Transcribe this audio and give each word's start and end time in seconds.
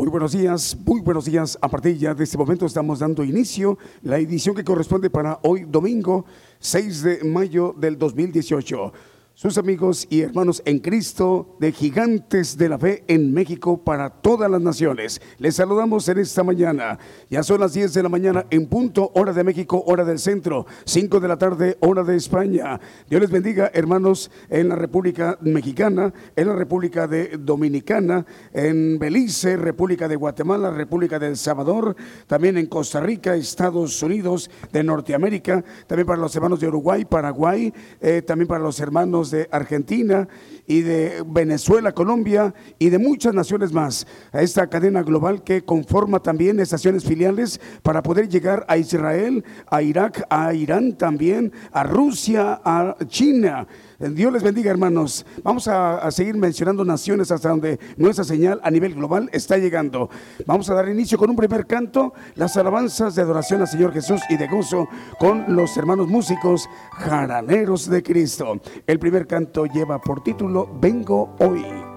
Muy 0.00 0.08
buenos 0.08 0.32
días, 0.32 0.78
muy 0.86 1.02
buenos 1.02 1.26
días. 1.26 1.58
A 1.60 1.68
partir 1.68 1.98
ya 1.98 2.14
de 2.14 2.24
este 2.24 2.38
momento 2.38 2.64
estamos 2.64 3.00
dando 3.00 3.22
inicio 3.22 3.76
la 4.00 4.16
edición 4.16 4.54
que 4.54 4.64
corresponde 4.64 5.10
para 5.10 5.38
hoy 5.42 5.66
domingo 5.68 6.24
6 6.58 7.02
de 7.02 7.24
mayo 7.24 7.74
del 7.76 7.98
2018 7.98 8.94
sus 9.40 9.56
amigos 9.56 10.06
y 10.10 10.20
hermanos 10.20 10.60
en 10.66 10.80
Cristo 10.80 11.56
de 11.58 11.72
Gigantes 11.72 12.58
de 12.58 12.68
la 12.68 12.78
Fe 12.78 13.04
en 13.06 13.32
México 13.32 13.82
para 13.82 14.10
todas 14.10 14.50
las 14.50 14.60
naciones. 14.60 15.18
Les 15.38 15.56
saludamos 15.56 16.06
en 16.10 16.18
esta 16.18 16.44
mañana. 16.44 16.98
Ya 17.30 17.42
son 17.42 17.60
las 17.60 17.72
10 17.72 17.94
de 17.94 18.02
la 18.02 18.10
mañana 18.10 18.44
en 18.50 18.66
punto, 18.66 19.10
hora 19.14 19.32
de 19.32 19.42
México, 19.42 19.82
hora 19.86 20.04
del 20.04 20.18
centro, 20.18 20.66
5 20.84 21.20
de 21.20 21.28
la 21.28 21.38
tarde, 21.38 21.78
hora 21.80 22.04
de 22.04 22.16
España. 22.16 22.78
Dios 23.08 23.22
les 23.22 23.30
bendiga, 23.30 23.70
hermanos, 23.72 24.30
en 24.50 24.68
la 24.68 24.76
República 24.76 25.38
Mexicana, 25.40 26.12
en 26.36 26.46
la 26.46 26.54
República 26.54 27.06
de 27.06 27.38
Dominicana, 27.38 28.26
en 28.52 28.98
Belice, 28.98 29.56
República 29.56 30.06
de 30.06 30.16
Guatemala, 30.16 30.70
República 30.70 31.18
de 31.18 31.28
El 31.28 31.38
Salvador, 31.38 31.96
también 32.26 32.58
en 32.58 32.66
Costa 32.66 33.00
Rica, 33.00 33.34
Estados 33.34 34.02
Unidos 34.02 34.50
de 34.70 34.84
Norteamérica, 34.84 35.64
también 35.86 36.06
para 36.06 36.20
los 36.20 36.36
hermanos 36.36 36.60
de 36.60 36.68
Uruguay, 36.68 37.06
Paraguay, 37.06 37.72
eh, 38.02 38.20
también 38.20 38.46
para 38.46 38.62
los 38.62 38.78
hermanos 38.80 39.29
de 39.30 39.48
Argentina 39.50 40.28
y 40.66 40.82
de 40.82 41.22
Venezuela, 41.26 41.92
Colombia 41.92 42.54
y 42.78 42.90
de 42.90 42.98
muchas 42.98 43.34
naciones 43.34 43.72
más. 43.72 44.06
A 44.32 44.42
esta 44.42 44.68
cadena 44.68 45.02
global 45.02 45.42
que 45.42 45.62
conforma 45.62 46.20
también 46.20 46.60
estaciones 46.60 47.04
filiales 47.04 47.60
para 47.82 48.02
poder 48.02 48.28
llegar 48.28 48.64
a 48.68 48.76
Israel, 48.76 49.44
a 49.66 49.82
Irak, 49.82 50.24
a 50.30 50.54
Irán 50.54 50.96
también, 50.96 51.52
a 51.72 51.82
Rusia, 51.84 52.60
a 52.64 52.96
China. 53.08 53.66
Dios 54.00 54.32
les 54.32 54.42
bendiga, 54.42 54.70
hermanos. 54.70 55.26
Vamos 55.42 55.68
a, 55.68 56.10
seguir 56.10 56.34
mencionando 56.34 56.86
naciones 56.86 57.30
hasta 57.30 57.50
donde 57.50 57.78
nuestra 57.98 58.24
señal 58.24 58.58
a 58.62 58.70
nivel 58.70 58.94
global 58.94 59.28
está 59.32 59.58
llegando. 59.58 60.08
Vamos 60.46 60.70
a 60.70 60.74
dar 60.74 60.88
inicio 60.88 61.18
con 61.18 61.28
un 61.28 61.36
primer 61.36 61.66
canto, 61.66 62.14
las 62.34 62.56
alabanzas 62.56 63.14
de 63.14 63.22
adoración 63.22 63.60
al 63.60 63.68
Señor 63.68 63.92
Jesús 63.92 64.22
y 64.30 64.38
de 64.38 64.48
gozo 64.48 64.88
con 65.18 65.54
los 65.54 65.76
hermanos 65.76 66.08
músicos 66.08 66.66
jaraneros 66.92 67.90
de 67.90 68.02
Cristo. 68.02 68.58
El 68.86 68.98
primer 68.98 69.26
canto 69.26 69.66
lleva 69.66 70.00
por 70.00 70.22
título 70.22 70.70
Vengo 70.80 71.36
hoy. 71.38 71.89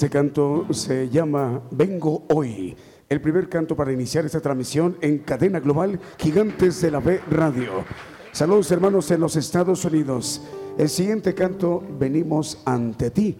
Ese 0.00 0.08
canto 0.08 0.66
se 0.72 1.10
llama 1.10 1.60
Vengo 1.72 2.24
hoy. 2.32 2.74
El 3.06 3.20
primer 3.20 3.50
canto 3.50 3.76
para 3.76 3.92
iniciar 3.92 4.24
esta 4.24 4.40
transmisión 4.40 4.96
en 5.02 5.18
cadena 5.18 5.60
global 5.60 6.00
Gigantes 6.16 6.80
de 6.80 6.90
la 6.90 7.00
B 7.00 7.20
Radio. 7.30 7.84
Saludos 8.32 8.70
hermanos 8.72 9.10
en 9.10 9.20
los 9.20 9.36
Estados 9.36 9.84
Unidos. 9.84 10.40
El 10.78 10.88
siguiente 10.88 11.34
canto, 11.34 11.82
venimos 11.98 12.62
ante 12.64 13.10
ti. 13.10 13.36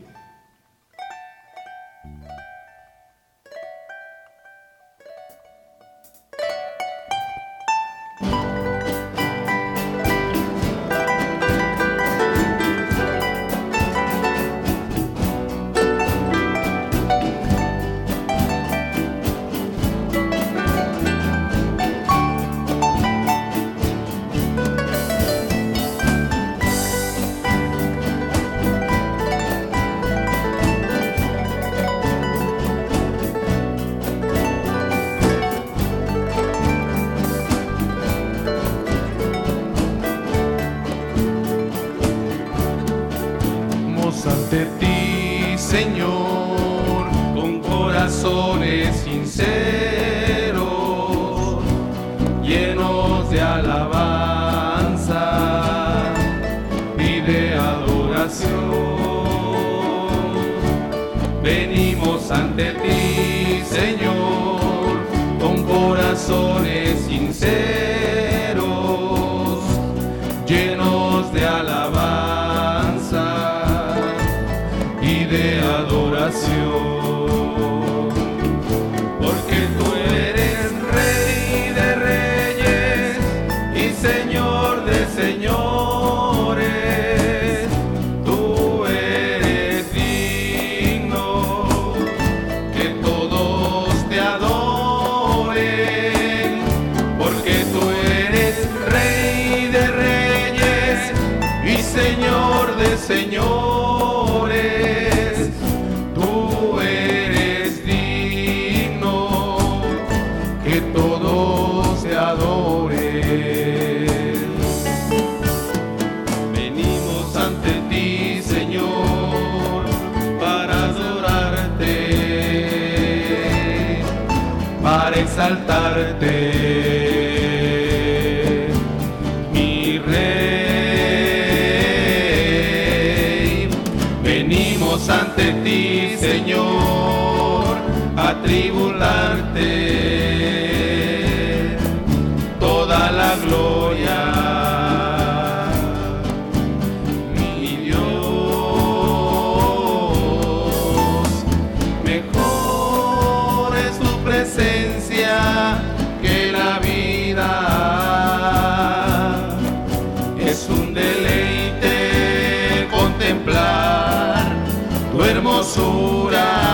Tu 165.21 165.27
hermosura. 165.27 166.70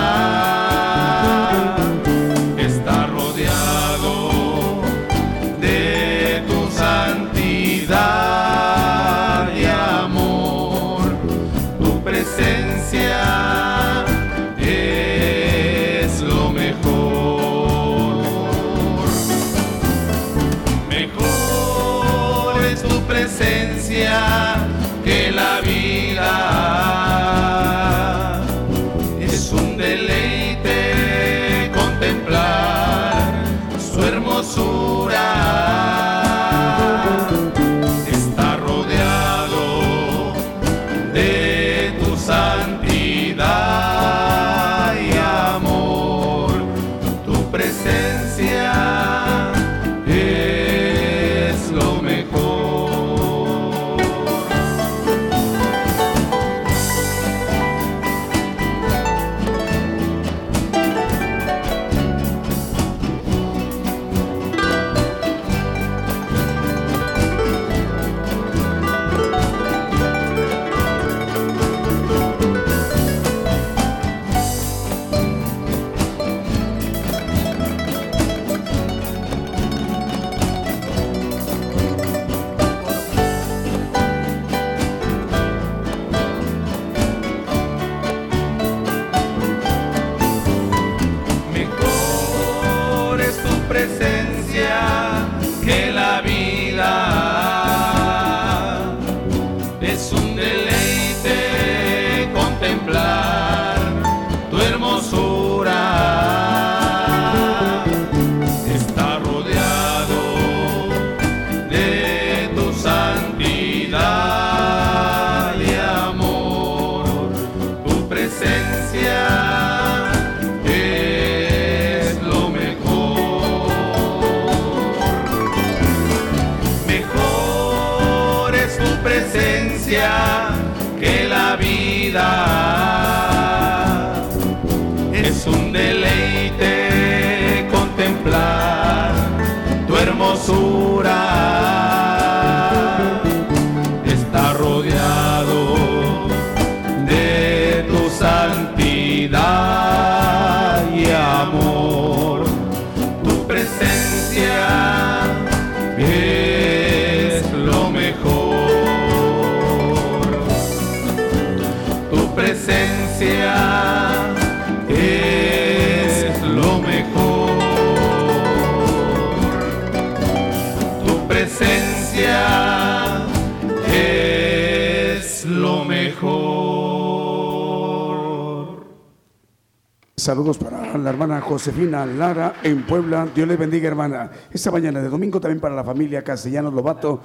Saludos 180.27 180.59
para 180.59 180.99
la 180.99 181.11
hermana 181.11 181.41
Josefina 181.41 182.05
Lara 182.05 182.55
en 182.65 182.85
Puebla. 182.85 183.29
Dios 183.33 183.47
le 183.47 183.57
bendiga, 183.57 183.87
hermana. 183.87 184.29
Esta 184.51 184.73
mañana 184.73 185.01
de 185.01 185.09
domingo 185.09 185.41
también 185.41 185.61
para 185.61 185.73
la 185.73 185.85
familia 185.85 186.25
Castellanos 186.25 186.75
Lobato 186.75 187.21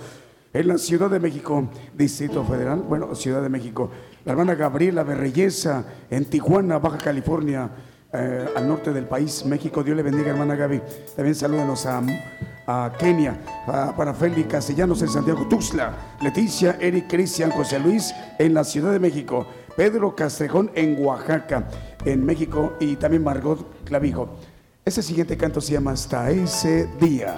en 0.53 0.67
la 0.67 0.77
Ciudad 0.77 1.10
de 1.10 1.20
México, 1.20 1.67
Distrito 1.98 2.43
Federal, 2.43 2.84
bueno, 2.88 3.15
Ciudad 3.15 3.41
de 3.41 3.50
México. 3.50 3.89
La 4.24 4.34
hermana 4.34 4.53
Gabriela 4.53 5.01
Berreyesa 5.01 5.84
en 6.12 6.25
Tijuana, 6.25 6.77
Baja 6.77 7.00
California, 7.00 7.72
eh, 8.13 8.48
al 8.55 8.67
norte 8.67 8.93
del 8.93 9.05
país, 9.05 9.48
México. 9.48 9.84
Dios 9.84 9.98
le 9.98 10.03
bendiga, 10.03 10.29
hermana 10.29 10.53
Gaby. 10.53 10.79
También 11.15 11.34
salúdenos 11.34 11.88
a, 11.88 12.03
a 12.67 12.93
Kenia, 13.00 13.36
para 13.65 14.13
Félix 14.13 14.48
Castellanos 14.48 15.01
en 15.01 15.08
Santiago, 15.08 15.48
Tuxtla, 15.48 16.17
Leticia, 16.22 16.77
Eric, 16.79 17.08
Cristian, 17.10 17.50
José 17.50 17.79
Luis 17.79 18.13
en 18.38 18.53
la 18.53 18.63
Ciudad 18.63 18.91
de 18.91 19.00
México, 19.00 19.48
Pedro 19.75 20.16
Castrejón 20.16 20.72
en 20.75 21.04
Oaxaca, 21.04 21.68
en 22.06 22.25
México, 22.25 22.74
y 22.80 22.96
también 22.96 23.24
Margot 23.24 23.84
Clavijo. 23.84 24.30
Ese 24.84 25.04
siguiente 25.04 25.38
canto 25.38 25.62
se 25.62 25.74
llama 25.74 25.92
Hasta 25.92 26.32
ese 26.32 26.88
día. 27.00 27.36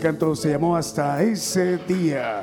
Canto 0.00 0.36
se 0.36 0.50
llamó 0.50 0.76
Hasta 0.76 1.22
ese 1.22 1.78
día. 1.78 2.42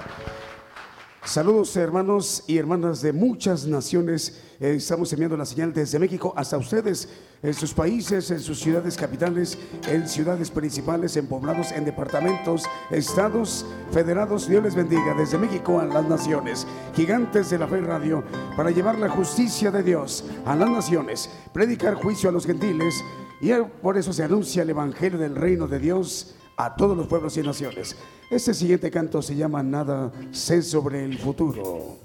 Saludos 1.23 1.75
hermanos 1.77 2.43
y 2.47 2.57
hermanas 2.57 3.01
de 3.01 3.13
muchas 3.13 3.65
naciones. 3.65 4.41
Eh, 4.59 4.75
estamos 4.77 5.11
enviando 5.13 5.37
la 5.37 5.45
señal 5.45 5.73
desde 5.73 5.97
México 5.97 6.33
hasta 6.35 6.57
ustedes, 6.57 7.09
en 7.41 7.53
sus 7.53 7.73
países, 7.73 8.29
en 8.31 8.39
sus 8.39 8.59
ciudades 8.59 8.97
capitales, 8.97 9.57
en 9.87 10.07
ciudades 10.07 10.51
principales, 10.51 11.15
en 11.17 11.27
poblados, 11.27 11.71
en 11.71 11.85
departamentos, 11.85 12.63
estados 12.91 13.65
federados. 13.91 14.47
Dios 14.47 14.63
les 14.63 14.75
bendiga 14.75 15.15
desde 15.17 15.37
México 15.37 15.79
a 15.79 15.85
las 15.85 16.05
naciones. 16.05 16.67
Gigantes 16.95 17.49
de 17.49 17.57
la 17.57 17.67
Fe 17.67 17.81
Radio 17.81 18.23
para 18.55 18.71
llevar 18.71 18.99
la 18.99 19.09
justicia 19.09 19.71
de 19.71 19.81
Dios 19.81 20.25
a 20.45 20.55
las 20.55 20.69
naciones, 20.69 21.29
predicar 21.53 21.95
juicio 21.95 22.29
a 22.29 22.33
los 22.33 22.45
gentiles 22.45 23.03
y 23.41 23.51
por 23.81 23.97
eso 23.97 24.13
se 24.13 24.23
anuncia 24.23 24.63
el 24.63 24.69
Evangelio 24.69 25.17
del 25.17 25.35
Reino 25.35 25.67
de 25.67 25.79
Dios 25.79 26.35
a 26.57 26.75
todos 26.75 26.95
los 26.95 27.07
pueblos 27.07 27.35
y 27.37 27.41
naciones. 27.41 27.95
Este 28.29 28.53
siguiente 28.53 28.89
canto 28.89 29.21
se 29.21 29.35
llama 29.35 29.61
Nada 29.61 30.11
sé 30.31 30.61
sobre 30.61 31.03
el 31.03 31.17
futuro. 31.17 31.97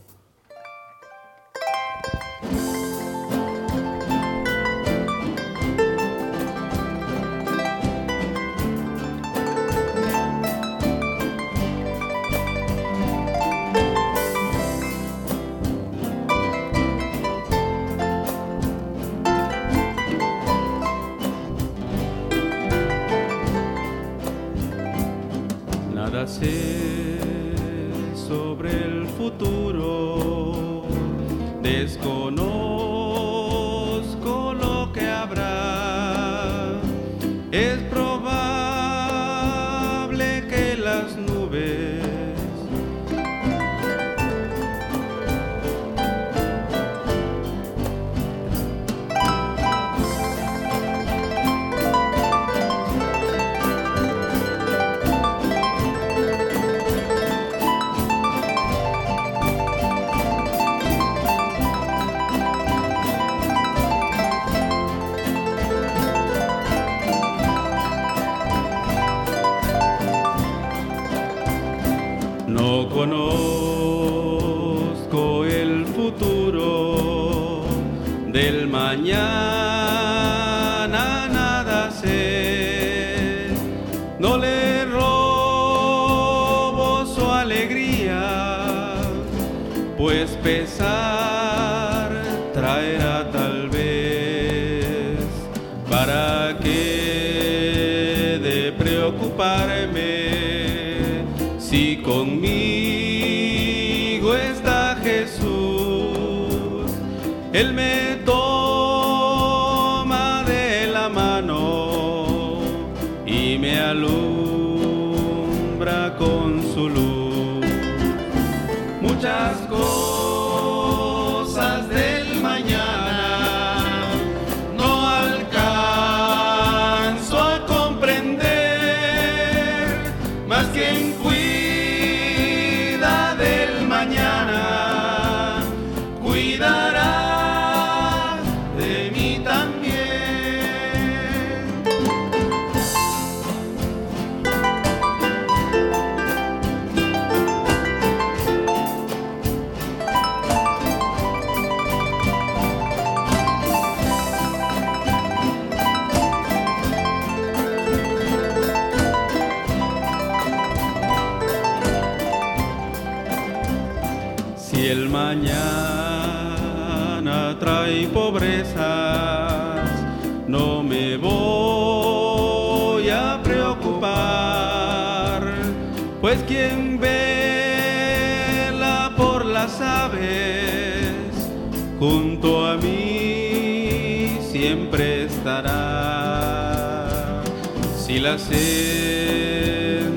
La 188.21 188.37
senda 188.37 190.13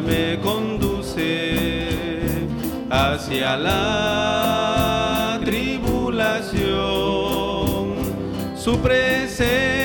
me 0.00 0.38
conduce 0.40 1.88
hacia 2.88 3.56
la 3.56 5.40
tribulación, 5.44 6.62
su 8.56 8.78
presencia 8.78 9.77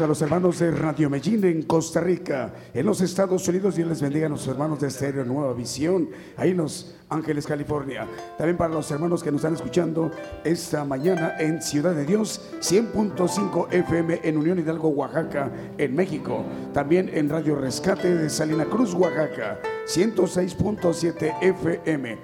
A 0.00 0.06
los 0.06 0.20
hermanos 0.20 0.58
de 0.58 0.70
Radio 0.72 1.08
Medellín 1.08 1.42
en 1.44 1.62
Costa 1.62 2.00
Rica, 2.00 2.52
en 2.74 2.84
los 2.84 3.00
Estados 3.00 3.48
Unidos. 3.48 3.76
Dios 3.76 3.88
les 3.88 4.02
bendiga 4.02 4.26
a 4.26 4.28
los 4.28 4.46
hermanos 4.46 4.78
de 4.78 4.88
Estéreo 4.88 5.24
Nueva 5.24 5.54
Visión, 5.54 6.10
ahí 6.36 6.50
en 6.50 6.58
Los 6.58 6.96
Ángeles, 7.08 7.46
California. 7.46 8.06
También 8.36 8.58
para 8.58 8.74
los 8.74 8.90
hermanos 8.90 9.22
que 9.22 9.32
nos 9.32 9.38
están 9.38 9.54
escuchando 9.54 10.10
esta 10.44 10.84
mañana 10.84 11.36
en 11.38 11.62
Ciudad 11.62 11.94
de 11.94 12.04
Dios, 12.04 12.42
100.5 12.60 13.72
FM 13.72 14.20
en 14.22 14.36
Unión 14.36 14.58
Hidalgo, 14.58 14.88
Oaxaca, 14.88 15.50
en 15.78 15.94
México. 15.94 16.44
También 16.74 17.10
en 17.14 17.30
Radio 17.30 17.54
Rescate 17.54 18.14
de 18.14 18.28
Salina 18.28 18.66
Cruz, 18.66 18.92
Oaxaca, 18.92 19.60
106.7 19.86 21.36
FM. 21.40 22.18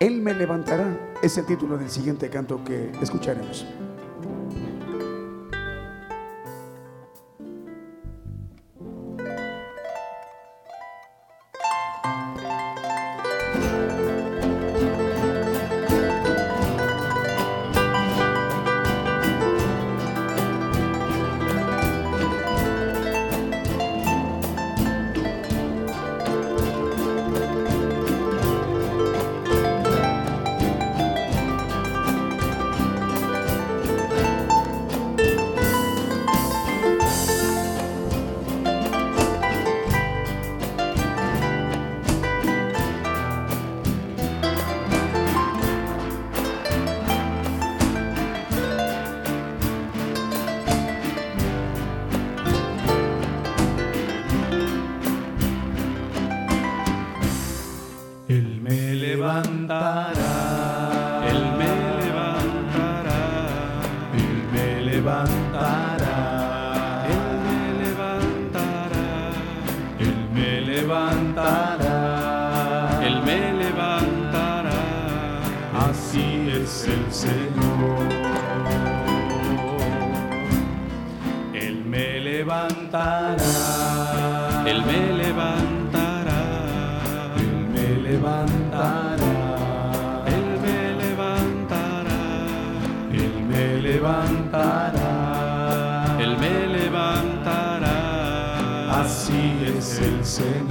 Él 0.00 0.22
me 0.22 0.32
levantará 0.32 1.14
es 1.22 1.36
el 1.36 1.44
título 1.44 1.76
del 1.76 1.90
siguiente 1.90 2.30
canto 2.30 2.64
que 2.64 2.92
escucharemos. 3.02 3.66
Señor. 77.16 78.08
Él 81.54 81.76
me 81.86 82.20
levantará. 82.20 83.46
Él 84.66 84.80
me 84.84 85.00
levantará. 85.22 86.42
Él 87.38 87.54
me 87.74 87.88
levantará. 88.08 89.36
Él 90.34 90.46
me 90.64 90.78
levantará. 91.02 92.22
Él 93.22 93.34
me 93.50 93.64
levantará. 93.88 95.10
Él 96.20 96.32
me 96.36 96.54
levantará. 96.78 97.98
Así 99.00 99.42
es 99.74 99.88
el 100.00 100.18
Señor. 100.22 100.65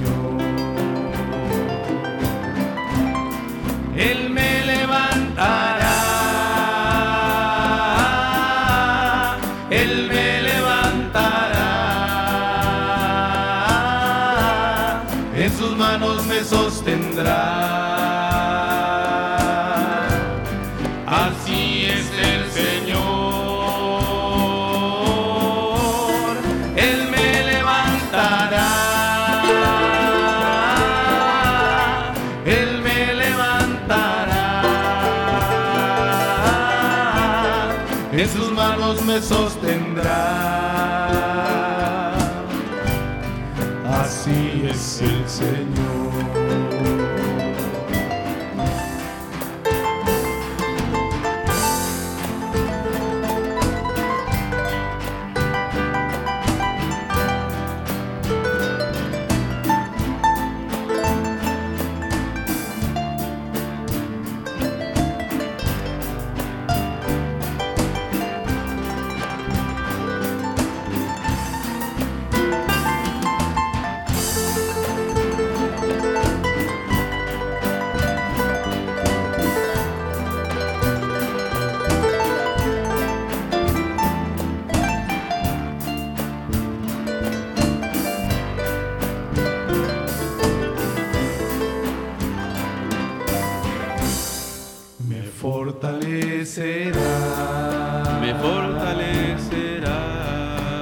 Me 96.58 98.32
fortalecerá. 98.40 99.98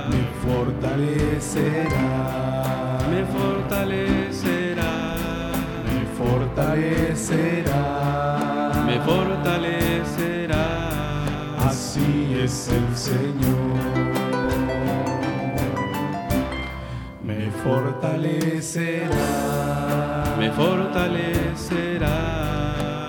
Me 0.08 0.22
fortalecerá. 0.40 1.98
Me 3.10 3.24
fortalecerá. 3.34 4.92
Me 5.90 6.00
fortalecerá. 6.16 7.82
Me 8.86 8.96
fortalecerá. 9.00 10.64
Así 11.66 12.38
es 12.40 12.68
el 12.68 12.96
Señor. 12.96 13.74
Me 17.24 17.50
fortalecerá. 17.64 19.26
Me 20.38 20.48
fortalecerá. 20.52 22.16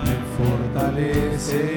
Me 0.04 0.16
fortalecerá. 0.36 1.75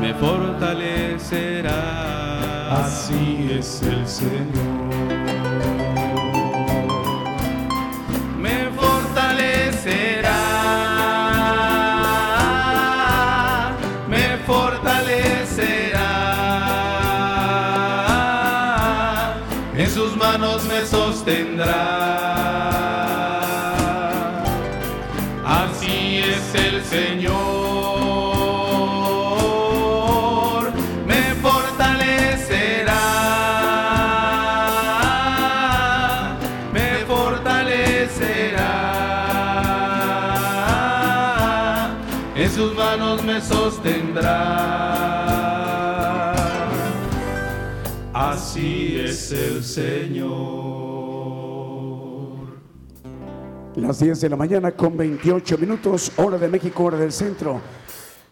Me 0.00 0.12
fortalecerá. 0.14 1.74
Así 2.84 3.48
es 3.58 3.82
el 3.82 4.06
Señor. 4.06 4.53
Así 48.12 48.96
es 48.98 49.32
el 49.32 49.62
Señor. 49.62 50.24
Las 53.76 53.98
10 53.98 54.20
de 54.20 54.28
la 54.28 54.36
mañana 54.36 54.72
con 54.72 54.96
28 54.96 55.58
minutos, 55.58 56.12
hora 56.16 56.38
de 56.38 56.48
México, 56.48 56.84
hora 56.84 56.96
del 56.96 57.10
centro. 57.12 57.60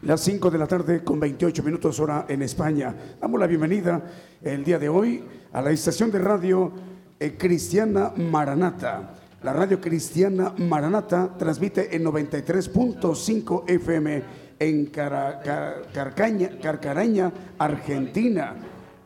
Las 0.03 0.21
5 0.21 0.51
de 0.51 0.59
la 0.59 0.67
tarde 0.67 1.03
con 1.05 1.21
28 1.21 1.63
minutos, 1.63 2.01
hora 2.01 2.27
en 2.29 2.43
España. 2.43 2.95
Damos 3.21 3.39
la 3.39 3.47
bienvenida 3.47 4.03
el 4.41 4.65
día 4.65 4.79
de 4.79 4.89
hoy 4.89 5.25
a 5.53 5.61
la 5.61 5.73
estación 5.73 6.11
de 6.11 6.21
radio 6.21 6.73
eh, 7.19 7.37
Cristiana 7.37 8.13
Maranata. 8.17 9.15
La 9.43 9.53
radio 9.53 9.81
Cristiana 9.81 10.55
Maranata 10.57 11.37
transmite 11.37 11.95
en 11.97 12.05
93.5 12.05 13.65
FM 13.69 14.23
en 14.63 14.87
Carcaña, 14.87 16.51
Carcaraña, 16.61 17.33
Argentina. 17.59 18.55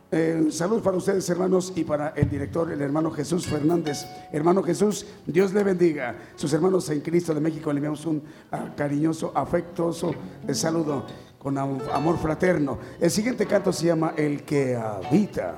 Eh, 0.09 0.47
saludos 0.51 0.83
para 0.83 0.95
ustedes, 0.95 1.29
hermanos, 1.29 1.73
y 1.75 1.83
para 1.83 2.09
el 2.09 2.29
director, 2.29 2.71
el 2.71 2.81
hermano 2.81 3.11
Jesús 3.11 3.47
Fernández. 3.47 4.05
Hermano 4.31 4.63
Jesús, 4.63 5.05
Dios 5.25 5.53
le 5.53 5.63
bendiga. 5.63 6.15
Sus 6.35 6.53
hermanos 6.53 6.89
en 6.89 7.01
Cristo 7.01 7.33
de 7.33 7.41
México 7.41 7.73
le 7.73 7.79
enviamos 7.79 8.05
un 8.05 8.23
ah, 8.51 8.69
cariñoso, 8.75 9.31
afectuoso 9.35 10.13
saludo 10.53 11.05
con 11.39 11.57
amor 11.57 12.17
fraterno. 12.17 12.77
El 12.99 13.09
siguiente 13.09 13.45
canto 13.45 13.73
se 13.73 13.87
llama 13.87 14.13
El 14.15 14.43
que 14.43 14.75
habita. 14.75 15.55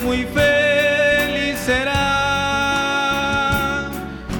Muy 0.00 0.24
feliz 0.26 1.58
será. 1.58 1.90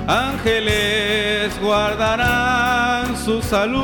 Ángeles 0.07 1.61
guardarán 1.61 3.17
su 3.17 3.43
salud 3.43 3.83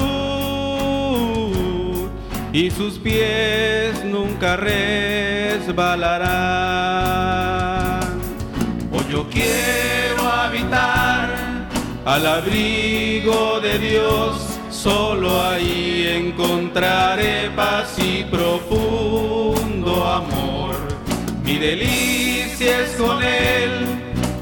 y 2.53 2.71
sus 2.71 2.99
pies 2.99 4.05
nunca 4.05 4.57
resbalarán. 4.57 5.71
Hoy 8.93 9.05
yo 9.11 9.29
quiero 9.29 10.29
habitar 10.31 11.31
al 12.05 12.27
abrigo 12.27 13.59
de 13.61 13.79
Dios 13.79 14.51
Solo 14.83 15.43
ahí 15.43 16.07
encontraré 16.09 17.51
paz 17.51 17.99
y 17.99 18.25
profundo 18.25 19.01
amor. 19.01 19.10
Mi 21.61 21.67
delicia 21.67 22.81
es 22.85 22.93
con 22.93 23.23
Él, 23.23 23.85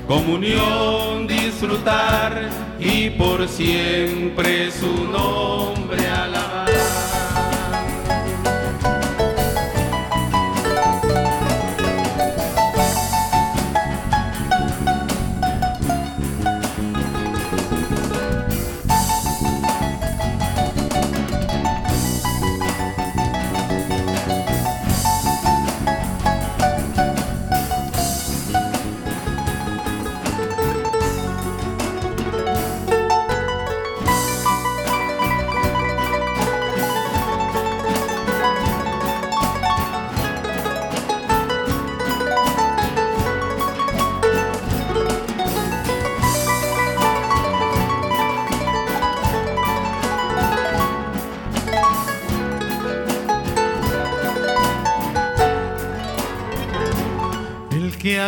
comunión 0.07 1.27
disfrutar 1.27 2.49
y 2.79 3.11
por 3.11 3.49
siempre 3.49 4.71
su 4.71 4.87
nombre 5.11 6.07
alabar. 6.07 6.68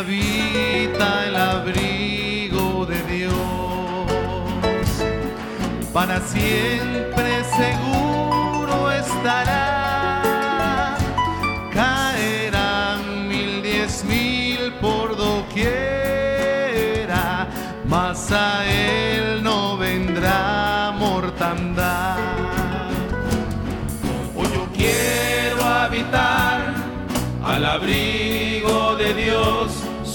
Habita 0.01 1.27
el 1.27 1.37
abrigo 1.37 2.87
de 2.87 3.03
Dios, 3.03 3.35
para 5.93 6.21
siempre 6.21 6.90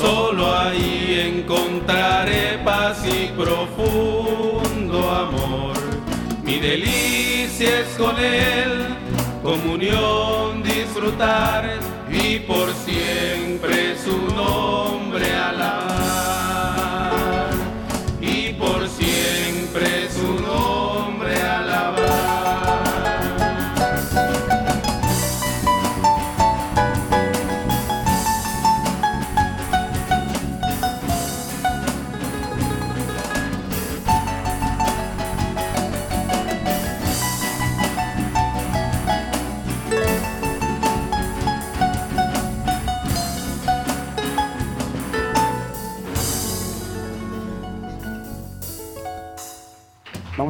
solo 0.06 0.56
ahí 0.56 1.34
encontraré 1.34 2.60
paz 2.63 3.04
y 3.06 3.28
profundo 3.41 4.98
amor. 5.10 5.76
Mi 6.44 6.60
delicia 6.60 7.80
es 7.82 7.88
con 7.98 8.15
Él, 8.20 8.72
comunión 9.41 10.62
disfrutar 10.63 11.80
y 12.12 12.39
por 12.39 12.68
siempre 12.86 13.96
su 13.98 14.15
nombre 14.36 14.85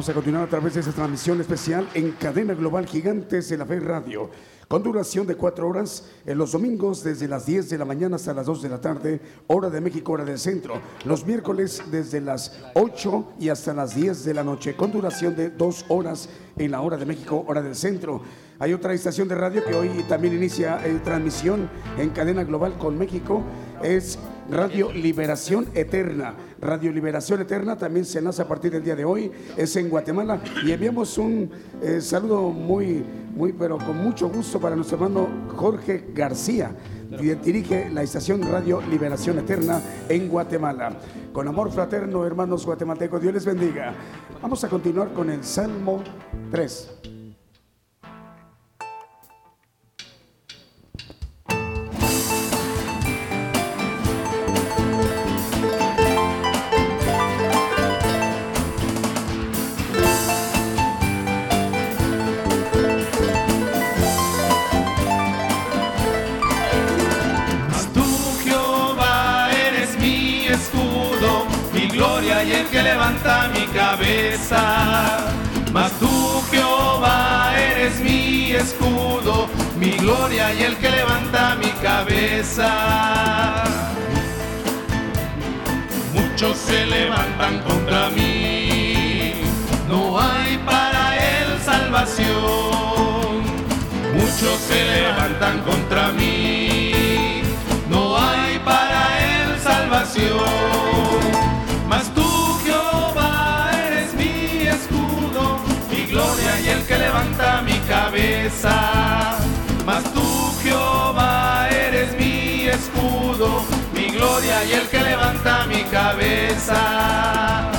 Vamos 0.06 0.18
a 0.18 0.22
continuar 0.22 0.44
a 0.44 0.50
través 0.50 0.74
de 0.74 0.80
esta 0.82 0.92
transmisión 0.92 1.40
especial 1.40 1.88
en 1.92 2.12
cadena 2.12 2.54
global 2.54 2.86
Gigantes 2.86 3.48
de 3.48 3.56
la 3.56 3.66
Fe 3.66 3.80
Radio, 3.80 4.30
con 4.68 4.84
duración 4.84 5.26
de 5.26 5.34
cuatro 5.34 5.68
horas 5.68 6.08
en 6.24 6.38
los 6.38 6.52
domingos 6.52 7.02
desde 7.02 7.26
las 7.26 7.44
10 7.44 7.70
de 7.70 7.78
la 7.78 7.84
mañana 7.84 8.14
hasta 8.14 8.32
las 8.32 8.46
2 8.46 8.62
de 8.62 8.68
la 8.68 8.80
tarde, 8.80 9.20
hora 9.48 9.68
de 9.68 9.80
México, 9.80 10.12
hora 10.12 10.24
del 10.24 10.38
centro. 10.38 10.74
Los 11.04 11.26
miércoles 11.26 11.82
desde 11.90 12.20
las 12.20 12.56
8 12.74 13.32
y 13.40 13.48
hasta 13.48 13.74
las 13.74 13.96
10 13.96 14.24
de 14.24 14.34
la 14.34 14.44
noche, 14.44 14.76
con 14.76 14.92
duración 14.92 15.34
de 15.34 15.50
dos 15.50 15.84
horas 15.88 16.28
en 16.56 16.70
la 16.70 16.82
hora 16.82 16.98
de 16.98 17.04
México, 17.04 17.44
hora 17.48 17.60
del 17.60 17.74
centro. 17.74 18.22
Hay 18.60 18.74
otra 18.74 18.94
estación 18.94 19.26
de 19.26 19.34
radio 19.34 19.64
que 19.64 19.74
hoy 19.74 19.88
también 20.08 20.34
inicia 20.34 20.86
eh, 20.86 21.00
transmisión 21.02 21.68
en 21.98 22.10
cadena 22.10 22.44
global 22.44 22.78
con 22.78 22.96
México. 22.96 23.42
Es 23.82 24.20
Radio 24.48 24.92
Liberación 24.92 25.66
Eterna. 25.74 26.36
Radio 26.60 26.92
Liberación 26.92 27.40
Eterna 27.40 27.76
también 27.76 28.04
se 28.04 28.22
nace 28.22 28.42
a 28.42 28.48
partir 28.48 28.72
del 28.72 28.82
día 28.82 28.96
de 28.96 29.04
hoy. 29.04 29.30
Es 29.56 29.76
en 29.76 29.88
Guatemala. 29.88 30.40
Y 30.64 30.72
enviamos 30.72 31.18
un 31.18 31.50
eh, 31.82 32.00
saludo 32.00 32.50
muy, 32.50 33.04
muy, 33.34 33.52
pero 33.52 33.78
con 33.78 33.96
mucho 34.02 34.28
gusto 34.28 34.60
para 34.60 34.76
nuestro 34.76 34.96
hermano 34.96 35.28
Jorge 35.54 36.06
García. 36.14 36.70
que 37.18 37.36
Dirige 37.36 37.90
la 37.90 38.02
estación 38.02 38.42
Radio 38.42 38.80
Liberación 38.90 39.38
Eterna 39.38 39.80
en 40.08 40.28
Guatemala. 40.28 40.92
Con 41.32 41.46
amor 41.48 41.70
fraterno, 41.70 42.24
hermanos 42.24 42.64
guatemaltecos, 42.64 43.20
Dios 43.20 43.34
les 43.34 43.44
bendiga. 43.44 43.94
Vamos 44.40 44.64
a 44.64 44.68
continuar 44.68 45.12
con 45.12 45.30
el 45.30 45.44
Salmo 45.44 46.02
3. 46.50 47.15
Levanta 72.86 73.48
mi 73.54 73.64
cabeza. 73.80 74.62
Mas 75.72 75.90
tú, 76.00 76.42
Jehová, 76.50 77.52
eres 77.68 78.00
mi 78.00 78.52
escudo, 78.52 79.48
mi 79.78 79.90
gloria 80.02 80.54
y 80.54 80.62
el 80.68 80.76
que 80.76 80.90
levanta 80.90 81.56
mi 81.62 81.70
cabeza. 81.88 82.70
Muchos 86.14 86.56
se 86.68 86.86
levantan 86.86 87.54
contra 87.68 88.10
mí, 88.10 89.32
no 89.88 90.00
hay 90.20 90.56
para 90.70 91.02
él 91.32 91.48
salvación. 91.64 93.36
Muchos 94.18 94.56
se 94.68 94.80
levantan 94.96 95.56
contra 95.68 96.12
mí, 96.18 97.42
no 97.90 98.16
hay 98.16 98.58
para 98.70 99.00
él 99.32 99.58
salvación. 99.70 101.05
Mas 109.84 110.04
tú, 110.14 110.22
Jehová, 110.62 111.68
eres 111.68 112.16
mi 112.16 112.68
escudo, 112.68 113.64
mi 113.92 114.06
gloria 114.10 114.64
y 114.64 114.72
el 114.72 114.88
que 114.88 115.00
levanta 115.00 115.66
mi 115.66 115.82
cabeza. 115.82 117.75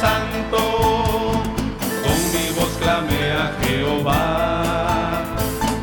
Santo. 0.00 0.58
Con 2.04 2.18
mi 2.34 2.46
voz 2.58 2.72
clamé 2.80 3.32
a 3.32 3.52
Jehová 3.62 5.24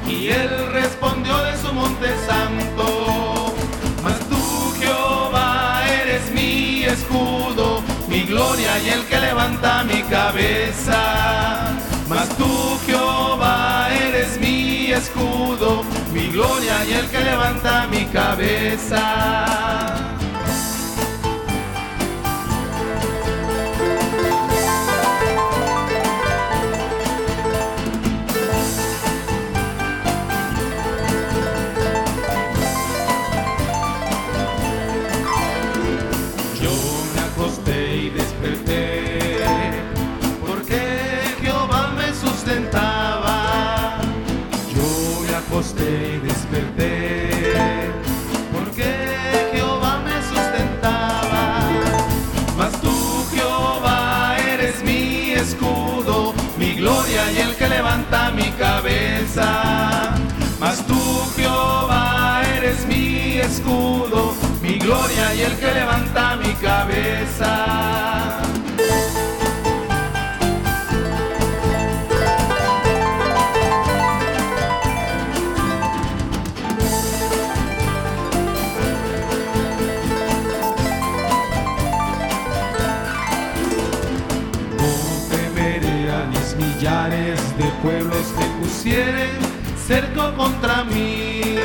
y 0.07 0.29
él 0.29 0.49
respondió 0.71 1.37
de 1.43 1.57
su 1.57 1.73
monte 1.73 2.07
santo. 2.27 3.53
Mas 4.03 4.19
tú, 4.29 4.73
Jehová, 4.79 5.81
eres 6.01 6.31
mi 6.31 6.83
escudo, 6.85 7.81
mi 8.07 8.21
gloria 8.23 8.79
y 8.79 8.89
el 8.89 9.03
que 9.05 9.19
levanta 9.19 9.83
mi 9.83 10.01
cabeza. 10.03 11.73
Mas 12.07 12.29
tú, 12.37 12.77
Jehová, 12.85 13.89
eres 13.91 14.39
mi 14.39 14.91
escudo, 14.91 15.83
mi 16.13 16.27
gloria 16.27 16.85
y 16.87 16.93
el 16.93 17.07
que 17.07 17.19
levanta 17.19 17.87
mi 17.87 18.05
cabeza. 18.05 20.14
el 65.45 65.57
que 65.57 65.73
levanta 65.73 66.35
mi 66.37 66.53
cabeza. 66.53 68.41
No 84.77 84.91
temeré 85.29 86.11
a 86.11 86.25
mis 86.25 86.55
millares 86.55 87.39
de 87.57 87.65
pueblos 87.83 88.33
que 88.37 88.45
pusieren 88.59 89.29
cerco 89.87 90.33
contra 90.35 90.83
mí. 90.85 91.59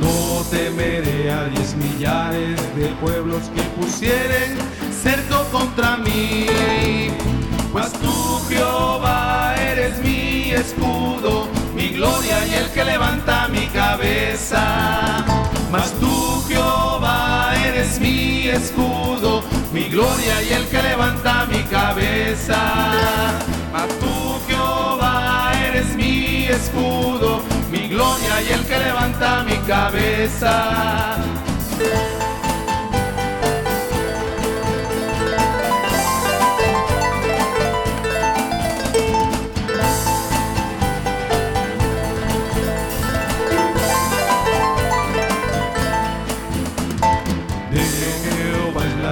No 0.00 0.42
temeré 0.50 1.32
a 1.32 1.48
mis 1.54 1.74
millares 1.96 2.76
de 2.76 2.88
pueblos 3.00 3.44
que 3.54 3.62
pusieren 3.80 4.56
cerco 4.90 5.44
contra 5.50 5.96
mí. 5.96 6.46
Pues 7.72 7.92
tú, 7.92 8.40
Jehová, 8.48 9.54
eres 9.58 9.98
mi 10.02 10.50
escudo, 10.50 11.48
mi 11.74 11.88
gloria 11.88 12.46
y 12.46 12.54
el 12.54 12.70
que 12.70 12.84
levanta 12.84 13.48
mi 13.48 13.66
cabeza. 13.68 15.24
Mas 15.70 15.92
tú, 16.00 16.42
Jehová, 16.48 17.52
eres 17.64 18.00
mi 18.00 18.48
escudo, 18.48 19.42
mi 19.72 19.84
gloria 19.84 20.42
y 20.42 20.52
el 20.52 20.66
que 20.68 20.82
levanta 20.82 21.46
mi 21.46 21.62
cabeza. 21.64 22.58
Mas 23.72 23.88
tú, 24.00 24.38
Jehová, 24.48 25.52
eres 25.68 25.94
mi 25.94 26.46
escudo, 26.46 27.42
mi 27.70 27.88
gloria 27.88 28.42
y 28.42 28.52
el 28.52 28.64
que 28.66 28.78
levanta 28.78 29.44
mi 29.44 29.56
cabeza. 29.66 31.35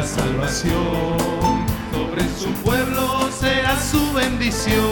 Salvación, 0.06 1.16
sobre 1.92 2.22
su 2.38 2.50
pueblo 2.62 3.28
será 3.38 3.78
su 3.80 4.12
bendición. 4.12 4.82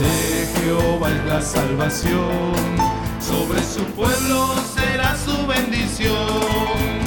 De 0.00 0.48
Jehová 0.60 1.10
es 1.10 1.24
la 1.24 1.42
salvación, 1.42 2.76
sobre 3.20 3.62
su 3.62 3.84
pueblo 3.94 4.54
será 4.74 5.16
su 5.16 5.46
bendición. 5.46 6.98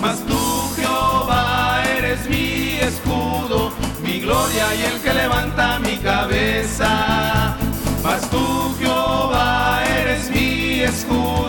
Mas 0.00 0.18
tú, 0.26 0.38
Jehová, 0.76 1.82
eres 1.98 2.28
mi 2.28 2.78
escudo, 2.80 3.72
mi 4.02 4.20
gloria 4.20 4.74
y 4.74 4.82
el 4.82 5.00
que 5.00 5.14
levanta 5.14 5.78
mi 5.80 5.96
cabeza. 5.98 7.56
Mas 8.02 8.28
tú, 8.30 8.74
Jehová, 8.78 9.82
eres 10.00 10.30
mi 10.30 10.80
escudo, 10.80 11.47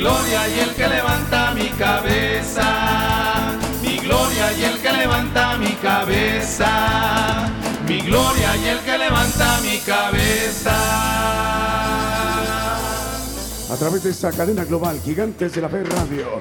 gloria 0.00 0.48
y 0.48 0.60
el 0.60 0.74
que 0.74 0.88
levanta 0.88 1.52
mi 1.52 1.68
cabeza. 1.70 3.58
Mi 3.82 3.98
gloria 3.98 4.52
y 4.58 4.64
el 4.64 4.78
que 4.80 4.92
levanta 4.92 5.56
mi 5.58 5.72
cabeza. 5.74 7.48
Mi 7.86 8.00
gloria 8.00 8.56
y 8.56 8.68
el 8.68 8.78
que 8.80 8.98
levanta 8.98 9.60
mi 9.60 9.78
cabeza. 9.78 10.76
A 13.70 13.76
través 13.78 14.02
de 14.02 14.10
esta 14.10 14.32
cadena 14.32 14.64
global, 14.64 15.00
Gigantes 15.04 15.54
de 15.54 15.60
la 15.60 15.68
Fe 15.68 15.84
Radio. 15.84 16.40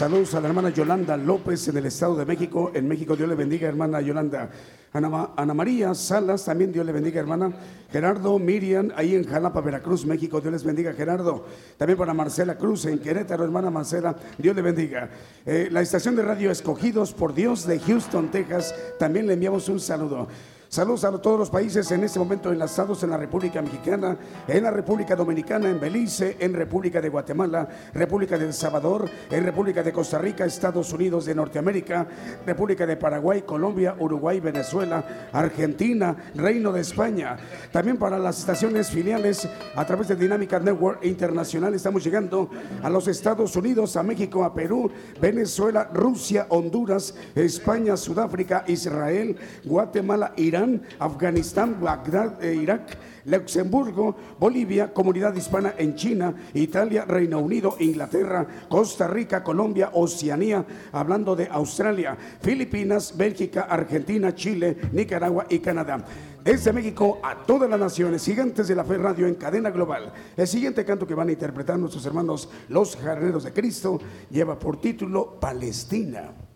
Saludos 0.00 0.34
a 0.34 0.40
la 0.40 0.48
hermana 0.48 0.70
Yolanda 0.70 1.14
López 1.14 1.68
en 1.68 1.76
el 1.76 1.84
Estado 1.84 2.16
de 2.16 2.24
México. 2.24 2.70
En 2.72 2.88
México, 2.88 3.14
Dios 3.14 3.28
le 3.28 3.34
bendiga, 3.34 3.68
hermana 3.68 4.00
Yolanda. 4.00 4.48
Ana, 4.94 5.10
Ma- 5.10 5.34
Ana 5.36 5.52
María 5.52 5.92
Salas, 5.92 6.42
también 6.46 6.72
Dios 6.72 6.86
le 6.86 6.92
bendiga, 6.92 7.20
hermana. 7.20 7.52
Gerardo, 7.92 8.38
Miriam, 8.38 8.90
ahí 8.96 9.14
en 9.14 9.28
Jalapa, 9.28 9.60
Veracruz, 9.60 10.06
México, 10.06 10.40
Dios 10.40 10.54
les 10.54 10.64
bendiga, 10.64 10.94
Gerardo. 10.94 11.44
También 11.76 11.98
para 11.98 12.14
Marcela 12.14 12.56
Cruz 12.56 12.86
en 12.86 12.98
Querétaro, 12.98 13.44
hermana 13.44 13.68
Marcela, 13.68 14.16
Dios 14.38 14.56
le 14.56 14.62
bendiga. 14.62 15.10
Eh, 15.44 15.68
la 15.70 15.82
estación 15.82 16.16
de 16.16 16.22
radio 16.22 16.50
Escogidos 16.50 17.12
por 17.12 17.34
Dios 17.34 17.66
de 17.66 17.78
Houston, 17.78 18.30
Texas, 18.30 18.74
también 18.98 19.26
le 19.26 19.34
enviamos 19.34 19.68
un 19.68 19.80
saludo. 19.80 20.28
Saludos 20.70 21.02
a 21.02 21.10
todos 21.20 21.36
los 21.36 21.50
países 21.50 21.90
en 21.90 22.04
este 22.04 22.20
momento 22.20 22.52
enlazados 22.52 23.02
en 23.02 23.10
la 23.10 23.16
República 23.16 23.60
Mexicana, 23.60 24.16
en 24.46 24.62
la 24.62 24.70
República 24.70 25.16
Dominicana, 25.16 25.68
en 25.68 25.80
Belice, 25.80 26.36
en 26.38 26.54
República 26.54 27.00
de 27.00 27.08
Guatemala, 27.08 27.68
República 27.92 28.38
de 28.38 28.46
El 28.46 28.52
Salvador, 28.52 29.10
en 29.32 29.42
República 29.42 29.82
de 29.82 29.92
Costa 29.92 30.18
Rica, 30.18 30.44
Estados 30.44 30.92
Unidos 30.92 31.24
de 31.24 31.34
Norteamérica, 31.34 32.06
República 32.46 32.86
de 32.86 32.96
Paraguay, 32.96 33.42
Colombia, 33.42 33.96
Uruguay, 33.98 34.38
Venezuela, 34.38 35.28
Argentina, 35.32 36.16
Reino 36.36 36.70
de 36.70 36.82
España. 36.82 37.36
También 37.72 37.96
para 37.96 38.20
las 38.20 38.38
estaciones 38.38 38.90
filiales 38.90 39.48
a 39.74 39.84
través 39.84 40.06
de 40.06 40.14
Dinámica 40.14 40.60
Network 40.60 41.04
Internacional 41.04 41.74
estamos 41.74 42.04
llegando 42.04 42.48
a 42.80 42.88
los 42.88 43.08
Estados 43.08 43.56
Unidos, 43.56 43.96
a 43.96 44.04
México, 44.04 44.44
a 44.44 44.54
Perú, 44.54 44.88
Venezuela, 45.20 45.90
Rusia, 45.92 46.46
Honduras, 46.48 47.16
España, 47.34 47.96
Sudáfrica, 47.96 48.62
Israel, 48.68 49.36
Guatemala, 49.64 50.32
Irán, 50.36 50.59
Afganistán, 50.98 51.80
Bagdad, 51.80 52.42
eh, 52.42 52.54
Irak, 52.54 52.98
Luxemburgo, 53.24 54.16
Bolivia, 54.38 54.92
Comunidad 54.92 55.34
Hispana 55.34 55.74
en 55.76 55.94
China, 55.94 56.34
Italia, 56.54 57.04
Reino 57.04 57.38
Unido, 57.38 57.76
Inglaterra, 57.78 58.46
Costa 58.68 59.06
Rica, 59.06 59.42
Colombia, 59.42 59.90
Oceanía, 59.92 60.64
hablando 60.92 61.36
de 61.36 61.48
Australia, 61.48 62.16
Filipinas, 62.40 63.16
Bélgica, 63.16 63.62
Argentina, 63.62 64.34
Chile, 64.34 64.76
Nicaragua 64.92 65.46
y 65.48 65.58
Canadá. 65.60 66.04
Desde 66.42 66.72
México 66.72 67.20
a 67.22 67.44
todas 67.44 67.68
las 67.68 67.78
naciones, 67.78 68.24
gigantes 68.24 68.66
de 68.66 68.74
la 68.74 68.84
fe 68.84 68.96
radio 68.96 69.26
en 69.26 69.34
cadena 69.34 69.70
global. 69.70 70.12
El 70.36 70.48
siguiente 70.48 70.84
canto 70.86 71.06
que 71.06 71.14
van 71.14 71.28
a 71.28 71.32
interpretar 71.32 71.78
nuestros 71.78 72.04
hermanos 72.06 72.48
los 72.68 72.96
jardineros 72.96 73.44
de 73.44 73.52
Cristo 73.52 74.00
lleva 74.30 74.58
por 74.58 74.80
título 74.80 75.38
Palestina. 75.38 76.49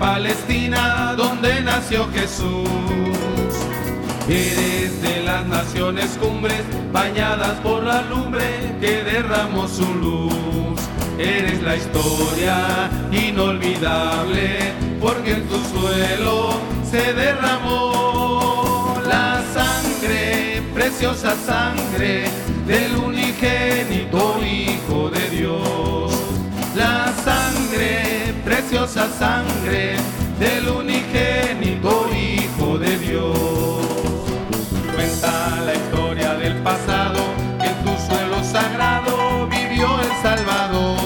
Palestina, 0.00 1.14
donde 1.14 1.60
nació 1.60 2.08
Jesús. 2.10 2.66
Eres 4.26 5.02
de 5.02 5.22
las 5.24 5.46
naciones 5.46 6.16
cumbres, 6.18 6.62
bañadas 6.90 7.60
por 7.60 7.82
la 7.84 8.00
lumbre 8.02 8.46
que 8.80 9.02
derramó 9.04 9.68
su 9.68 9.84
luz. 9.94 10.80
Eres 11.18 11.62
la 11.62 11.76
historia 11.76 12.88
inolvidable, 13.12 14.72
porque 15.02 15.32
en 15.32 15.46
tu 15.48 15.58
suelo 15.64 16.54
se 16.90 17.12
derramó 17.12 18.96
la 19.06 19.42
sangre, 19.52 20.62
preciosa 20.72 21.36
sangre 21.46 22.24
del 22.66 22.96
unigénito 22.96 24.40
Hijo 24.42 25.10
de 25.10 25.28
Dios 25.28 26.20
la 26.74 27.12
sangre, 27.24 28.29
preciosa 28.40 29.08
sangre 29.18 29.96
del 30.38 30.68
unigénito 30.68 32.08
Hijo 32.12 32.78
de 32.78 32.98
Dios. 32.98 33.78
Cuenta 34.94 35.60
la 35.64 35.74
historia 35.74 36.34
del 36.34 36.56
pasado, 36.62 37.18
que 37.60 37.66
en 37.66 37.84
tu 37.84 37.96
suelo 38.06 38.42
sagrado 38.42 39.46
vivió 39.48 39.88
el 40.00 40.12
Salvador. 40.22 40.96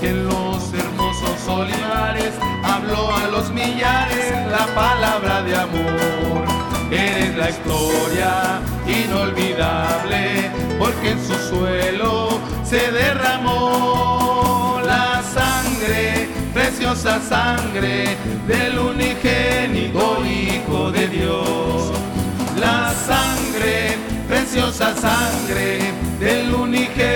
Que 0.00 0.10
en 0.10 0.26
los 0.26 0.72
hermosos 0.72 1.48
olivares 1.48 2.32
habló 2.62 3.14
a 3.14 3.28
los 3.28 3.50
millares 3.50 4.32
la 4.50 4.66
palabra 4.74 5.42
de 5.42 5.56
amor. 5.56 6.44
Eres 6.90 7.36
la 7.36 7.50
historia 7.50 8.60
inolvidable, 8.86 10.50
porque 10.78 11.10
en 11.10 11.26
su 11.26 11.34
suelo 11.48 12.40
se 12.64 12.90
derramó 12.90 14.49
preciosa 16.52 17.20
sangre 17.20 18.16
del 18.46 18.78
unigénito 18.78 20.24
Hijo 20.24 20.90
de 20.90 21.08
Dios. 21.08 21.92
La 22.58 22.92
sangre, 22.92 23.96
preciosa 24.28 24.94
sangre 24.96 25.78
del 26.18 26.54
unigénito 26.54 27.09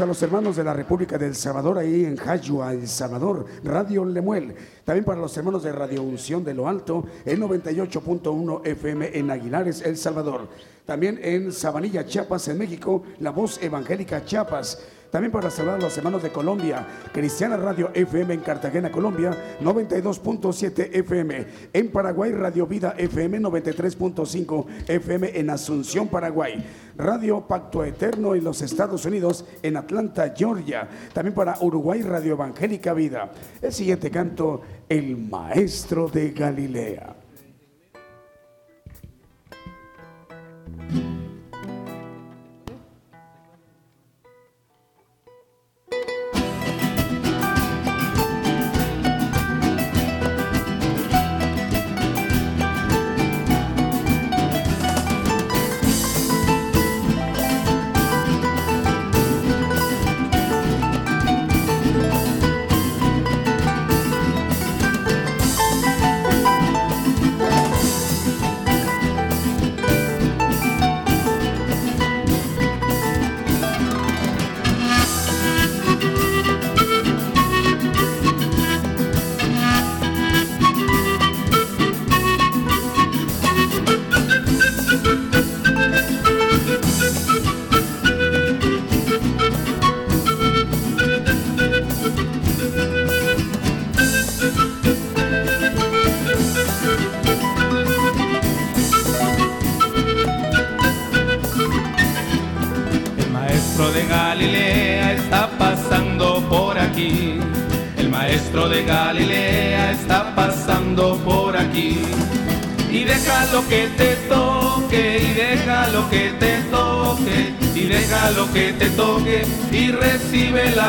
A 0.00 0.06
los 0.06 0.22
hermanos 0.22 0.56
de 0.56 0.64
la 0.64 0.72
República 0.72 1.18
del 1.18 1.34
Salvador, 1.34 1.76
ahí 1.76 2.06
en 2.06 2.16
Jayua, 2.16 2.72
El 2.72 2.88
Salvador, 2.88 3.44
Radio 3.62 4.06
Lemuel. 4.06 4.54
También 4.86 5.04
para 5.04 5.20
los 5.20 5.36
hermanos 5.36 5.64
de 5.64 5.70
Radio 5.70 6.02
Unción 6.02 6.42
de 6.42 6.54
Lo 6.54 6.66
Alto, 6.66 7.04
en 7.26 7.42
98.1 7.42 8.66
FM 8.66 9.18
en 9.18 9.30
Aguilares, 9.30 9.82
El 9.82 9.98
Salvador. 9.98 10.48
También 10.86 11.20
en 11.22 11.52
Sabanilla, 11.52 12.06
Chiapas, 12.06 12.48
en 12.48 12.56
México, 12.56 13.02
La 13.20 13.32
Voz 13.32 13.62
Evangélica 13.62 14.24
Chiapas. 14.24 14.82
También 15.12 15.30
para 15.30 15.50
saludar 15.50 15.74
a 15.74 15.82
los 15.82 15.98
hermanos 15.98 16.22
de 16.22 16.32
Colombia, 16.32 16.86
Cristiana 17.12 17.58
Radio 17.58 17.90
FM 17.92 18.32
en 18.32 18.40
Cartagena, 18.40 18.90
Colombia, 18.90 19.58
92.7 19.60 20.88
FM. 20.90 21.46
En 21.74 21.92
Paraguay, 21.92 22.32
Radio 22.32 22.66
Vida 22.66 22.94
FM 22.96 23.42
93.5 23.42 24.66
FM 24.88 25.38
en 25.38 25.50
Asunción, 25.50 26.08
Paraguay. 26.08 26.64
Radio 26.96 27.46
Pacto 27.46 27.84
Eterno 27.84 28.34
en 28.34 28.42
los 28.42 28.62
Estados 28.62 29.04
Unidos, 29.04 29.44
en 29.62 29.76
Atlanta, 29.76 30.32
Georgia. 30.34 30.88
También 31.12 31.34
para 31.34 31.58
Uruguay, 31.60 32.00
Radio 32.00 32.32
Evangélica 32.32 32.94
Vida. 32.94 33.30
El 33.60 33.72
siguiente 33.74 34.10
canto, 34.10 34.62
El 34.88 35.18
Maestro 35.18 36.08
de 36.08 36.30
Galilea. 36.30 37.21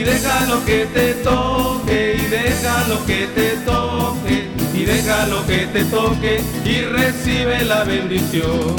Y 0.00 0.02
deja 0.02 0.46
lo 0.46 0.64
que 0.64 0.86
te 0.94 1.12
toque, 1.12 2.16
y 2.16 2.26
deja 2.30 2.88
lo 2.88 3.04
que 3.04 3.26
te 3.34 3.50
toque, 3.66 4.48
y 4.72 4.84
deja 4.86 5.26
lo 5.26 5.46
que 5.46 5.66
te 5.66 5.84
toque, 5.84 6.40
y 6.64 6.80
recibe 6.86 7.62
la 7.64 7.84
bendición. 7.84 8.76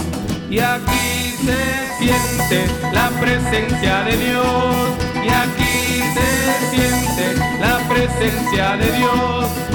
Y 0.49 0.57
aquí 0.57 1.36
se 1.45 1.99
siente 1.99 2.65
la 2.91 3.09
presencia 3.22 4.01
de 4.01 4.17
Dios. 4.17 4.76
Y 5.24 5.30
aquí 5.30 6.01
se 6.15 6.76
siente 6.76 7.38
la 7.59 7.78
presencia 7.88 8.78
de 8.78 8.91
Dios. 8.97 9.70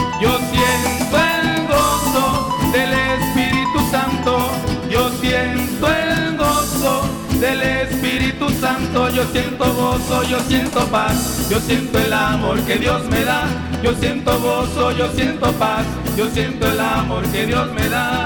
Yo 8.97 9.25
siento 9.31 9.75
gozo, 9.75 10.23
yo 10.23 10.41
siento 10.41 10.81
paz. 10.87 11.49
Yo 11.51 11.61
siento 11.61 11.99
el 11.99 12.13
amor 12.15 12.59
que 12.63 12.77
Dios 12.77 13.05
me 13.11 13.25
da. 13.25 13.45
Yo 13.83 13.95
siento 13.95 14.41
gozo, 14.41 14.91
yo 14.93 15.13
siento 15.13 15.53
paz. 15.53 15.85
Yo 16.17 16.29
siento 16.31 16.67
el 16.67 16.81
amor 16.81 17.23
que 17.29 17.45
Dios 17.45 17.71
me 17.75 17.91
da. 17.91 18.26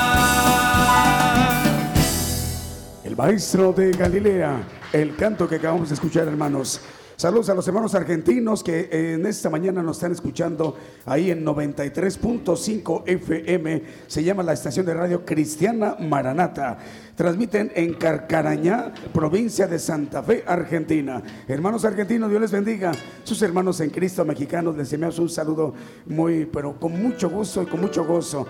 Maestro 3.21 3.71
de 3.71 3.91
Galilea, 3.91 4.63
el 4.91 5.15
canto 5.15 5.47
que 5.47 5.57
acabamos 5.57 5.89
de 5.89 5.93
escuchar, 5.93 6.27
hermanos. 6.27 6.81
Saludos 7.15 7.51
a 7.51 7.53
los 7.53 7.67
hermanos 7.67 7.93
argentinos 7.93 8.63
que 8.63 8.89
en 9.13 9.27
esta 9.27 9.47
mañana 9.47 9.83
nos 9.83 9.97
están 9.97 10.11
escuchando 10.11 10.75
ahí 11.05 11.29
en 11.29 11.45
93.5 11.45 13.03
FM. 13.05 13.83
Se 14.07 14.23
llama 14.23 14.41
la 14.41 14.53
estación 14.53 14.87
de 14.87 14.95
radio 14.95 15.23
Cristiana 15.23 15.97
Maranata. 15.99 16.79
Transmiten 17.15 17.71
en 17.75 17.93
Carcarañá, 17.93 18.91
provincia 19.13 19.67
de 19.67 19.77
Santa 19.77 20.23
Fe, 20.23 20.43
Argentina. 20.47 21.21
Hermanos 21.47 21.85
argentinos, 21.85 22.27
Dios 22.27 22.41
les 22.41 22.51
bendiga. 22.51 22.91
Sus 23.23 23.39
hermanos 23.43 23.79
en 23.81 23.91
Cristo 23.91 24.25
mexicanos, 24.25 24.75
les 24.75 24.91
enviamos 24.93 25.19
un 25.19 25.29
saludo 25.29 25.75
muy, 26.07 26.47
pero 26.47 26.79
con 26.79 26.99
mucho 26.99 27.29
gusto 27.29 27.61
y 27.61 27.67
con 27.67 27.81
mucho 27.81 28.03
gozo 28.03 28.47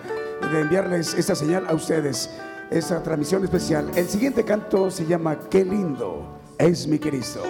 de 0.50 0.60
enviarles 0.60 1.12
esta 1.12 1.34
señal 1.34 1.66
a 1.68 1.74
ustedes, 1.74 2.30
esta 2.72 3.02
transmisión 3.02 3.44
especial. 3.44 3.90
El 3.94 4.08
siguiente 4.08 4.44
canto 4.44 4.90
se 4.90 5.06
llama 5.06 5.38
Qué 5.50 5.64
lindo 5.64 6.40
es 6.58 6.86
mi 6.86 6.98
Cristo. 6.98 7.42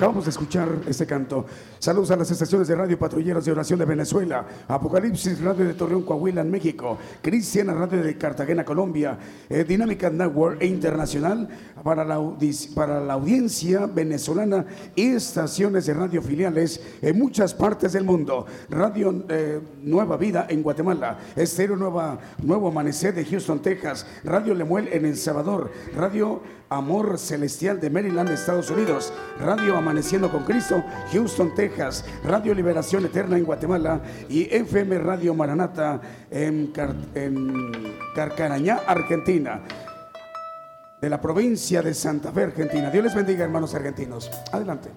Ah, 0.00 0.17
escuchar 0.28 0.68
este 0.86 1.06
canto. 1.06 1.46
Saludos 1.78 2.10
a 2.10 2.16
las 2.16 2.30
estaciones 2.30 2.68
de 2.68 2.74
radio 2.74 2.98
Patrulleros 2.98 3.44
de 3.44 3.52
Oración 3.52 3.78
de 3.78 3.84
Venezuela, 3.84 4.46
Apocalipsis 4.68 5.40
Radio 5.40 5.64
de 5.64 5.74
Torreón, 5.74 6.02
Coahuila, 6.02 6.42
en 6.42 6.50
México, 6.50 6.98
Cristiana 7.22 7.74
Radio 7.74 8.02
de 8.02 8.16
Cartagena, 8.16 8.64
Colombia, 8.64 9.18
eh, 9.48 9.64
Dinámica 9.64 10.10
Network 10.10 10.60
e 10.60 10.66
Internacional 10.66 11.48
para 11.82 12.04
la, 12.04 12.20
para 12.74 13.00
la 13.00 13.14
audiencia 13.14 13.86
venezolana 13.86 14.66
y 14.94 15.08
estaciones 15.08 15.86
de 15.86 15.94
radio 15.94 16.22
filiales 16.22 16.80
en 17.02 17.18
muchas 17.18 17.54
partes 17.54 17.92
del 17.92 18.04
mundo. 18.04 18.46
Radio 18.68 19.24
eh, 19.28 19.60
Nueva 19.82 20.16
Vida 20.16 20.46
en 20.48 20.62
Guatemala, 20.62 21.18
Estéreo 21.36 21.76
Nueva, 21.76 22.18
Nuevo 22.42 22.68
Amanecer 22.68 23.14
de 23.14 23.24
Houston, 23.24 23.60
Texas, 23.60 24.06
Radio 24.24 24.54
Lemuel 24.54 24.88
en 24.92 25.06
El 25.06 25.16
Salvador, 25.16 25.70
Radio 25.96 26.42
Amor 26.70 27.18
Celestial 27.18 27.80
de 27.80 27.88
Maryland, 27.88 28.28
Estados 28.28 28.70
Unidos, 28.70 29.12
Radio 29.40 29.76
Con 30.26 30.42
Cristo, 30.44 30.82
Houston, 31.12 31.54
Texas, 31.54 32.04
Radio 32.24 32.52
Liberación 32.54 33.04
Eterna 33.04 33.36
en 33.38 33.44
Guatemala 33.44 34.00
y 34.28 34.52
FM 34.52 34.98
Radio 34.98 35.32
Maranata 35.32 36.00
en, 36.28 36.72
Car- 36.72 36.96
en 37.14 37.94
Carcarañá, 38.16 38.80
Argentina, 38.84 39.60
de 41.00 41.08
la 41.08 41.20
provincia 41.20 41.80
de 41.82 41.94
Santa 41.94 42.32
Fe, 42.32 42.42
Argentina. 42.42 42.90
Dios 42.90 43.04
les 43.04 43.14
bendiga, 43.14 43.44
hermanos 43.44 43.72
argentinos. 43.76 44.28
Adelante. 44.50 44.90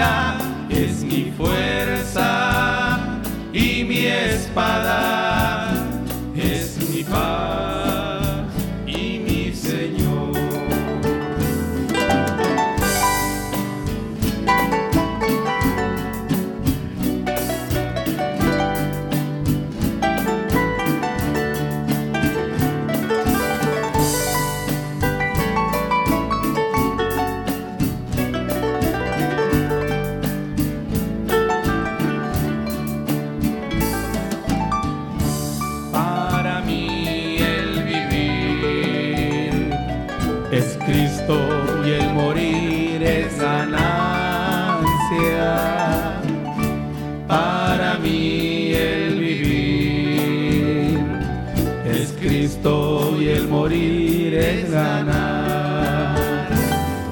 Alegría, 0.00 0.43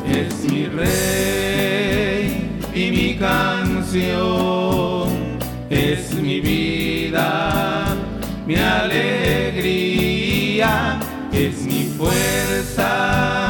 Es 0.06 0.44
mi 0.48 0.66
rey 0.66 2.24
y 2.72 2.90
mi 2.92 3.16
canción, 3.16 4.08
es 5.68 6.14
mi 6.14 6.40
vida, 6.40 7.84
mi 8.46 8.54
alegría, 8.54 9.90
es 11.32 11.66
mi 11.66 11.92
fuerza 11.98 13.48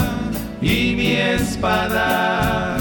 y 0.63 0.95
mi 0.97 1.17
espada, 1.17 2.72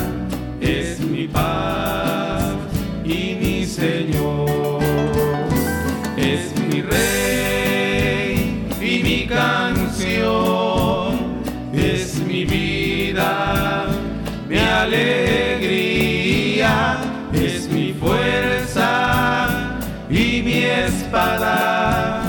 espada, 21.11 22.23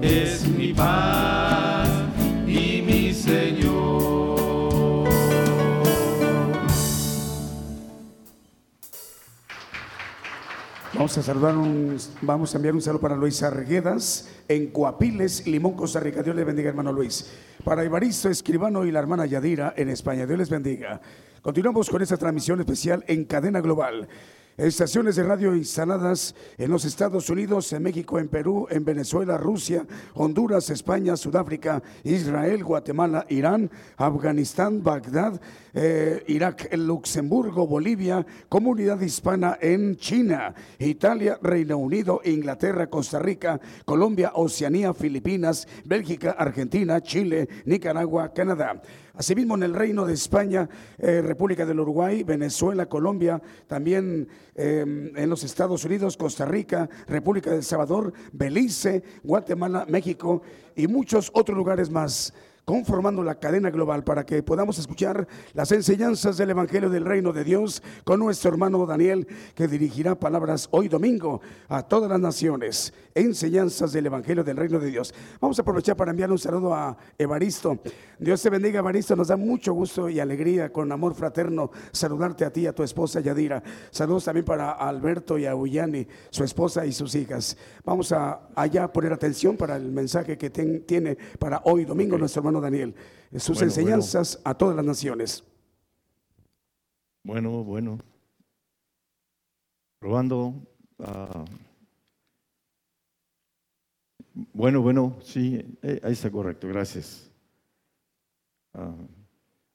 es 0.00 0.48
mi 0.48 0.72
paz 0.72 1.86
y 2.46 2.80
mi 2.80 3.12
Señor. 3.12 4.38
Vamos 10.94 11.18
a 11.18 11.22
saludar 11.22 11.54
un, 11.54 11.98
vamos 12.22 12.54
a 12.54 12.56
enviar 12.56 12.74
un 12.74 12.80
saludo 12.80 13.02
para 13.02 13.14
Luis 13.14 13.42
Arguedas 13.42 14.30
en 14.48 14.70
Coapiles, 14.70 15.46
Limón, 15.46 15.74
Costa 15.74 16.00
Rica. 16.00 16.22
Dios 16.22 16.34
le 16.34 16.44
bendiga, 16.44 16.70
hermano 16.70 16.94
Luis. 16.94 17.30
Para 17.62 17.84
Evaristo 17.84 18.30
Escribano 18.30 18.86
y 18.86 18.90
la 18.90 19.00
hermana 19.00 19.26
Yadira 19.26 19.74
en 19.76 19.90
España. 19.90 20.24
Dios 20.24 20.38
les 20.38 20.48
bendiga. 20.48 20.98
Continuamos 21.42 21.90
con 21.90 22.00
esta 22.00 22.16
transmisión 22.16 22.58
especial 22.60 23.04
en 23.06 23.26
cadena 23.26 23.60
global. 23.60 24.08
Estaciones 24.56 25.16
de 25.16 25.24
radio 25.24 25.52
instaladas 25.56 26.32
en 26.58 26.70
los 26.70 26.84
Estados 26.84 27.28
Unidos, 27.28 27.72
en 27.72 27.82
México, 27.82 28.20
en 28.20 28.28
Perú, 28.28 28.68
en 28.70 28.84
Venezuela, 28.84 29.36
Rusia, 29.36 29.84
Honduras, 30.14 30.70
España, 30.70 31.16
Sudáfrica, 31.16 31.82
Israel, 32.04 32.62
Guatemala, 32.62 33.26
Irán, 33.30 33.68
Afganistán, 33.96 34.80
Bagdad, 34.80 35.40
eh, 35.72 36.22
Irak, 36.28 36.72
Luxemburgo, 36.76 37.66
Bolivia, 37.66 38.24
comunidad 38.48 39.00
hispana 39.00 39.58
en 39.60 39.96
China, 39.96 40.54
Italia, 40.78 41.36
Reino 41.42 41.76
Unido, 41.76 42.20
Inglaterra, 42.24 42.86
Costa 42.86 43.18
Rica, 43.18 43.60
Colombia, 43.84 44.30
Oceanía, 44.36 44.94
Filipinas, 44.94 45.66
Bélgica, 45.84 46.36
Argentina, 46.38 47.00
Chile, 47.00 47.48
Nicaragua, 47.64 48.32
Canadá. 48.32 48.80
Asimismo, 49.16 49.54
en 49.54 49.62
el 49.62 49.74
Reino 49.74 50.04
de 50.04 50.14
España, 50.14 50.68
eh, 50.98 51.22
República 51.22 51.64
del 51.64 51.78
Uruguay, 51.78 52.24
Venezuela, 52.24 52.86
Colombia, 52.86 53.40
también 53.68 54.28
eh, 54.56 55.12
en 55.14 55.30
los 55.30 55.44
Estados 55.44 55.84
Unidos, 55.84 56.16
Costa 56.16 56.44
Rica, 56.44 56.88
República 57.06 57.52
del 57.52 57.62
Salvador, 57.62 58.12
Belice, 58.32 59.04
Guatemala, 59.22 59.86
México 59.88 60.42
y 60.74 60.88
muchos 60.88 61.30
otros 61.32 61.56
lugares 61.56 61.90
más. 61.90 62.34
Conformando 62.64 63.22
la 63.22 63.34
cadena 63.36 63.70
global 63.70 64.04
para 64.04 64.24
que 64.24 64.42
podamos 64.42 64.78
escuchar 64.78 65.26
las 65.52 65.70
enseñanzas 65.72 66.36
del 66.36 66.50
Evangelio 66.50 66.88
del 66.88 67.04
Reino 67.04 67.32
de 67.32 67.44
Dios 67.44 67.82
con 68.04 68.20
nuestro 68.20 68.50
hermano 68.50 68.86
Daniel, 68.86 69.26
que 69.54 69.68
dirigirá 69.68 70.14
palabras 70.14 70.68
hoy 70.70 70.88
domingo 70.88 71.40
a 71.68 71.82
todas 71.82 72.10
las 72.10 72.20
naciones. 72.20 72.92
Enseñanzas 73.14 73.92
del 73.92 74.06
Evangelio 74.06 74.42
del 74.42 74.56
Reino 74.56 74.78
de 74.78 74.90
Dios. 74.90 75.14
Vamos 75.40 75.58
a 75.58 75.62
aprovechar 75.62 75.96
para 75.96 76.10
enviar 76.10 76.30
un 76.30 76.38
saludo 76.38 76.74
a 76.74 76.96
Evaristo. 77.18 77.78
Dios 78.18 78.42
te 78.42 78.50
bendiga, 78.50 78.78
Evaristo. 78.78 79.14
Nos 79.14 79.28
da 79.28 79.36
mucho 79.36 79.72
gusto 79.72 80.08
y 80.08 80.20
alegría, 80.20 80.72
con 80.72 80.90
amor 80.90 81.14
fraterno, 81.14 81.70
saludarte 81.92 82.44
a 82.44 82.52
ti 82.52 82.62
y 82.62 82.66
a 82.66 82.74
tu 82.74 82.82
esposa 82.82 83.20
Yadira. 83.20 83.62
Saludos 83.90 84.24
también 84.24 84.44
para 84.44 84.72
Alberto 84.72 85.38
y 85.38 85.46
a 85.46 85.54
Uyani, 85.54 86.06
su 86.30 86.44
esposa 86.44 86.86
y 86.86 86.92
sus 86.92 87.14
hijas. 87.14 87.56
Vamos 87.84 88.10
a 88.12 88.48
allá 88.54 88.92
poner 88.92 89.12
atención 89.12 89.56
para 89.56 89.76
el 89.76 89.92
mensaje 89.92 90.38
que 90.38 90.50
tiene 90.50 91.16
para 91.38 91.60
hoy 91.64 91.84
domingo 91.84 92.16
nuestro 92.16 92.40
hermano 92.40 92.53
Daniel. 92.60 92.94
Sus 93.36 93.60
enseñanzas 93.62 94.40
a 94.44 94.54
todas 94.54 94.76
las 94.76 94.84
naciones. 94.84 95.44
Bueno, 97.22 97.64
bueno. 97.64 97.98
Probando. 99.98 100.54
Ah, 100.98 101.44
bueno, 104.52 104.82
bueno, 104.82 105.16
sí, 105.22 105.64
eh, 105.82 106.00
ahí 106.02 106.12
está 106.12 106.30
correcto, 106.30 106.66
gracias. 106.66 107.30
Uh, 108.72 109.06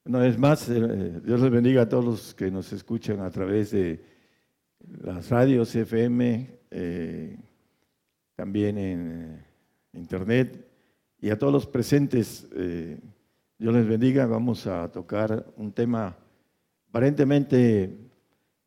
una 0.04 0.20
vez 0.20 0.38
más, 0.38 0.68
eh, 0.68 0.78
eh, 0.78 1.22
Dios 1.24 1.40
les 1.40 1.50
bendiga 1.50 1.84
a 1.84 1.90
todos 1.90 2.04
los 2.04 2.36
que 2.36 2.52
nos 2.52 2.74
escuchan 2.74 3.22
a 3.22 3.30
través 3.30 3.72
de 3.72 4.04
las 5.02 5.30
radios 5.30 5.74
FM, 5.76 6.60
también 8.36 8.78
en 8.78 9.46
internet, 9.94 10.69
y 11.22 11.30
a 11.30 11.38
todos 11.38 11.54
los 11.54 11.68
presentes. 11.68 12.48
Dios 12.50 13.74
les 13.74 13.88
bendiga. 13.88 14.26
Vamos 14.26 14.68
a 14.68 14.90
tocar 14.90 15.46
un 15.58 15.72
tema 15.72 16.16
aparentemente 16.90 17.96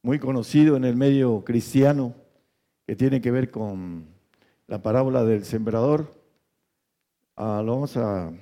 muy 0.03 0.18
conocido 0.18 0.76
en 0.76 0.84
el 0.84 0.96
medio 0.96 1.42
cristiano 1.44 2.14
que 2.86 2.96
tiene 2.96 3.20
que 3.20 3.30
ver 3.30 3.50
con 3.50 4.07
la 4.66 4.82
parábola 4.82 5.24
del 5.24 5.44
sembrador. 5.44 6.12
Ah, 7.36 7.62
lo 7.64 7.72
vamos 7.72 7.96
a, 7.96 8.32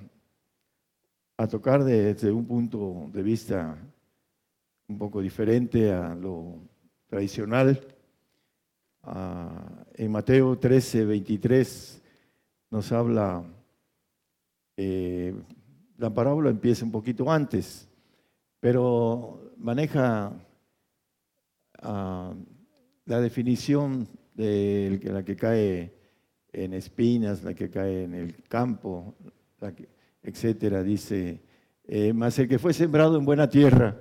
a 1.37 1.47
tocar 1.47 1.85
desde 1.85 2.33
un 2.33 2.47
punto 2.47 3.09
de 3.13 3.23
vista 3.23 3.79
un 4.89 4.99
poco 4.99 5.21
diferente 5.21 5.93
a 5.93 6.15
lo 6.15 6.57
tradicional. 7.07 7.81
Ah, 9.03 9.85
en 9.95 10.11
Mateo 10.11 10.59
13, 10.59 11.05
23 11.05 12.03
nos 12.71 12.91
habla, 12.93 13.45
eh, 14.83 15.35
la 15.99 16.09
parábola 16.09 16.49
empieza 16.49 16.87
un 16.87 16.91
poquito 16.91 17.31
antes, 17.31 17.87
pero 18.61 19.53
maneja 19.59 20.33
ah, 21.83 22.33
la 23.05 23.21
definición 23.21 24.09
de 24.33 24.99
la 25.05 25.23
que 25.23 25.37
cae 25.37 25.93
en 26.51 26.73
espinas, 26.73 27.43
la 27.43 27.53
que 27.53 27.69
cae 27.69 28.05
en 28.05 28.15
el 28.15 28.43
campo, 28.45 29.15
etcétera. 30.23 30.83
Dice, 30.83 31.43
eh, 31.87 32.15
el 32.15 32.49
que 32.49 32.59
fue 32.59 32.73
sembrado 32.73 33.19
en 33.19 33.27
buena 33.27 33.51
tierra, 33.51 34.01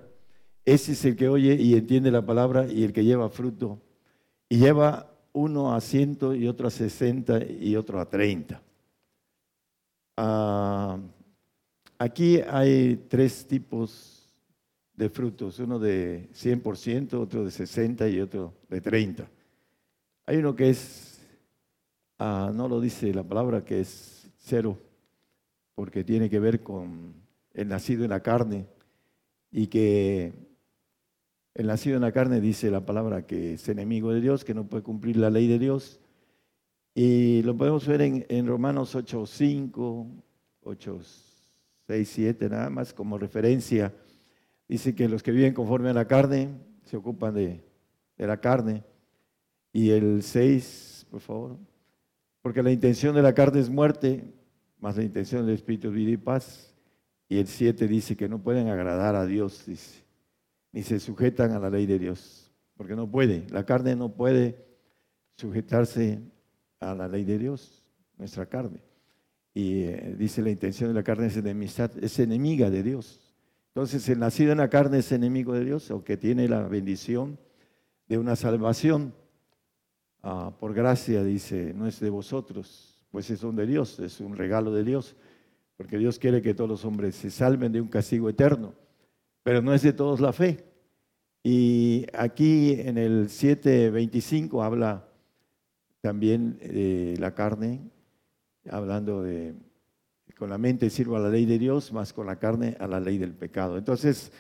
ese 0.63 0.93
es 0.93 1.03
el 1.03 1.17
que 1.17 1.27
oye 1.27 1.55
y 1.55 1.73
entiende 1.73 2.09
la 2.09 2.25
palabra 2.25 2.71
y 2.71 2.85
el 2.85 2.93
que 2.93 3.03
lleva 3.03 3.29
fruto. 3.29 3.81
Y 4.47 4.59
lleva 4.59 5.11
uno 5.33 5.75
a 5.75 5.81
ciento 5.81 6.33
y 6.33 6.47
otro 6.47 6.69
a 6.69 6.71
sesenta 6.71 7.43
y 7.43 7.75
otro 7.75 7.99
a 7.99 8.09
treinta. 8.09 8.61
Ah, 10.21 10.99
aquí 11.97 12.41
hay 12.45 13.05
tres 13.07 13.47
tipos 13.47 14.29
de 14.93 15.09
frutos, 15.09 15.59
uno 15.59 15.79
de 15.79 16.27
100%, 16.33 17.13
otro 17.13 17.45
de 17.45 17.51
60 17.51 18.09
y 18.09 18.19
otro 18.19 18.53
de 18.67 18.81
30. 18.81 19.29
Hay 20.25 20.35
uno 20.35 20.53
que 20.57 20.71
es, 20.71 21.21
ah, 22.17 22.51
no 22.53 22.67
lo 22.67 22.81
dice 22.81 23.13
la 23.13 23.23
palabra, 23.23 23.63
que 23.63 23.79
es 23.79 24.29
cero, 24.39 24.77
porque 25.73 26.03
tiene 26.03 26.29
que 26.29 26.41
ver 26.41 26.63
con 26.63 27.13
el 27.53 27.69
nacido 27.69 28.03
en 28.03 28.09
la 28.09 28.19
carne 28.19 28.65
y 29.53 29.67
que 29.67 30.33
el 31.53 31.67
nacido 31.67 31.95
en 31.95 32.01
la 32.01 32.11
carne 32.11 32.41
dice 32.41 32.69
la 32.69 32.85
palabra 32.85 33.25
que 33.25 33.53
es 33.53 33.69
enemigo 33.69 34.11
de 34.11 34.19
Dios, 34.19 34.43
que 34.43 34.53
no 34.53 34.65
puede 34.65 34.83
cumplir 34.83 35.15
la 35.15 35.29
ley 35.29 35.47
de 35.47 35.59
Dios. 35.59 36.01
Y 36.93 37.43
lo 37.43 37.55
podemos 37.55 37.87
ver 37.87 38.01
en, 38.01 38.25
en 38.29 38.47
Romanos 38.47 38.95
8, 38.95 39.25
5, 39.25 40.07
8, 40.61 40.99
6, 41.87 42.09
7, 42.09 42.49
nada 42.49 42.69
más 42.69 42.93
como 42.93 43.17
referencia 43.17 43.93
Dice 44.69 44.93
que 44.93 45.09
los 45.09 45.23
que 45.23 45.31
viven 45.31 45.55
conforme 45.55 45.89
a 45.89 45.93
la 45.93 46.05
carne 46.05 46.49
se 46.85 46.95
ocupan 46.95 47.33
de, 47.33 47.63
la 48.17 48.39
carne. 48.39 48.83
Y 49.73 49.89
el 49.89 50.21
6, 50.21 51.07
por 51.09 51.21
favor. 51.21 51.57
Porque 52.43 52.61
la 52.61 52.71
intención 52.71 53.15
de 53.15 53.23
la 53.23 53.33
carne 53.33 53.59
es 53.59 53.69
muerte, 53.69 54.31
más 54.79 54.95
la 54.95 55.03
intención 55.03 55.43
del 55.43 55.55
Espíritu 55.55 55.87
es 55.87 55.93
vida 55.95 56.11
y 56.11 56.17
paz. 56.17 56.75
Y 57.27 57.39
el 57.39 57.47
7 57.47 57.87
dice 57.87 58.15
que 58.15 58.29
no 58.29 58.37
pueden 58.37 58.67
agradar 58.67 59.15
a 59.15 59.25
Dios, 59.25 59.65
dice, 59.65 60.03
ni 60.71 60.83
se 60.83 60.99
sujetan 60.99 61.51
a 61.51 61.59
la 61.59 61.71
ley 61.71 61.87
de 61.87 61.97
Dios, 61.97 62.51
porque 62.77 62.95
no 62.95 63.09
puede. 63.09 63.47
La 63.49 63.65
carne 63.65 63.95
no 63.95 64.13
puede 64.13 64.67
sujetarse 65.35 66.19
a 66.79 66.93
la 66.95 67.07
ley 67.07 67.23
de 67.23 67.37
Dios, 67.37 67.83
nuestra 68.17 68.45
carne. 68.45 68.81
Y 69.53 69.83
eh, 69.83 70.15
dice 70.17 70.41
la 70.41 70.49
intención 70.49 70.89
de 70.89 70.93
la 70.93 71.03
carne 71.03 71.27
es 71.27 71.37
enemistad, 71.37 71.91
es 72.01 72.19
enemiga 72.19 72.69
de 72.69 72.83
Dios. 72.83 73.19
Entonces, 73.69 74.07
el 74.09 74.19
nacido 74.19 74.51
en 74.51 74.57
la 74.57 74.69
carne 74.69 74.99
es 74.99 75.11
enemigo 75.11 75.53
de 75.53 75.63
Dios, 75.65 75.89
aunque 75.91 76.17
tiene 76.17 76.47
la 76.47 76.67
bendición 76.67 77.37
de 78.07 78.17
una 78.17 78.35
salvación. 78.35 79.13
Ah, 80.21 80.51
por 80.59 80.73
gracia, 80.73 81.23
dice, 81.23 81.73
no 81.73 81.87
es 81.87 81.99
de 81.99 82.09
vosotros, 82.09 83.05
pues 83.11 83.29
es 83.29 83.43
un 83.43 83.55
de 83.55 83.65
Dios, 83.65 83.99
es 83.99 84.19
un 84.19 84.35
regalo 84.35 84.73
de 84.73 84.83
Dios, 84.83 85.15
porque 85.77 85.97
Dios 85.97 86.19
quiere 86.19 86.41
que 86.41 86.53
todos 86.53 86.69
los 86.69 86.83
hombres 86.83 87.15
se 87.15 87.31
salven 87.31 87.71
de 87.71 87.79
un 87.79 87.87
castigo 87.87 88.27
eterno, 88.27 88.73
pero 89.43 89.61
no 89.61 89.73
es 89.73 89.81
de 89.81 89.93
todos 89.93 90.19
la 90.19 90.33
fe. 90.33 90.65
Y 91.41 92.05
aquí 92.13 92.73
en 92.73 92.97
el 92.97 93.29
7.25 93.29 94.63
habla 94.63 95.08
también 96.01 96.57
de 96.59 97.15
la 97.19 97.33
carne, 97.33 97.81
hablando 98.69 99.23
de 99.23 99.55
con 100.39 100.49
la 100.49 100.57
mente 100.57 100.89
sirvo 100.89 101.17
a 101.17 101.19
la 101.19 101.29
ley 101.29 101.45
de 101.45 101.59
Dios, 101.59 101.91
más 101.91 102.13
con 102.13 102.25
la 102.25 102.37
carne 102.37 102.77
a 102.79 102.87
la 102.87 103.01
ley 103.01 103.17
del 103.17 103.33
pecado. 103.33 103.77
Entonces, 103.77 104.31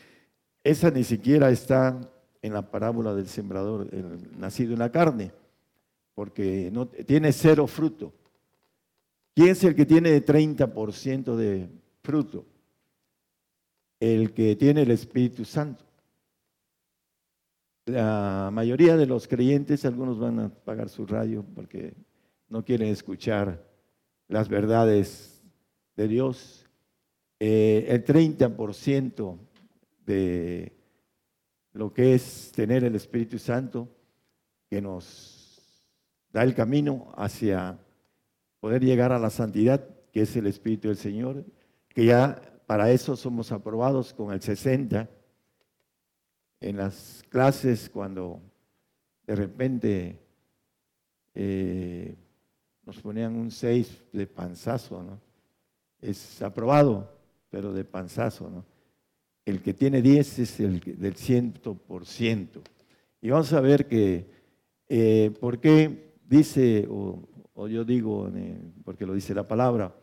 esa 0.63 0.89
ni 0.91 1.03
siquiera 1.03 1.49
está 1.49 1.99
en 2.41 2.53
la 2.53 2.71
parábola 2.71 3.13
del 3.13 3.27
sembrador, 3.27 3.89
el 3.91 4.39
nacido 4.39 4.71
en 4.71 4.79
la 4.79 4.93
carne, 4.93 5.33
porque 6.15 6.69
no, 6.71 6.87
tiene 6.87 7.33
cero 7.33 7.67
fruto. 7.67 8.13
¿Quién 9.35 9.49
es 9.49 9.63
el 9.65 9.75
que 9.75 9.85
tiene 9.85 10.25
30% 10.25 11.35
de 11.35 11.69
fruto? 12.01 12.45
El 13.99 14.33
que 14.33 14.55
tiene 14.55 14.83
el 14.83 14.91
Espíritu 14.91 15.43
Santo. 15.43 15.83
La 17.89 18.51
mayoría 18.53 18.95
de 18.95 19.07
los 19.07 19.27
creyentes, 19.27 19.83
algunos 19.83 20.19
van 20.19 20.39
a 20.39 20.49
pagar 20.49 20.89
su 20.89 21.07
radio 21.07 21.43
porque 21.55 21.95
no 22.47 22.63
quieren 22.63 22.89
escuchar 22.89 23.65
las 24.27 24.47
verdades 24.47 25.41
de 25.95 26.07
Dios, 26.07 26.67
eh, 27.39 27.87
el 27.89 28.05
30% 28.05 29.39
de 30.05 30.71
lo 31.73 31.91
que 31.91 32.13
es 32.13 32.51
tener 32.53 32.83
el 32.83 32.95
Espíritu 32.95 33.39
Santo, 33.39 33.89
que 34.69 34.81
nos 34.81 35.73
da 36.31 36.43
el 36.43 36.53
camino 36.53 37.11
hacia 37.17 37.79
poder 38.59 38.83
llegar 38.83 39.11
a 39.11 39.19
la 39.19 39.31
santidad, 39.31 39.83
que 40.11 40.21
es 40.21 40.35
el 40.35 40.45
Espíritu 40.45 40.89
del 40.89 40.97
Señor, 40.97 41.43
que 41.87 42.05
ya 42.05 42.39
para 42.67 42.91
eso 42.91 43.15
somos 43.15 43.51
aprobados 43.51 44.13
con 44.13 44.31
el 44.31 44.41
60 44.41 45.09
en 46.61 46.77
las 46.77 47.23
clases 47.29 47.89
cuando 47.89 48.41
de 49.25 49.35
repente 49.35 50.19
eh, 51.33 52.15
nos 52.85 52.99
ponían 53.01 53.35
un 53.35 53.51
6 53.51 54.05
de 54.11 54.27
panzazo, 54.27 55.19
es 56.01 56.41
aprobado, 56.41 57.09
pero 57.49 57.71
de 57.71 57.85
panzazo. 57.85 58.65
El 59.45 59.61
que 59.61 59.73
tiene 59.73 60.01
10 60.01 60.39
es 60.39 60.59
el 60.59 60.79
del 60.79 61.15
100%. 61.15 62.61
Y 63.21 63.29
vamos 63.29 63.53
a 63.53 63.61
ver 63.61 63.87
que, 63.87 64.25
eh, 64.87 65.31
¿por 65.39 65.59
qué 65.59 66.13
dice, 66.25 66.87
o, 66.89 67.67
yo 67.67 67.83
digo, 67.83 68.31
porque 68.83 69.05
lo 69.05 69.13
dice 69.13 69.33
la 69.35 69.47
palabra, 69.47 69.93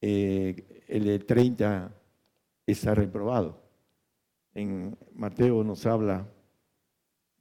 eh, 0.00 0.84
el 0.86 1.04
de 1.04 1.18
30 1.18 1.92
está 2.66 2.94
reprobado? 2.94 3.67
En 4.54 4.96
Mateo 5.14 5.62
nos 5.62 5.86
habla 5.86 6.26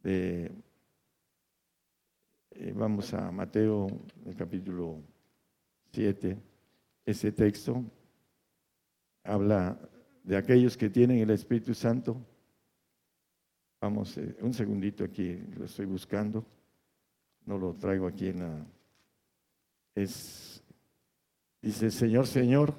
de, 0.04 0.52
eh, 2.52 2.74
vamos 2.76 3.14
a 3.14 3.32
Mateo, 3.32 3.88
el 4.26 4.36
capítulo 4.36 5.02
7 5.92 6.38
ese 7.06 7.32
texto. 7.32 7.84
habla 9.24 9.78
de 10.24 10.36
aquellos 10.36 10.76
que 10.78 10.90
tienen 10.90 11.20
el 11.20 11.30
Espíritu 11.30 11.74
Santo. 11.74 12.18
Vamos, 13.80 14.18
eh, 14.18 14.36
un 14.42 14.54
segundito 14.54 15.04
aquí, 15.04 15.38
lo 15.56 15.66
estoy 15.66 15.86
buscando. 15.86 16.46
No 17.46 17.58
lo 17.58 17.74
traigo 17.74 18.08
aquí 18.08 18.28
en 18.28 18.40
la... 18.40 18.66
Es, 19.96 20.62
dice, 21.62 21.90
Señor, 21.92 22.28
Señor, 22.28 22.74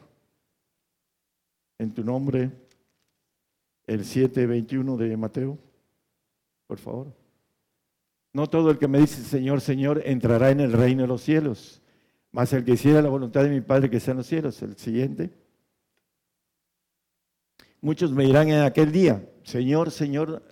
en 1.78 1.92
tu 1.94 2.04
nombre, 2.04 2.50
el 3.88 4.04
7.21 4.04 4.96
de 4.96 5.16
Mateo, 5.16 5.58
por 6.66 6.78
favor. 6.78 7.12
No 8.34 8.46
todo 8.46 8.70
el 8.70 8.78
que 8.78 8.86
me 8.86 9.00
dice 9.00 9.22
Señor, 9.24 9.62
Señor 9.62 10.02
entrará 10.04 10.50
en 10.50 10.60
el 10.60 10.72
reino 10.72 11.02
de 11.02 11.08
los 11.08 11.22
cielos, 11.22 11.80
mas 12.30 12.52
el 12.52 12.64
que 12.64 12.72
hiciera 12.72 13.00
la 13.00 13.08
voluntad 13.08 13.42
de 13.42 13.50
mi 13.50 13.62
Padre 13.62 13.88
que 13.88 13.96
está 13.96 14.10
en 14.10 14.18
los 14.18 14.26
cielos. 14.26 14.62
El 14.62 14.76
siguiente. 14.76 15.30
Muchos 17.80 18.12
me 18.12 18.24
dirán 18.24 18.50
en 18.50 18.62
aquel 18.62 18.92
día, 18.92 19.26
Señor, 19.42 19.90
Señor, 19.90 20.42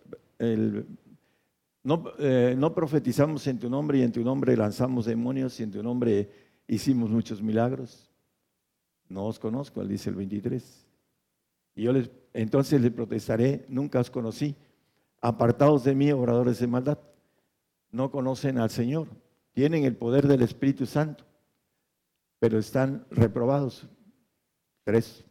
no, 1.82 2.04
eh, 2.18 2.54
no 2.56 2.74
profetizamos 2.74 3.46
en 3.48 3.58
tu 3.58 3.68
nombre 3.68 3.98
y 3.98 4.02
en 4.02 4.12
tu 4.12 4.22
nombre 4.22 4.56
lanzamos 4.56 5.04
demonios 5.04 5.60
y 5.60 5.64
en 5.64 5.72
tu 5.72 5.82
nombre 5.82 6.30
hicimos 6.66 7.10
muchos 7.10 7.42
milagros. 7.42 8.10
No 9.08 9.26
os 9.26 9.38
conozco, 9.38 9.84
dice 9.84 10.08
el 10.08 10.16
23. 10.16 10.86
Y 11.74 11.82
yo 11.82 11.92
les, 11.92 12.10
entonces 12.36 12.80
le 12.80 12.90
protestaré, 12.90 13.64
nunca 13.68 14.00
os 14.00 14.10
conocí. 14.10 14.54
Apartados 15.20 15.84
de 15.84 15.94
mí, 15.94 16.12
obradores 16.12 16.58
de 16.58 16.66
maldad. 16.66 16.98
No 17.90 18.10
conocen 18.10 18.58
al 18.58 18.70
Señor. 18.70 19.08
Tienen 19.52 19.84
el 19.84 19.96
poder 19.96 20.26
del 20.28 20.42
Espíritu 20.42 20.84
Santo, 20.84 21.24
pero 22.38 22.58
están 22.58 23.06
reprobados. 23.10 23.88
Tres 24.84 25.24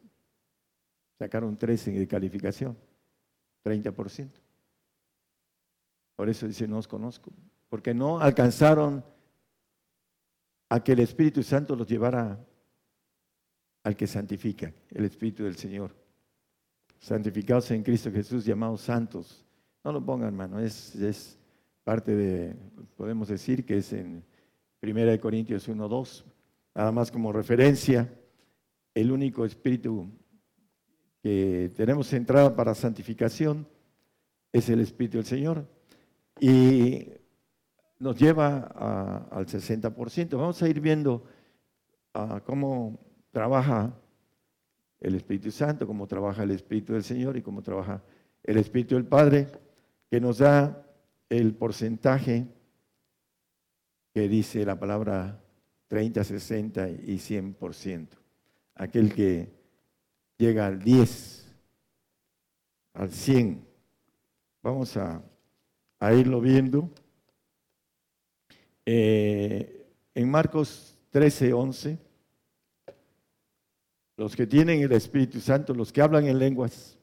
Sacaron 1.18 1.58
13 1.58 1.92
de 1.92 2.08
calificación, 2.08 2.78
30%. 3.64 4.30
Por 6.16 6.30
eso 6.30 6.48
dice, 6.48 6.68
no 6.68 6.78
os 6.78 6.88
conozco, 6.88 7.32
porque 7.70 7.94
no 7.94 8.20
alcanzaron 8.20 9.04
a 10.70 10.84
que 10.84 10.92
el 10.92 11.00
Espíritu 11.00 11.42
Santo 11.42 11.76
los 11.76 11.88
llevara 11.88 12.46
al 13.84 13.96
que 13.96 14.08
santifica, 14.08 14.74
el 14.90 15.06
Espíritu 15.06 15.44
del 15.44 15.56
Señor. 15.56 15.96
Santificados 17.06 17.70
en 17.70 17.84
Cristo 17.84 18.12
Jesús, 18.12 18.44
llamados 18.44 18.82
santos. 18.82 19.46
No 19.84 19.92
lo 19.92 20.04
pongan, 20.04 20.30
hermano, 20.30 20.60
es, 20.60 21.38
parte 21.84 22.16
de, 22.16 22.56
podemos 22.98 23.28
decir 23.28 23.64
que 23.64 23.78
es 23.78 23.94
en 23.94 24.24
1 24.82 25.22
Corintios 25.22 25.68
1, 25.68 25.88
2, 25.88 26.26
nada 26.74 26.92
más 26.92 27.12
como 27.12 27.32
referencia, 27.32 28.12
el 28.96 29.12
único 29.12 29.46
Espíritu 29.46 30.10
que 31.22 31.72
tenemos 31.78 32.12
entrada 32.12 32.56
para 32.56 32.74
santificación 32.74 33.68
es 34.52 34.68
el 34.70 34.80
Espíritu 34.80 35.18
del 35.18 35.28
Señor 35.28 35.68
y 36.40 37.08
nos 38.00 38.18
lleva 38.18 38.62
al 39.30 39.46
60%. 39.46 40.38
Vamos 40.38 40.60
a 40.60 40.68
ir 40.68 40.80
viendo 40.80 41.24
cómo 42.46 42.98
trabaja 43.30 43.94
el 45.06 45.14
Espíritu 45.14 45.52
Santo, 45.52 45.86
cómo 45.86 46.08
trabaja 46.08 46.42
el 46.42 46.50
Espíritu 46.50 46.94
del 46.94 47.04
Señor 47.04 47.38
y 47.38 47.44
cómo 47.44 47.62
trabaja 47.62 48.02
el 48.44 48.58
Espíritu 48.58 48.96
del 48.96 49.06
Padre, 49.06 49.48
que 50.10 50.20
nos 50.20 50.40
da 50.40 50.84
el 51.30 51.54
porcentaje 51.54 52.48
que 54.12 54.28
dice 54.28 54.66
la 54.66 54.80
palabra 54.80 55.40
30, 55.90 56.24
60 56.24 56.90
y 56.90 57.18
100%. 57.18 58.08
Aquel 58.74 59.14
que 59.14 59.54
llega 60.40 60.66
al 60.66 60.80
10, 60.80 61.54
al 62.94 63.12
100. 63.12 63.64
Vamos 64.64 64.98
a, 64.98 65.22
irlo 66.14 66.42
viendo. 66.42 66.90
Eh, 68.88 69.88
en 70.16 70.32
Marcos 70.32 70.98
13, 71.12 71.54
11, 71.54 72.05
los 74.18 74.36
que 74.36 74.48
tienen 74.48 74.82
el 74.82 74.92
Espíritu 74.92 75.40
Santo, 75.40 75.74
los 75.74 75.92
que 75.92 76.02
hablan 76.02 76.28
en 76.28 76.40
lenguas, 76.40 76.98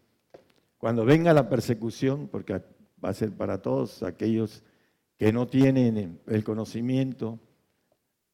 cuando 0.78 1.04
venga 1.04 1.32
la 1.32 1.48
persecución, 1.48 2.28
porque 2.28 2.62
va 3.02 3.10
a 3.10 3.14
ser 3.14 3.32
para 3.32 3.62
todos 3.62 4.02
aquellos 4.02 4.62
que 5.16 5.32
no 5.32 5.46
tienen 5.46 6.20
el 6.26 6.44
conocimiento 6.44 7.38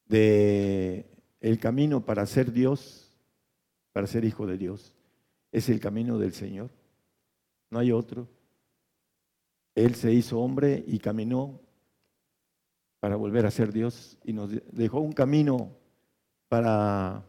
de 0.06 1.06
el 1.40 1.58
camino 1.58 2.04
para 2.04 2.24
ser 2.26 2.52
Dios, 2.52 3.12
para 3.92 4.06
ser 4.06 4.24
hijo 4.24 4.46
de 4.46 4.56
Dios. 4.56 4.94
Es 5.52 5.68
el 5.68 5.80
camino 5.80 6.18
del 6.18 6.32
Señor. 6.32 6.70
No 7.70 7.78
hay 7.78 7.92
otro. 7.92 8.28
Él 9.74 9.94
se 9.94 10.12
hizo 10.12 10.40
hombre 10.40 10.82
y 10.86 10.98
caminó 10.98 11.60
para 13.00 13.16
volver 13.16 13.46
a 13.46 13.50
ser 13.50 13.72
Dios 13.72 14.18
y 14.24 14.32
nos 14.32 14.50
dejó 14.72 15.00
un 15.00 15.12
camino 15.12 15.76
para 16.48 17.24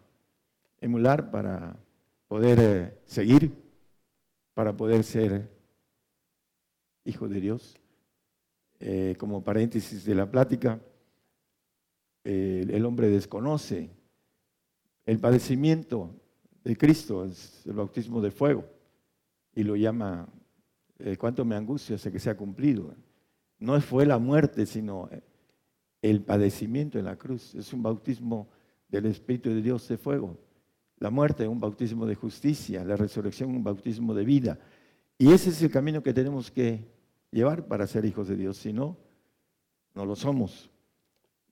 emular, 0.82 1.32
para 1.32 1.78
poder 2.28 2.60
eh, 2.60 3.00
seguir, 3.06 3.52
para 4.54 4.76
poder 4.76 5.04
ser 5.04 5.50
hijo 7.06 7.28
de 7.28 7.42
Dios. 7.42 7.80
Eh, 8.80 9.16
como 9.20 9.44
paréntesis 9.44 10.06
de 10.06 10.16
la 10.16 10.30
plática, 10.30 10.80
el 12.24 12.86
hombre 12.86 13.10
desconoce 13.10 13.90
el 15.06 15.20
padecimiento 15.20 16.16
de 16.64 16.78
Cristo, 16.78 17.26
es 17.26 17.66
el 17.66 17.74
bautismo 17.74 18.22
de 18.22 18.30
fuego, 18.30 18.64
y 19.56 19.64
lo 19.64 19.76
llama, 19.76 20.28
eh, 21.00 21.18
cuánto 21.18 21.44
me 21.46 21.56
angustia 21.56 21.96
hasta 21.96 22.12
que 22.12 22.20
se 22.20 22.30
ha 22.30 22.38
cumplido. 22.38 22.94
No 23.58 23.80
fue 23.82 24.06
la 24.06 24.20
muerte, 24.20 24.66
sino 24.66 25.10
el 26.02 26.22
padecimiento 26.22 27.00
en 27.00 27.06
la 27.06 27.18
cruz. 27.18 27.56
Es 27.56 27.74
un 27.74 27.82
bautismo 27.82 28.50
del 28.88 29.08
Espíritu 29.08 29.50
de 29.50 29.62
Dios 29.62 29.88
de 29.88 29.98
fuego. 29.98 30.38
La 31.00 31.10
muerte 31.10 31.44
es 31.44 31.50
un 31.50 31.60
bautismo 31.60 32.06
de 32.06 32.16
justicia, 32.16 32.84
la 32.84 32.98
resurrección 32.98 33.52
un 33.52 33.64
bautismo 33.64 34.14
de 34.14 34.26
vida. 34.26 34.60
Y 35.18 35.32
ese 35.32 35.50
es 35.50 35.62
el 35.62 35.72
camino 35.72 36.04
que 36.04 36.14
tenemos 36.14 36.52
que 36.52 36.86
llevar 37.32 37.68
para 37.68 37.88
ser 37.88 38.06
hijos 38.06 38.28
de 38.28 38.36
Dios. 38.36 38.58
Si 38.58 38.74
no, 38.74 38.98
no 39.96 40.06
lo 40.06 40.16
somos. 40.16 40.70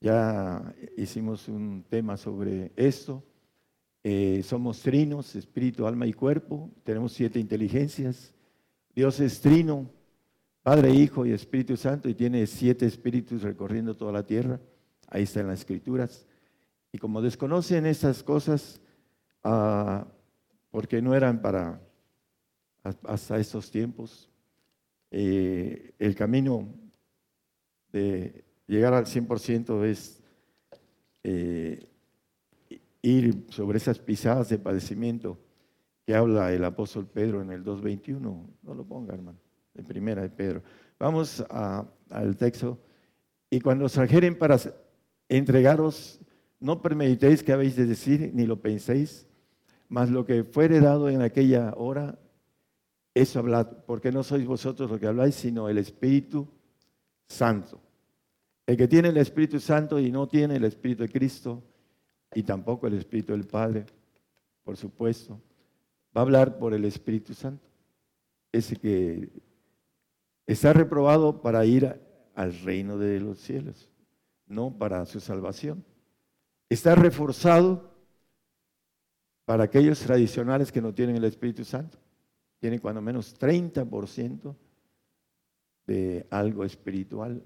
Ya 0.00 0.74
hicimos 0.96 1.48
un 1.48 1.84
tema 1.88 2.16
sobre 2.16 2.72
esto. 2.76 3.24
Eh, 4.04 4.42
somos 4.44 4.80
trinos, 4.80 5.34
espíritu, 5.34 5.86
alma 5.86 6.06
y 6.06 6.12
cuerpo. 6.12 6.70
Tenemos 6.84 7.12
siete 7.12 7.40
inteligencias. 7.40 8.34
Dios 8.94 9.18
es 9.20 9.40
trino, 9.40 9.90
Padre, 10.62 10.92
Hijo 10.92 11.24
y 11.24 11.32
Espíritu 11.32 11.76
Santo, 11.76 12.08
y 12.08 12.14
tiene 12.14 12.46
siete 12.46 12.84
espíritus 12.84 13.42
recorriendo 13.42 13.94
toda 13.94 14.12
la 14.12 14.26
tierra. 14.26 14.60
Ahí 15.08 15.22
están 15.22 15.46
las 15.46 15.60
escrituras. 15.60 16.26
Y 16.92 16.98
como 16.98 17.22
desconocen 17.22 17.86
estas 17.86 18.22
cosas, 18.22 18.80
ah, 19.48 20.06
porque 20.70 21.00
no 21.00 21.14
eran 21.14 21.40
para 21.40 21.80
hasta 22.82 23.38
estos 23.38 23.70
tiempos, 23.70 24.30
eh, 25.10 25.94
el 25.98 26.14
camino 26.14 26.68
de 27.92 28.44
llegar 28.66 28.94
al 28.94 29.06
100% 29.06 29.84
es 29.84 30.22
eh, 31.24 31.88
ir 33.02 33.46
sobre 33.50 33.78
esas 33.78 33.98
pisadas 33.98 34.48
de 34.48 34.58
padecimiento 34.58 35.38
que 36.04 36.14
habla 36.14 36.52
el 36.52 36.64
apóstol 36.64 37.06
Pedro 37.06 37.42
en 37.42 37.50
el 37.50 37.64
2.21. 37.64 38.20
No 38.62 38.74
lo 38.74 38.84
ponga, 38.84 39.14
hermano, 39.14 39.38
en 39.74 39.84
primera 39.84 40.22
de 40.22 40.30
Pedro. 40.30 40.62
Vamos 40.98 41.44
al 41.50 42.36
texto. 42.36 42.78
Y 43.50 43.60
cuando 43.60 43.86
os 43.86 43.92
trajeren 43.92 44.38
para 44.38 44.58
entregaros, 45.28 46.20
no 46.60 46.80
premeditéis 46.82 47.42
qué 47.42 47.52
habéis 47.52 47.76
de 47.76 47.86
decir, 47.86 48.30
ni 48.34 48.46
lo 48.46 48.60
penséis, 48.60 49.27
mas 49.88 50.10
lo 50.10 50.24
que 50.24 50.44
fuere 50.44 50.80
dado 50.80 51.08
en 51.08 51.22
aquella 51.22 51.72
hora, 51.76 52.18
eso 53.14 53.38
hablad, 53.38 53.66
porque 53.86 54.12
no 54.12 54.22
sois 54.22 54.46
vosotros 54.46 54.90
lo 54.90 54.98
que 54.98 55.06
habláis, 55.06 55.34
sino 55.34 55.68
el 55.68 55.78
Espíritu 55.78 56.48
Santo. 57.26 57.80
El 58.66 58.76
que 58.76 58.86
tiene 58.86 59.08
el 59.08 59.16
Espíritu 59.16 59.58
Santo 59.60 59.98
y 59.98 60.12
no 60.12 60.28
tiene 60.28 60.56
el 60.56 60.64
Espíritu 60.64 61.02
de 61.02 61.08
Cristo, 61.08 61.62
y 62.34 62.42
tampoco 62.42 62.86
el 62.86 62.94
Espíritu 62.94 63.32
del 63.32 63.46
Padre, 63.46 63.86
por 64.62 64.76
supuesto. 64.76 65.40
Va 66.16 66.20
a 66.20 66.24
hablar 66.24 66.58
por 66.58 66.74
el 66.74 66.84
Espíritu 66.84 67.32
Santo, 67.32 67.66
ese 68.52 68.76
que 68.76 69.30
está 70.46 70.72
reprobado 70.72 71.40
para 71.40 71.64
ir 71.64 72.00
al 72.34 72.60
reino 72.60 72.98
de 72.98 73.20
los 73.20 73.38
cielos, 73.38 73.90
no 74.46 74.76
para 74.76 75.04
su 75.06 75.20
salvación. 75.20 75.84
Está 76.68 76.94
reforzado 76.94 77.87
para 79.48 79.64
aquellos 79.64 79.98
tradicionales 80.00 80.70
que 80.70 80.82
no 80.82 80.92
tienen 80.92 81.16
el 81.16 81.24
Espíritu 81.24 81.64
Santo. 81.64 81.96
Tienen 82.58 82.80
cuando 82.80 83.00
menos 83.00 83.34
30% 83.40 84.54
de 85.86 86.26
algo 86.28 86.66
espiritual, 86.66 87.42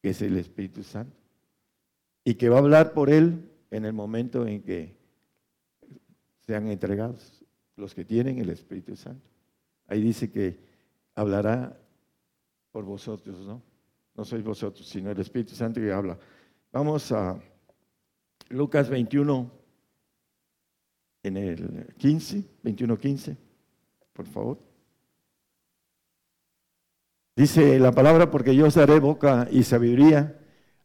que 0.00 0.08
es 0.08 0.20
el 0.22 0.36
Espíritu 0.36 0.82
Santo. 0.82 1.16
Y 2.24 2.34
que 2.34 2.48
va 2.48 2.56
a 2.56 2.58
hablar 2.58 2.94
por 2.94 3.10
él 3.10 3.48
en 3.70 3.84
el 3.84 3.92
momento 3.92 4.44
en 4.44 4.60
que 4.60 4.96
sean 6.40 6.66
entregados. 6.66 7.44
los 7.76 7.94
que 7.94 8.04
tienen 8.04 8.38
el 8.38 8.50
Espíritu 8.50 8.96
Santo. 8.96 9.30
Ahí 9.86 10.02
dice 10.02 10.32
que 10.32 10.58
hablará 11.14 11.80
por 12.72 12.84
vosotros, 12.84 13.46
¿no? 13.46 13.62
No 14.16 14.24
sois 14.24 14.42
vosotros, 14.42 14.84
sino 14.88 15.12
el 15.12 15.20
Espíritu 15.20 15.54
Santo 15.54 15.80
que 15.80 15.92
habla. 15.92 16.18
Vamos 16.72 17.12
a 17.12 17.40
Lucas 18.48 18.90
21, 18.90 19.61
en 21.22 21.36
el 21.36 21.94
15, 21.96 22.44
21, 22.62 22.98
15, 22.98 23.36
por 24.12 24.26
favor. 24.26 24.58
Dice 27.34 27.78
la 27.78 27.92
palabra, 27.92 28.30
porque 28.30 28.54
yo 28.54 28.66
os 28.66 28.74
daré 28.74 29.00
boca 29.00 29.48
y 29.50 29.62
sabiduría, 29.62 30.38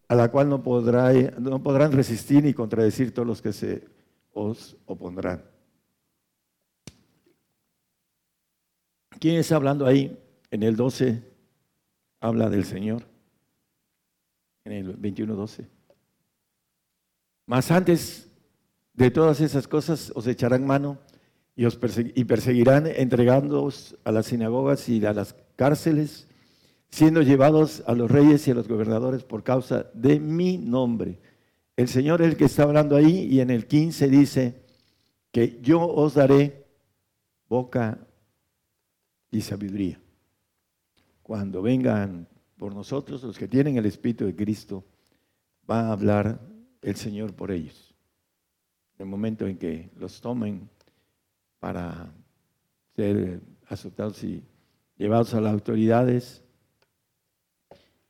a 0.08 0.16
la 0.16 0.32
cual 0.32 0.48
no, 0.48 0.64
podrá, 0.64 1.12
no 1.40 1.62
podrán 1.62 1.92
resistir 1.92 2.44
ni 2.44 2.54
contradecir 2.54 3.14
todos 3.14 3.28
los 3.28 3.42
que 3.42 3.52
se 3.52 3.84
os 4.34 4.78
opondrán. 4.86 5.44
¿Quién 9.20 9.38
está 9.38 9.56
hablando 9.56 9.86
ahí? 9.86 10.18
En 10.52 10.64
el 10.64 10.76
12 10.76 11.24
habla 12.20 12.50
del 12.50 12.64
Señor. 12.64 13.04
En 14.64 14.72
el 14.72 14.94
21, 14.94 15.36
12. 15.36 15.68
Más 17.48 17.72
antes 17.72 18.30
de 18.98 19.12
todas 19.12 19.40
esas 19.42 19.68
cosas 19.68 20.12
os 20.16 20.28
echarán 20.28 20.66
mano 20.66 20.98
y 21.56 21.66
os 21.66 21.80
y 21.96 22.26
perseguirán 22.26 22.88
entregándoos 22.88 23.96
a 24.04 24.12
las 24.12 24.26
sinagogas 24.26 24.90
y 24.90 25.06
a 25.06 25.14
las 25.14 25.36
cárceles, 25.56 26.28
siendo 26.90 27.22
llevados 27.22 27.84
a 27.86 27.94
los 27.94 28.10
reyes 28.12 28.48
y 28.48 28.52
a 28.52 28.56
los 28.56 28.68
gobernadores 28.68 29.24
por 29.24 29.44
causa 29.44 29.86
de 29.94 30.20
mi 30.20 30.58
nombre. 30.58 31.20
El 31.76 31.88
Señor 31.88 32.22
es 32.22 32.30
el 32.30 32.38
que 32.38 32.46
está 32.46 32.64
hablando 32.64 32.96
ahí 32.96 33.28
y 33.32 33.40
en 33.40 33.52
el 33.52 33.68
15 33.68 34.08
dice 34.10 34.62
que 35.32 35.60
yo 35.62 35.82
os 35.82 36.16
daré 36.16 36.66
boca 37.48 38.00
y 39.30 39.42
sabiduría. 39.42 40.00
Cuando 41.22 41.62
vengan 41.62 42.28
por 42.58 42.74
nosotros, 42.74 43.22
los 43.22 43.38
que 43.38 43.48
tienen 43.48 43.78
el 43.78 43.86
Espíritu 43.86 44.26
de 44.26 44.36
Cristo, 44.36 44.84
va 45.70 45.82
a 45.82 45.92
hablar 45.92 46.40
el 46.82 46.96
Señor 46.96 47.34
por 47.34 47.52
ellos. 47.52 47.87
En 48.98 49.06
el 49.06 49.10
momento 49.10 49.46
en 49.48 49.58
que 49.58 49.90
los 49.98 50.20
tomen 50.22 50.70
para 51.60 52.12
ser 52.96 53.42
azotados 53.68 54.24
y 54.24 54.44
llevados 54.98 55.34
a 55.34 55.42
las 55.42 55.54
autoridades 55.54 56.44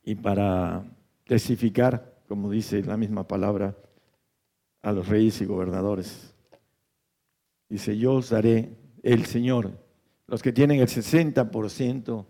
y 0.02 0.14
para 0.14 0.84
testificar, 1.24 2.22
como 2.26 2.50
dice 2.50 2.82
la 2.82 2.96
misma 2.96 3.28
palabra, 3.28 3.76
a 4.80 4.92
los 4.92 5.08
reyes 5.08 5.40
y 5.42 5.44
gobernadores. 5.44 6.34
Dice, 7.68 7.96
yo 7.98 8.14
os 8.14 8.30
daré 8.30 8.74
el 9.02 9.26
Señor, 9.26 9.72
los 10.26 10.42
que 10.42 10.52
tienen 10.52 10.80
el 10.80 10.88
60% 10.88 12.26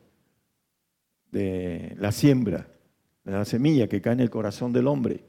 de 1.31 1.95
la 1.99 2.11
siembra, 2.11 2.67
de 3.23 3.33
la 3.33 3.45
semilla 3.45 3.89
que 3.89 4.01
cae 4.01 4.15
en 4.15 4.21
el 4.21 4.31
corazón 4.31 4.73
del 4.73 4.89
hombre, 4.89 5.25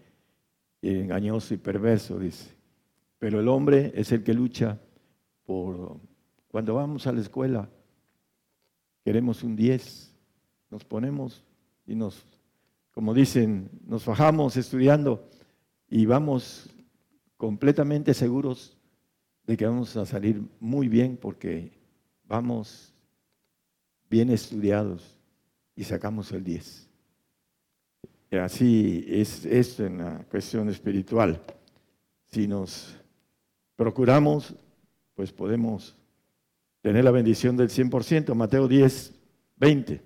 engañoso 0.81 1.53
y 1.53 1.57
perverso, 1.57 2.18
dice. 2.18 2.59
Pero 3.20 3.41
el 3.41 3.48
hombre 3.50 3.91
es 3.96 4.12
el 4.12 4.24
que 4.24 4.34
lucha 4.34 4.80
por, 5.46 6.00
cuando 6.48 6.74
vamos 6.74 7.06
a 7.06 7.12
la 7.12 7.22
escuela, 7.22 7.70
queremos 9.04 9.44
un 9.44 9.56
10, 9.56 10.16
nos 10.72 10.86
ponemos 10.86 11.44
y 11.86 11.96
nos, 11.96 12.26
como 12.91 13.14
dicen, 13.14 13.70
nos 13.86 14.04
fajamos 14.04 14.56
estudiando 14.56 15.30
y 15.90 16.06
vamos 16.06 16.70
completamente 17.36 18.14
seguros 18.14 18.78
de 19.46 19.58
que 19.58 19.66
vamos 19.66 19.98
a 19.98 20.06
salir 20.06 20.41
muy 20.60 20.88
bien 20.88 21.18
porque 21.18 21.72
vamos 22.26 22.94
bien 24.10 24.30
estudiados 24.30 25.18
y 25.76 25.84
sacamos 25.84 26.32
el 26.32 26.44
10. 26.44 26.88
Y 28.32 28.36
así 28.38 29.06
es 29.08 29.46
esto 29.46 29.86
en 29.86 29.98
la 29.98 30.20
cuestión 30.30 30.70
espiritual. 30.70 31.41
Si 32.28 32.48
nos 32.48 32.99
procuramos, 33.80 34.53
pues 35.15 35.31
podemos 35.31 35.95
tener 36.81 37.06
la 37.06 37.11
bendición 37.11 37.56
del 37.56 37.69
100%. 37.69 38.35
Mateo 38.35 38.68
10, 38.68 39.14
20. 39.56 40.01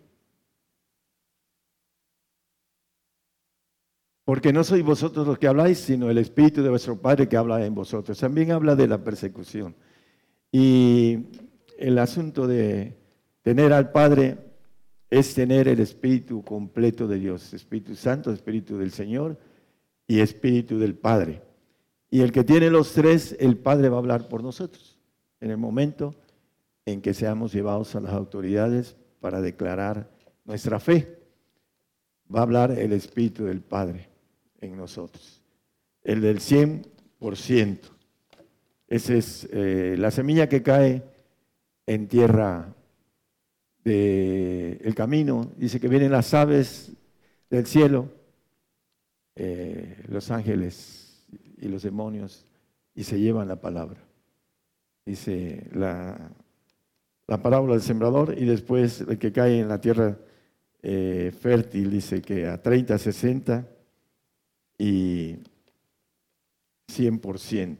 Porque 4.25 4.53
no 4.53 4.63
sois 4.63 4.83
vosotros 4.83 5.25
los 5.25 5.39
que 5.39 5.47
habláis, 5.47 5.79
sino 5.79 6.11
el 6.11 6.19
Espíritu 6.19 6.61
de 6.61 6.69
vuestro 6.69 7.01
Padre 7.01 7.27
que 7.27 7.35
habla 7.35 7.65
en 7.65 7.73
vosotros. 7.73 8.19
También 8.19 8.51
habla 8.51 8.75
de 8.75 8.87
la 8.87 9.03
persecución. 9.03 9.75
Y 10.51 11.25
el 11.79 11.97
asunto 11.97 12.45
de 12.45 12.95
tener 13.41 13.73
al 13.73 13.91
Padre 13.91 14.37
es 15.09 15.33
tener 15.33 15.67
el 15.67 15.79
Espíritu 15.79 16.43
completo 16.43 17.07
de 17.07 17.17
Dios, 17.17 17.51
Espíritu 17.55 17.95
Santo, 17.95 18.31
Espíritu 18.31 18.77
del 18.77 18.91
Señor 18.91 19.39
y 20.05 20.19
Espíritu 20.19 20.77
del 20.77 20.93
Padre. 20.93 21.52
Y 22.13 22.21
el 22.21 22.31
que 22.31 22.43
tiene 22.43 22.69
los 22.69 22.93
tres, 22.93 23.35
el 23.39 23.57
Padre 23.57 23.89
va 23.89 23.95
a 23.95 23.99
hablar 23.99 24.29
por 24.29 24.43
nosotros 24.43 24.99
en 25.41 25.49
el 25.49 25.57
momento 25.57 26.13
en 26.85 27.01
que 27.01 27.15
seamos 27.15 27.51
llevados 27.51 27.95
a 27.95 28.01
las 28.01 28.13
autoridades 28.13 28.95
para 29.19 29.41
declarar 29.41 30.11
nuestra 30.45 30.79
fe. 30.79 31.17
Va 32.31 32.41
a 32.41 32.43
hablar 32.43 32.69
el 32.69 32.93
Espíritu 32.93 33.45
del 33.45 33.61
Padre 33.61 34.09
en 34.61 34.77
nosotros, 34.77 35.41
el 36.03 36.21
del 36.21 36.37
100%. 36.37 37.79
Esa 38.87 39.13
es 39.15 39.49
eh, 39.51 39.95
la 39.97 40.11
semilla 40.11 40.47
que 40.47 40.61
cae 40.61 41.01
en 41.87 42.07
tierra 42.07 42.75
del 43.83 44.93
camino. 44.93 45.51
Dice 45.57 45.79
que 45.79 45.87
vienen 45.87 46.11
las 46.11 46.31
aves 46.35 46.91
del 47.49 47.65
cielo, 47.65 48.07
eh, 49.35 49.97
los 50.09 50.29
ángeles 50.29 51.02
y 51.57 51.67
los 51.67 51.83
demonios, 51.83 52.45
y 52.95 53.03
se 53.03 53.19
llevan 53.19 53.47
la 53.47 53.61
palabra. 53.61 53.99
Dice 55.05 55.69
la, 55.73 56.31
la 57.27 57.41
parábola 57.41 57.73
del 57.73 57.81
sembrador 57.81 58.35
y 58.37 58.45
después 58.45 59.01
el 59.01 59.17
que 59.17 59.31
cae 59.31 59.59
en 59.59 59.67
la 59.67 59.81
tierra 59.81 60.17
eh, 60.81 61.33
fértil, 61.39 61.89
dice 61.89 62.21
que 62.21 62.47
a 62.47 62.61
30, 62.61 62.97
60 62.97 63.67
y 64.77 65.37
100%. 66.87 67.77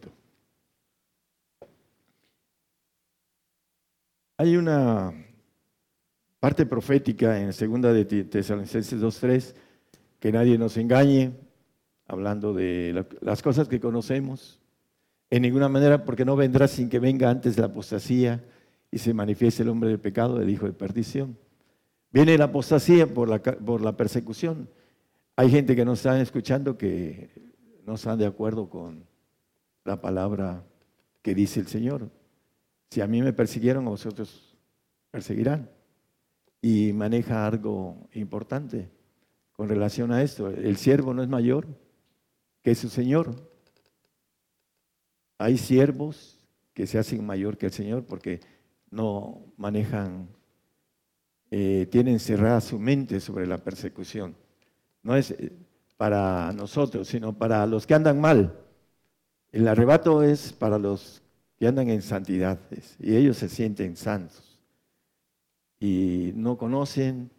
Hay 4.37 4.57
una 4.57 5.13
parte 6.39 6.65
profética 6.65 7.39
en 7.39 7.53
segunda 7.53 7.93
de 7.93 8.05
Tesalonicenses 8.05 9.01
2.3, 9.01 9.53
que 10.19 10.31
nadie 10.31 10.57
nos 10.57 10.75
engañe, 10.77 11.33
hablando 12.07 12.53
de 12.53 13.05
las 13.21 13.41
cosas 13.41 13.67
que 13.67 13.79
conocemos, 13.79 14.59
en 15.29 15.41
ninguna 15.41 15.69
manera, 15.69 16.05
porque 16.05 16.25
no 16.25 16.35
vendrá 16.35 16.67
sin 16.67 16.89
que 16.89 16.99
venga 16.99 17.29
antes 17.29 17.57
la 17.57 17.65
apostasía 17.65 18.43
y 18.91 18.99
se 18.99 19.13
manifieste 19.13 19.63
el 19.63 19.69
hombre 19.69 19.89
del 19.89 19.99
pecado, 19.99 20.39
el 20.39 20.49
hijo 20.49 20.67
de 20.67 20.73
perdición. 20.73 21.37
Viene 22.11 22.37
la 22.37 22.45
apostasía 22.45 23.11
por 23.11 23.27
la, 23.27 23.41
por 23.41 23.81
la 23.81 23.97
persecución. 23.97 24.69
Hay 25.35 25.49
gente 25.49 25.75
que 25.75 25.85
no 25.85 25.93
está 25.93 26.21
escuchando 26.21 26.77
que 26.77 27.31
no 27.85 27.95
están 27.95 28.19
de 28.19 28.27
acuerdo 28.27 28.69
con 28.69 29.07
la 29.83 29.99
palabra 29.99 30.63
que 31.23 31.33
dice 31.33 31.59
el 31.59 31.67
Señor. 31.67 32.11
Si 32.91 33.01
a 33.01 33.07
mí 33.07 33.23
me 33.23 33.33
persiguieron, 33.33 33.87
a 33.87 33.89
vosotros 33.89 34.55
perseguirán. 35.09 35.69
Y 36.61 36.93
maneja 36.93 37.47
algo 37.47 38.07
importante 38.13 38.89
con 39.53 39.67
relación 39.67 40.11
a 40.11 40.21
esto. 40.21 40.49
El 40.49 40.77
siervo 40.77 41.13
no 41.13 41.23
es 41.23 41.29
mayor 41.29 41.65
que 42.63 42.73
su 42.75 42.89
Señor. 42.89 43.35
Hay 45.37 45.57
siervos 45.57 46.39
que 46.73 46.87
se 46.87 46.97
hacen 46.97 47.25
mayor 47.25 47.57
que 47.57 47.67
el 47.67 47.71
Señor 47.71 48.05
porque 48.05 48.39
no 48.89 49.45
manejan, 49.57 50.29
eh, 51.51 51.87
tienen 51.91 52.19
cerrada 52.19 52.61
su 52.61 52.79
mente 52.79 53.19
sobre 53.19 53.45
la 53.45 53.57
persecución. 53.57 54.35
No 55.03 55.15
es 55.15 55.31
eh, 55.31 55.51
para 55.97 56.51
nosotros, 56.53 57.07
sino 57.07 57.37
para 57.37 57.67
los 57.67 57.85
que 57.85 57.93
andan 57.93 58.19
mal. 58.19 58.59
El 59.51 59.67
arrebato 59.67 60.23
es 60.23 60.53
para 60.53 60.79
los 60.79 61.21
que 61.57 61.67
andan 61.67 61.89
en 61.89 62.01
santidad 62.01 62.59
y 62.99 63.15
ellos 63.15 63.37
se 63.37 63.49
sienten 63.49 63.95
santos 63.95 64.53
y 65.79 66.31
no 66.35 66.57
conocen, 66.57 67.29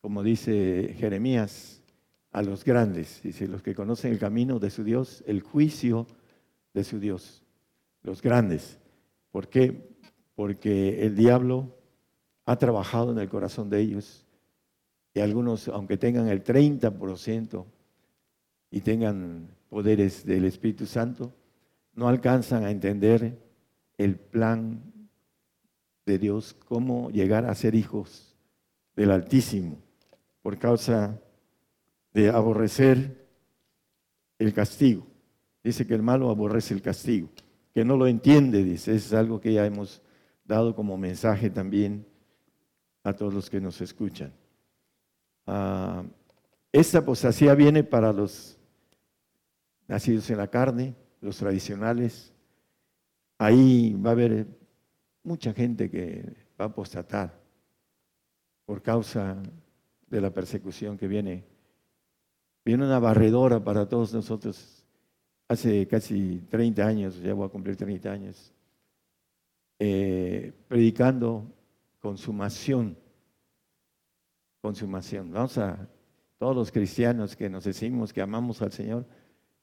como 0.00 0.22
dice 0.22 0.94
Jeremías, 0.96 1.77
a 2.32 2.42
los 2.42 2.64
grandes, 2.64 3.20
dice, 3.22 3.48
los 3.48 3.62
que 3.62 3.74
conocen 3.74 4.12
el 4.12 4.18
camino 4.18 4.58
de 4.58 4.70
su 4.70 4.84
Dios, 4.84 5.24
el 5.26 5.40
juicio 5.40 6.06
de 6.74 6.84
su 6.84 6.98
Dios, 6.98 7.42
los 8.02 8.22
grandes. 8.22 8.78
¿Por 9.30 9.48
qué? 9.48 9.96
Porque 10.34 11.04
el 11.04 11.16
diablo 11.16 11.76
ha 12.44 12.56
trabajado 12.56 13.12
en 13.12 13.18
el 13.18 13.28
corazón 13.28 13.70
de 13.70 13.80
ellos 13.80 14.26
y 15.14 15.20
algunos, 15.20 15.68
aunque 15.68 15.96
tengan 15.96 16.28
el 16.28 16.44
30% 16.44 17.64
y 18.70 18.80
tengan 18.80 19.48
poderes 19.68 20.24
del 20.24 20.44
Espíritu 20.44 20.86
Santo, 20.86 21.32
no 21.94 22.08
alcanzan 22.08 22.64
a 22.64 22.70
entender 22.70 23.38
el 23.96 24.16
plan 24.16 24.80
de 26.06 26.18
Dios, 26.18 26.54
cómo 26.66 27.10
llegar 27.10 27.46
a 27.46 27.54
ser 27.54 27.74
hijos 27.74 28.36
del 28.94 29.10
Altísimo 29.10 29.78
por 30.42 30.58
causa 30.58 31.20
de 32.18 32.30
aborrecer 32.30 33.28
el 34.40 34.52
castigo. 34.52 35.06
Dice 35.62 35.86
que 35.86 35.94
el 35.94 36.02
malo 36.02 36.30
aborrece 36.30 36.74
el 36.74 36.82
castigo, 36.82 37.28
que 37.72 37.84
no 37.84 37.96
lo 37.96 38.08
entiende, 38.08 38.64
dice, 38.64 38.96
es 38.96 39.12
algo 39.12 39.40
que 39.40 39.52
ya 39.52 39.64
hemos 39.64 40.02
dado 40.44 40.74
como 40.74 40.98
mensaje 40.98 41.48
también 41.48 42.04
a 43.04 43.12
todos 43.12 43.32
los 43.32 43.48
que 43.48 43.60
nos 43.60 43.80
escuchan. 43.80 44.32
Ah, 45.46 46.02
esta 46.72 46.98
apostasía 46.98 47.54
viene 47.54 47.84
para 47.84 48.12
los 48.12 48.58
nacidos 49.86 50.28
en 50.30 50.38
la 50.38 50.48
carne, 50.48 50.96
los 51.20 51.36
tradicionales. 51.36 52.32
Ahí 53.38 53.94
va 53.94 54.10
a 54.10 54.12
haber 54.14 54.46
mucha 55.22 55.52
gente 55.52 55.88
que 55.88 56.24
va 56.60 56.64
a 56.64 56.68
apostatar 56.68 57.40
por 58.66 58.82
causa 58.82 59.40
de 60.08 60.20
la 60.20 60.30
persecución 60.32 60.98
que 60.98 61.06
viene. 61.06 61.57
Viene 62.68 62.84
una 62.84 62.98
barredora 62.98 63.64
para 63.64 63.88
todos 63.88 64.12
nosotros. 64.12 64.84
Hace 65.48 65.88
casi 65.88 66.44
30 66.50 66.86
años, 66.86 67.18
ya 67.22 67.32
voy 67.32 67.46
a 67.46 67.48
cumplir 67.48 67.76
30 67.76 68.12
años, 68.12 68.52
eh, 69.78 70.52
predicando 70.68 71.50
consumación. 71.98 72.94
Consumación. 74.60 75.32
Vamos 75.32 75.56
a, 75.56 75.88
todos 76.36 76.54
los 76.54 76.70
cristianos 76.70 77.36
que 77.36 77.48
nos 77.48 77.64
decimos 77.64 78.12
que 78.12 78.20
amamos 78.20 78.60
al 78.60 78.72
Señor, 78.72 79.06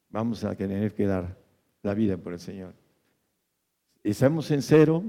vamos 0.09 0.43
a 0.43 0.55
tener 0.55 0.95
que 0.95 1.05
dar 1.05 1.37
la 1.83 1.93
vida 1.93 2.17
por 2.17 2.33
el 2.33 2.39
Señor. 2.39 2.73
Estamos 4.03 4.49
en 4.49 4.63
cero, 4.63 5.03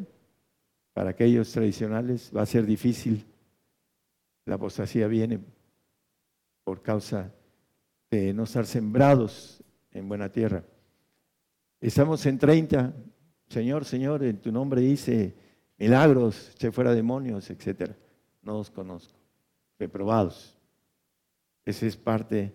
para 0.92 1.12
aquellos 1.12 1.50
tradicionales 1.50 2.30
va 2.36 2.42
a 2.42 2.46
ser 2.46 2.66
difícil. 2.66 3.24
La 4.44 4.56
apostasía 4.56 5.06
viene 5.06 5.40
por 6.62 6.82
causa 6.82 7.32
no 8.34 8.44
estar 8.44 8.66
sembrados 8.66 9.62
en 9.92 10.08
buena 10.08 10.30
tierra. 10.30 10.64
Estamos 11.80 12.24
en 12.26 12.38
30, 12.38 12.94
Señor, 13.48 13.84
Señor, 13.84 14.22
en 14.24 14.38
tu 14.38 14.50
nombre 14.50 14.80
dice 14.80 15.34
milagros, 15.78 16.50
eché 16.54 16.72
fuera 16.72 16.94
demonios, 16.94 17.50
etc. 17.50 17.92
No 18.42 18.54
los 18.54 18.70
conozco, 18.70 19.18
reprobados. 19.78 20.56
Ese 21.64 21.86
es 21.86 21.96
parte 21.96 22.54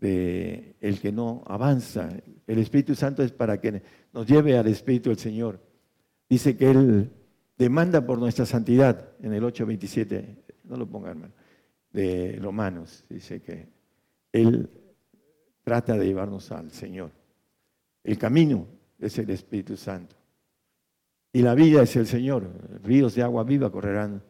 de 0.00 0.76
el 0.80 1.00
que 1.00 1.12
no 1.12 1.42
avanza. 1.46 2.08
El 2.46 2.58
Espíritu 2.58 2.94
Santo 2.94 3.22
es 3.22 3.32
para 3.32 3.60
que 3.60 3.82
nos 4.12 4.26
lleve 4.26 4.56
al 4.56 4.66
Espíritu 4.66 5.10
del 5.10 5.18
Señor. 5.18 5.60
Dice 6.28 6.56
que 6.56 6.70
Él 6.70 7.10
demanda 7.58 8.06
por 8.06 8.18
nuestra 8.18 8.46
santidad 8.46 9.10
en 9.20 9.34
el 9.34 9.42
8.27, 9.42 10.24
no 10.64 10.76
lo 10.76 10.86
pongan, 10.86 11.10
hermano, 11.10 11.34
de 11.92 12.38
Romanos. 12.40 13.04
Dice 13.08 13.42
que 13.42 13.68
Él 14.32 14.70
trata 15.62 15.96
de 15.96 16.06
llevarnos 16.06 16.50
al 16.52 16.70
Señor. 16.70 17.10
El 18.02 18.18
camino 18.18 18.66
es 18.98 19.18
el 19.18 19.30
Espíritu 19.30 19.76
Santo. 19.76 20.16
Y 21.32 21.42
la 21.42 21.54
vida 21.54 21.82
es 21.82 21.94
el 21.96 22.06
Señor. 22.06 22.50
Ríos 22.82 23.14
de 23.14 23.22
agua 23.22 23.44
viva 23.44 23.70
correrán 23.70 24.22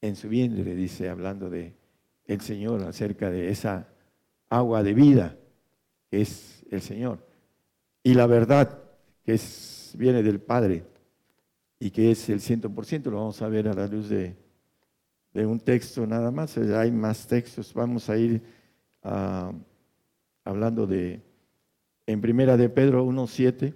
en 0.00 0.16
su 0.16 0.28
vientre, 0.28 0.74
dice, 0.74 1.08
hablando 1.08 1.50
de 1.50 1.74
el 2.26 2.40
Señor, 2.40 2.82
acerca 2.82 3.30
de 3.30 3.50
esa 3.50 3.88
agua 4.48 4.82
de 4.82 4.94
vida 4.94 5.36
que 6.10 6.22
es 6.22 6.64
el 6.70 6.80
Señor. 6.82 7.24
Y 8.02 8.14
la 8.14 8.26
verdad 8.26 8.82
que 9.24 9.34
es, 9.34 9.94
viene 9.96 10.22
del 10.22 10.40
Padre 10.40 10.84
y 11.78 11.90
que 11.90 12.10
es 12.10 12.28
el 12.28 12.40
ciento 12.40 12.70
por 12.70 12.86
ciento, 12.86 13.10
lo 13.10 13.18
vamos 13.18 13.40
a 13.42 13.48
ver 13.48 13.68
a 13.68 13.74
la 13.74 13.86
luz 13.86 14.08
de, 14.08 14.36
un 15.34 15.60
texto 15.60 16.06
nada 16.06 16.30
más. 16.30 16.58
Hay 16.58 16.90
más 16.90 17.26
textos. 17.26 17.72
Vamos 17.72 18.10
a 18.10 18.16
ir 18.16 18.42
ah, 19.02 19.52
hablando 20.44 20.86
de, 20.86 21.22
en 22.06 22.20
primera 22.20 22.56
de 22.56 22.68
Pedro 22.68 23.04
1.7, 23.04 23.74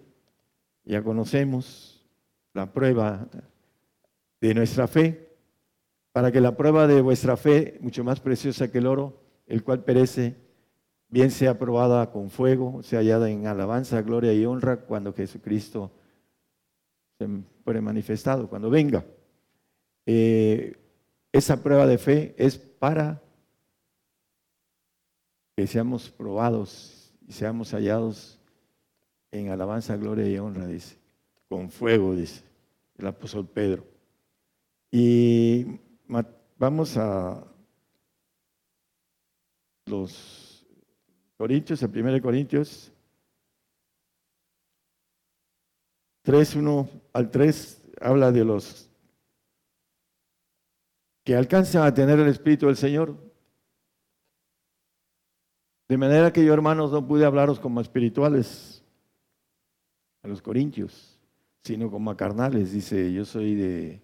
ya 0.85 1.03
conocemos 1.03 2.07
la 2.53 2.73
prueba 2.73 3.28
de 4.41 4.55
nuestra 4.55 4.86
fe, 4.86 5.36
para 6.12 6.31
que 6.31 6.41
la 6.41 6.57
prueba 6.57 6.86
de 6.86 7.01
vuestra 7.01 7.36
fe, 7.36 7.78
mucho 7.81 8.05
más 8.05 8.20
preciosa 8.20 8.70
que 8.70 8.78
el 8.78 8.86
oro, 8.86 9.20
el 9.47 9.65
cual 9.65 9.82
perece, 9.82 10.36
bien 11.09 11.31
sea 11.31 11.59
probada 11.59 12.11
con 12.11 12.31
fuego, 12.31 12.82
sea 12.82 13.01
hallada 13.01 13.31
en 13.31 13.47
alabanza, 13.47 14.03
gloria 14.03 14.32
y 14.32 14.45
honra 14.47 14.78
cuando 14.78 15.12
Jesucristo 15.12 15.91
se 17.19 17.28
fuere 17.65 17.81
manifestado, 17.81 18.49
cuando 18.49 18.70
venga. 18.70 19.05
Eh, 20.07 20.77
esa 21.32 21.62
prueba 21.62 21.86
de 21.86 21.99
fe 21.99 22.35
es 22.39 22.59
para 22.59 23.23
que 25.56 25.66
seamos 25.66 26.10
probados 26.10 27.12
y 27.26 27.32
seamos 27.32 27.72
hallados 27.72 28.39
en 29.31 29.51
alabanza, 29.51 29.97
gloria 29.97 30.28
y 30.28 30.39
honra, 30.39 30.66
dice 30.66 30.98
con 31.48 31.70
fuego, 31.70 32.14
dice 32.14 32.43
el 32.98 33.06
apóstol 33.06 33.47
Pedro. 33.47 33.86
Y 34.90 35.66
vamos 36.59 36.97
a 36.97 37.44
los 39.86 40.66
Corintios, 41.36 41.82
el 41.82 41.90
1 41.90 42.22
Corintios 42.22 42.93
3, 46.22 46.56
1 46.56 46.89
al 47.12 47.31
3, 47.31 47.82
habla 48.01 48.32
de 48.32 48.44
los 48.44 48.89
que 51.22 51.36
alcanzan 51.36 51.82
a 51.82 51.93
tener 51.93 52.18
el 52.18 52.28
Espíritu 52.28 52.66
del 52.66 52.76
Señor. 52.76 53.23
De 55.89 55.97
manera 55.98 56.32
que 56.32 56.44
yo, 56.44 56.55
hermanos, 56.55 56.93
no 56.93 57.06
pude 57.06 57.24
hablaros 57.24 57.61
como 57.61 57.81
espirituales 57.81 58.82
a 60.23 60.28
los 60.28 60.40
corintios 60.40 61.15
sino 61.65 61.90
como 61.90 62.15
carnales. 62.16 62.73
Dice, 62.73 63.12
yo 63.12 63.24
soy 63.24 63.55
de, 63.55 64.02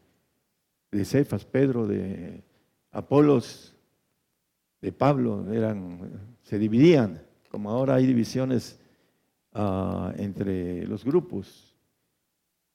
de 0.91 1.05
Cefas, 1.05 1.45
Pedro, 1.45 1.87
de 1.87 2.43
Apolos, 2.91 3.77
de 4.81 4.93
Pablo, 4.93 5.53
eran, 5.53 6.11
se 6.43 6.59
dividían, 6.59 7.23
como 7.51 7.71
ahora 7.71 7.97
hay 7.97 8.07
divisiones 8.07 8.81
ah, 9.53 10.13
entre 10.17 10.87
los 10.87 11.05
grupos. 11.05 11.77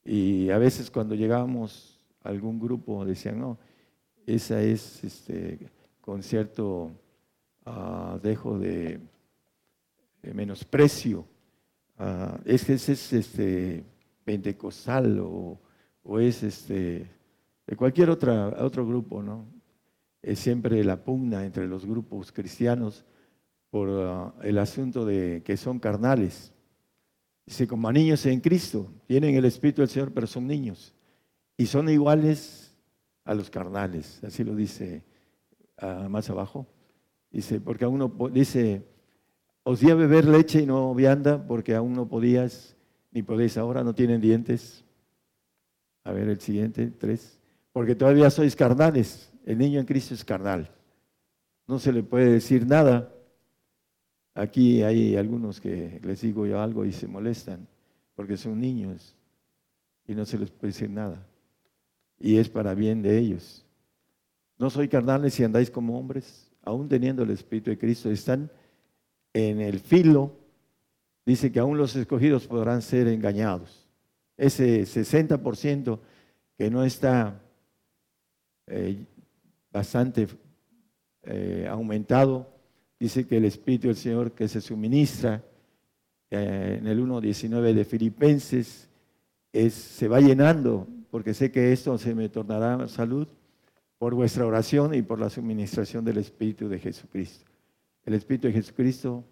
Y 0.04 0.50
a 0.50 0.58
veces 0.58 0.88
cuando 0.88 1.16
llegábamos 1.16 1.98
a 2.22 2.28
algún 2.28 2.60
grupo 2.60 3.04
decían, 3.04 3.40
no, 3.40 3.58
esa 4.24 4.62
es 4.62 5.02
este, 5.02 5.58
con 6.00 6.22
cierto 6.22 6.92
ah, 7.66 8.18
dejo 8.22 8.58
de, 8.58 9.00
menosprecio. 10.22 11.26
Uh, 11.98 12.36
ese 12.44 12.74
es 12.74 13.12
este, 13.12 13.84
pentecostal 14.24 15.20
o, 15.20 15.60
es 16.18 16.42
este, 16.42 17.08
de 17.66 17.76
cualquier 17.76 18.10
otra, 18.10 18.48
otro 18.60 18.86
grupo, 18.86 19.22
¿no? 19.22 19.46
Es 20.22 20.40
siempre 20.40 20.82
la 20.82 20.96
pugna 21.02 21.44
entre 21.44 21.68
los 21.68 21.86
grupos 21.86 22.32
cristianos 22.32 23.04
por 23.70 23.88
ah, 23.90 24.34
el 24.42 24.58
asunto 24.58 25.04
de 25.04 25.42
que 25.44 25.56
son 25.56 25.78
carnales. 25.78 26.52
Dice, 27.44 27.68
como 27.68 27.92
niños 27.92 28.26
en 28.26 28.40
Cristo, 28.40 28.90
tienen 29.06 29.36
el 29.36 29.44
Espíritu 29.44 29.82
del 29.82 29.88
Señor, 29.88 30.12
pero 30.12 30.26
son 30.26 30.46
niños. 30.46 30.92
Y 31.56 31.66
son 31.66 31.88
iguales 31.88 32.76
a 33.24 33.34
los 33.34 33.50
carnales, 33.50 34.22
así 34.24 34.44
lo 34.44 34.54
dice 34.54 35.04
más 36.08 36.28
abajo. 36.30 36.66
Dice, 37.30 37.60
porque 37.60 37.84
aún 37.84 37.98
no, 37.98 38.08
dice, 38.30 38.86
os 39.62 39.80
di 39.80 39.90
a 39.90 39.94
beber 39.94 40.26
leche 40.26 40.62
y 40.62 40.66
no 40.66 40.94
vianda, 40.94 41.46
porque 41.46 41.74
aún 41.74 41.92
no 41.92 42.08
podías 42.08 42.76
ni 43.10 43.22
podéis 43.22 43.56
ahora, 43.56 43.82
no 43.82 43.94
tienen 43.94 44.20
dientes. 44.20 44.84
A 46.04 46.12
ver 46.12 46.28
el 46.28 46.40
siguiente, 46.40 46.88
tres. 46.88 47.38
Porque 47.72 47.94
todavía 47.94 48.30
sois 48.30 48.54
carnales. 48.54 49.32
El 49.44 49.58
niño 49.58 49.80
en 49.80 49.86
Cristo 49.86 50.14
es 50.14 50.24
carnal. 50.24 50.70
No 51.66 51.78
se 51.78 51.92
le 51.92 52.02
puede 52.02 52.30
decir 52.30 52.66
nada. 52.66 53.12
Aquí 54.34 54.82
hay 54.82 55.16
algunos 55.16 55.60
que 55.60 55.98
les 56.02 56.20
digo 56.20 56.46
yo 56.46 56.60
algo 56.60 56.84
y 56.84 56.92
se 56.92 57.08
molestan 57.08 57.66
porque 58.14 58.36
son 58.36 58.60
niños 58.60 59.14
y 60.06 60.14
no 60.14 60.24
se 60.24 60.38
les 60.38 60.50
puede 60.50 60.72
decir 60.72 60.90
nada. 60.90 61.26
Y 62.18 62.36
es 62.36 62.48
para 62.48 62.74
bien 62.74 63.02
de 63.02 63.18
ellos. 63.18 63.64
No 64.58 64.70
soy 64.70 64.88
carnales 64.88 65.34
si 65.34 65.44
andáis 65.44 65.70
como 65.70 65.98
hombres, 65.98 66.50
aún 66.66 66.88
teniendo 66.88 67.22
el 67.22 67.30
Espíritu 67.30 67.70
de 67.70 67.78
Cristo. 67.78 68.10
Están 68.10 68.50
en 69.32 69.62
el 69.62 69.80
filo 69.80 70.32
dice 71.26 71.50
que 71.50 71.58
aún 71.58 71.76
los 71.76 71.96
escogidos 71.96 72.46
podrán 72.46 72.80
ser 72.80 73.08
engañados. 73.08 73.88
Ese 74.36 74.82
60% 74.82 75.98
que 76.56 76.70
no 76.70 76.84
está 76.84 77.42
eh, 78.68 79.04
bastante 79.72 80.28
eh, 81.24 81.66
aumentado, 81.68 82.48
dice 82.98 83.26
que 83.26 83.38
el 83.38 83.44
Espíritu 83.44 83.88
del 83.88 83.96
Señor 83.96 84.32
que 84.32 84.46
se 84.46 84.60
suministra 84.60 85.42
eh, 86.30 86.76
en 86.78 86.86
el 86.86 87.00
1.19 87.00 87.74
de 87.74 87.84
Filipenses 87.84 88.88
es, 89.52 89.74
se 89.74 90.06
va 90.06 90.20
llenando 90.20 90.86
porque 91.10 91.34
sé 91.34 91.50
que 91.50 91.72
esto 91.72 91.98
se 91.98 92.14
me 92.14 92.28
tornará 92.28 92.88
salud 92.88 93.26
por 93.98 94.14
vuestra 94.14 94.46
oración 94.46 94.94
y 94.94 95.02
por 95.02 95.18
la 95.18 95.30
suministración 95.30 96.04
del 96.04 96.18
Espíritu 96.18 96.68
de 96.68 96.78
Jesucristo. 96.78 97.50
El 98.04 98.14
Espíritu 98.14 98.46
de 98.46 98.52
Jesucristo 98.52 99.24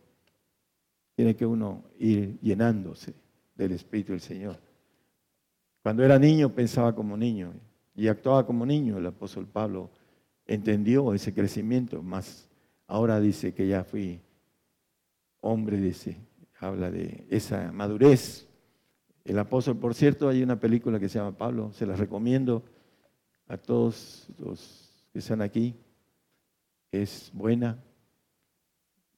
tiene 1.15 1.37
que 1.37 1.47
uno 1.47 1.85
ir 1.99 2.39
llenándose 2.41 3.15
del 3.55 3.73
Espíritu 3.73 4.13
del 4.13 4.21
Señor. 4.21 4.59
Cuando 5.83 6.03
era 6.03 6.19
niño 6.19 6.55
pensaba 6.55 6.95
como 6.95 7.17
niño 7.17 7.53
y 7.95 8.09
actuaba 8.09 8.47
como 8.47 8.67
niño. 8.67 8.99
El 8.99 9.07
apóstol 9.07 9.47
Pablo 9.47 9.91
entendió 10.47 11.15
ese 11.15 11.33
crecimiento, 11.33 12.03
más 12.03 12.49
ahora 12.87 13.21
dice 13.21 13.55
que 13.55 13.69
ya 13.69 13.85
fui 13.85 14.21
hombre, 15.41 15.77
dice, 15.77 16.17
habla 16.59 16.91
de 16.91 17.27
esa 17.31 17.71
madurez. 17.73 18.49
El 19.25 19.39
apóstol, 19.39 19.77
por 19.77 19.95
cierto, 19.95 20.29
hay 20.29 20.43
una 20.43 20.59
película 20.59 20.99
que 20.99 21.09
se 21.09 21.19
llama 21.19 21.37
Pablo, 21.37 21.73
se 21.73 21.87
la 21.87 21.97
recomiendo 21.97 22.63
a 23.49 23.57
todos 23.57 24.29
los 24.39 25.07
que 25.13 25.19
están 25.19 25.43
aquí. 25.43 25.75
Es 26.91 27.31
buena 27.33 27.83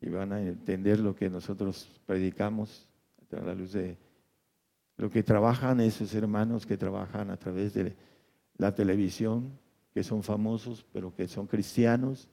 y 0.00 0.08
van 0.08 0.32
a 0.32 0.40
entender 0.40 1.00
lo 1.00 1.14
que 1.14 1.28
nosotros 1.28 1.88
predicamos 2.06 2.88
a 3.32 3.40
la 3.40 3.54
luz 3.54 3.72
de 3.72 3.98
lo 4.96 5.10
que 5.10 5.22
trabajan 5.22 5.80
esos 5.80 6.14
hermanos 6.14 6.64
que 6.64 6.76
trabajan 6.76 7.30
a 7.30 7.36
través 7.36 7.74
de 7.74 7.94
la 8.56 8.74
televisión, 8.74 9.58
que 9.92 10.02
son 10.02 10.22
famosos, 10.22 10.86
pero 10.92 11.14
que 11.14 11.28
son 11.28 11.46
cristianos 11.46 12.28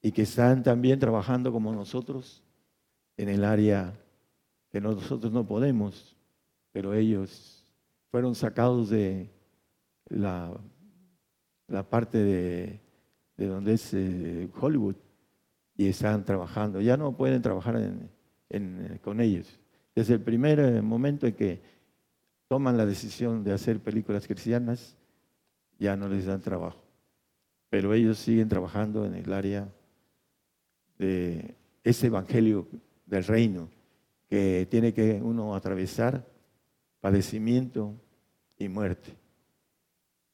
y 0.00 0.12
que 0.12 0.22
están 0.22 0.62
también 0.62 0.98
trabajando 1.00 1.50
como 1.50 1.72
nosotros 1.72 2.44
en 3.16 3.28
el 3.28 3.44
área 3.44 3.98
que 4.70 4.80
nosotros 4.80 5.32
no 5.32 5.46
podemos, 5.46 6.16
pero 6.72 6.94
ellos 6.94 7.64
fueron 8.10 8.34
sacados 8.34 8.90
de 8.90 9.30
la, 10.06 10.56
la 11.68 11.88
parte 11.88 12.18
de, 12.18 12.80
donde 13.36 13.74
es 13.74 13.94
eh, 13.94 14.48
Hollywood 14.60 14.96
y 15.76 15.86
están 15.86 16.24
trabajando. 16.24 16.80
Ya 16.80 16.96
no 16.96 17.16
pueden 17.16 17.40
trabajar 17.40 17.80
con 19.02 19.20
ellos. 19.20 19.58
Desde 19.94 20.14
el 20.14 20.20
primer 20.20 20.58
eh, 20.58 20.82
momento 20.82 21.26
en 21.26 21.34
que 21.34 21.60
toman 22.48 22.76
la 22.76 22.86
decisión 22.86 23.44
de 23.44 23.52
hacer 23.52 23.78
películas 23.80 24.26
cristianas, 24.26 24.96
ya 25.78 25.96
no 25.96 26.08
les 26.08 26.26
dan 26.26 26.40
trabajo. 26.40 26.82
Pero 27.70 27.92
ellos 27.92 28.18
siguen 28.18 28.48
trabajando 28.48 29.04
en 29.04 29.14
el 29.14 29.32
área 29.32 29.68
de 30.98 31.54
ese 31.84 32.06
evangelio 32.08 32.66
del 33.06 33.24
reino 33.24 33.68
que 34.28 34.66
tiene 34.70 34.92
que 34.92 35.20
uno 35.22 35.54
atravesar 35.54 36.26
padecimiento 37.00 37.94
y 38.58 38.68
muerte. 38.68 39.14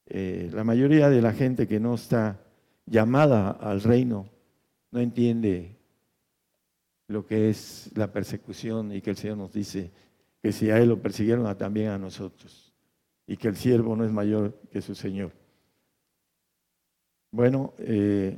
Eh, 0.07 0.49
la 0.53 0.63
mayoría 0.63 1.09
de 1.09 1.21
la 1.21 1.33
gente 1.33 1.67
que 1.67 1.79
no 1.79 1.95
está 1.95 2.39
llamada 2.85 3.51
al 3.51 3.81
reino 3.81 4.29
no 4.91 4.99
entiende 4.99 5.75
lo 7.07 7.25
que 7.25 7.49
es 7.49 7.91
la 7.95 8.11
persecución 8.11 8.91
y 8.91 9.01
que 9.01 9.11
el 9.11 9.17
Señor 9.17 9.37
nos 9.37 9.53
dice 9.53 9.91
que 10.41 10.51
si 10.51 10.69
a 10.69 10.77
Él 10.77 10.89
lo 10.89 11.01
persiguieron, 11.01 11.57
también 11.57 11.89
a 11.89 11.97
nosotros, 11.97 12.73
y 13.25 13.37
que 13.37 13.47
el 13.47 13.55
siervo 13.55 13.95
no 13.95 14.05
es 14.05 14.11
mayor 14.11 14.59
que 14.71 14.81
su 14.81 14.93
Señor. 14.93 15.31
Bueno, 17.31 17.73
eh, 17.79 18.37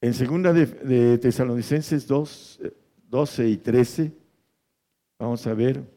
en 0.00 0.14
segunda 0.14 0.52
de, 0.52 0.66
de 0.66 1.18
Tesalonicenses 1.18 2.06
2, 2.06 2.60
12 3.08 3.48
y 3.48 3.56
13, 3.56 4.12
vamos 5.18 5.46
a 5.46 5.54
ver. 5.54 5.93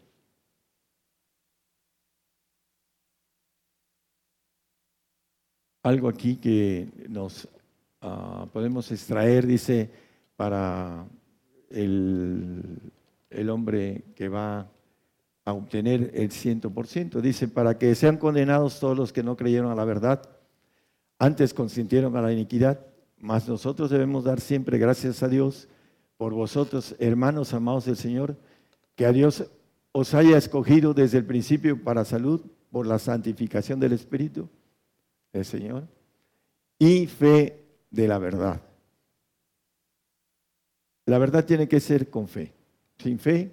Algo 5.88 6.10
aquí 6.10 6.36
que 6.36 6.90
nos 7.08 7.48
ah, 8.02 8.46
podemos 8.52 8.92
extraer, 8.92 9.48
dice, 9.48 9.90
para 10.36 11.06
el, 11.70 12.62
el 13.30 13.50
hombre 13.50 14.04
que 14.14 14.28
va 14.28 14.70
a 15.46 15.54
obtener 15.54 16.12
el 16.14 16.30
ciento 16.32 16.72
por 16.72 16.88
ciento. 16.88 17.22
Dice, 17.22 17.48
para 17.48 17.78
que 17.78 17.96
sean 17.96 18.18
condenados 18.18 18.82
todos 18.82 18.98
los 18.98 19.14
que 19.14 19.24
no 19.24 19.38
creyeron 19.38 19.72
a 19.72 19.76
la 19.76 19.86
verdad, 19.86 20.28
antes 21.20 21.54
consintieron 21.54 22.18
a 22.18 22.22
la 22.22 22.34
iniquidad, 22.34 22.86
mas 23.18 23.48
nosotros 23.48 23.90
debemos 23.90 24.26
dar 24.26 24.42
siempre 24.42 24.78
gracias 24.78 25.24
a 25.24 25.30
Dios 25.30 25.70
por 26.18 26.34
vosotros, 26.34 26.98
hermanos 27.00 27.54
amados 27.54 27.86
del 27.86 27.96
Señor, 27.96 28.36
que 28.98 29.06
a 29.06 29.14
Dios 29.14 29.46
os 29.94 30.14
haya 30.14 30.38
escogido 30.38 30.94
desde 30.94 31.20
el 31.20 31.26
principio 31.26 31.82
para 31.82 32.04
salud 32.04 32.42
por 32.72 32.86
la 32.86 33.00
santificación 33.00 33.80
del 33.80 33.94
Espíritu 33.94 34.50
del 35.38 35.46
Señor 35.46 35.88
y 36.80 37.08
fe 37.08 37.64
de 37.90 38.08
la 38.08 38.18
verdad. 38.18 38.62
La 41.06 41.18
verdad 41.18 41.46
tiene 41.46 41.68
que 41.68 41.80
ser 41.80 42.10
con 42.10 42.28
fe. 42.28 42.54
Sin 42.98 43.18
fe 43.20 43.52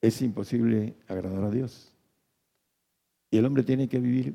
es 0.00 0.22
imposible 0.22 0.94
agradar 1.06 1.44
a 1.44 1.50
Dios. 1.50 1.92
Y 3.30 3.38
el 3.38 3.44
hombre 3.44 3.62
tiene 3.62 3.88
que 3.88 4.00
vivir 4.00 4.34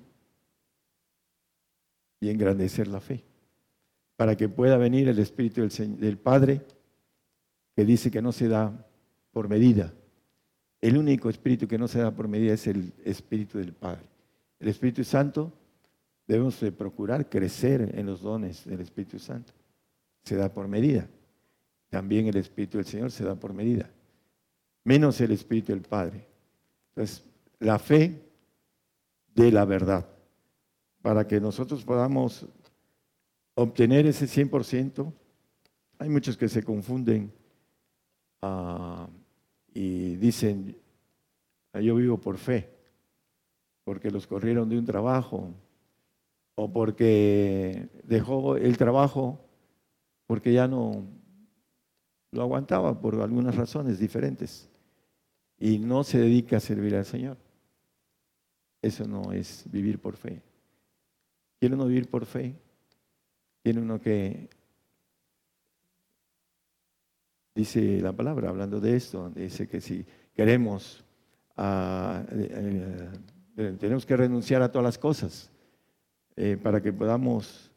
y 2.20 2.30
engrandecer 2.30 2.88
la 2.88 3.00
fe 3.00 3.24
para 4.16 4.36
que 4.36 4.50
pueda 4.50 4.78
venir 4.78 5.08
el 5.08 5.20
Espíritu 5.20 5.62
del, 5.62 6.00
del 6.00 6.18
Padre 6.18 6.62
que 7.76 7.86
dice 7.86 8.12
que 8.12 8.22
no 8.22 8.32
se 8.32 8.48
da 8.48 8.86
por 9.32 9.48
medida. 9.48 9.94
El 10.82 10.98
único 10.98 11.30
espíritu 11.30 11.68
que 11.68 11.78
no 11.78 11.88
se 11.88 12.00
da 12.00 12.12
por 12.12 12.28
medida 12.28 12.54
es 12.54 12.68
el 12.68 12.94
Espíritu 13.04 13.58
del 13.58 13.74
Padre. 13.74 14.04
El 14.60 14.68
Espíritu 14.68 15.04
Santo 15.04 15.54
debemos 16.30 16.58
de 16.62 16.72
procurar 16.72 17.30
crecer 17.30 17.92
en 17.98 18.06
los 18.06 18.22
dones 18.22 18.64
del 18.64 18.80
Espíritu 18.80 19.20
Santo. 19.20 19.52
Se 20.24 20.38
da 20.38 20.54
por 20.54 20.70
medida. 20.70 21.10
También 21.90 22.28
el 22.28 22.38
Espíritu 22.38 22.78
del 22.78 22.86
Señor 22.86 23.12
se 23.12 23.26
da 23.26 23.36
por 23.36 23.54
medida 23.54 23.90
menos 24.90 25.22
el 25.22 25.32
Espíritu 25.32 25.72
del 25.72 25.84
Padre. 25.84 26.26
Entonces, 26.90 27.24
la 27.60 27.78
fe 27.78 28.28
de 29.36 29.52
la 29.52 29.64
verdad, 29.66 30.08
para 31.02 31.28
que 31.28 31.40
nosotros 31.40 31.84
podamos 31.84 32.48
obtener 33.54 34.08
ese 34.08 34.26
100%, 34.26 35.14
hay 36.00 36.10
muchos 36.10 36.38
que 36.38 36.50
se 36.50 36.64
confunden 36.64 37.32
ah, 38.42 39.08
y 39.74 40.16
dicen, 40.16 40.76
ah, 41.74 41.82
yo 41.82 41.96
vivo 41.96 42.20
por 42.20 42.38
fe, 42.38 42.70
porque 43.84 44.10
los 44.10 44.26
corrieron 44.26 44.70
de 44.70 44.80
un 44.80 44.86
trabajo, 44.86 45.54
o 46.60 46.70
porque 46.74 47.88
dejó 48.04 48.58
el 48.58 48.78
trabajo 48.78 49.40
porque 50.28 50.52
ya 50.52 50.68
no 50.68 51.08
lo 52.32 52.42
aguantaba 52.42 53.00
por 53.00 53.22
algunas 53.22 53.56
razones 53.56 53.98
diferentes 53.98 54.70
y 55.58 55.80
no 55.80 56.04
se 56.04 56.20
dedica 56.20 56.58
a 56.58 56.60
servir 56.60 56.96
al 56.96 57.06
Señor. 57.06 57.38
Eso 58.82 59.08
no 59.08 59.32
es 59.32 59.64
vivir 59.72 60.00
por 60.00 60.18
fe. 60.18 60.42
¿Quiere 61.60 61.76
uno 61.76 61.86
vivir 61.86 62.10
por 62.10 62.26
fe? 62.26 62.56
Tiene 63.64 63.80
uno 63.80 64.02
que, 64.02 64.50
dice 67.56 68.02
la 68.02 68.12
palabra, 68.12 68.50
hablando 68.50 68.82
de 68.82 68.98
esto, 68.98 69.30
dice 69.30 69.66
que 69.70 69.80
si 69.80 70.06
queremos, 70.36 71.06
eh, 71.58 73.10
tenemos 73.80 74.06
que 74.06 74.18
renunciar 74.18 74.62
a 74.62 74.70
todas 74.70 74.84
las 74.84 74.98
cosas 74.98 75.52
eh, 76.42 76.56
para 76.56 76.82
que 76.82 76.94
podamos 76.94 77.70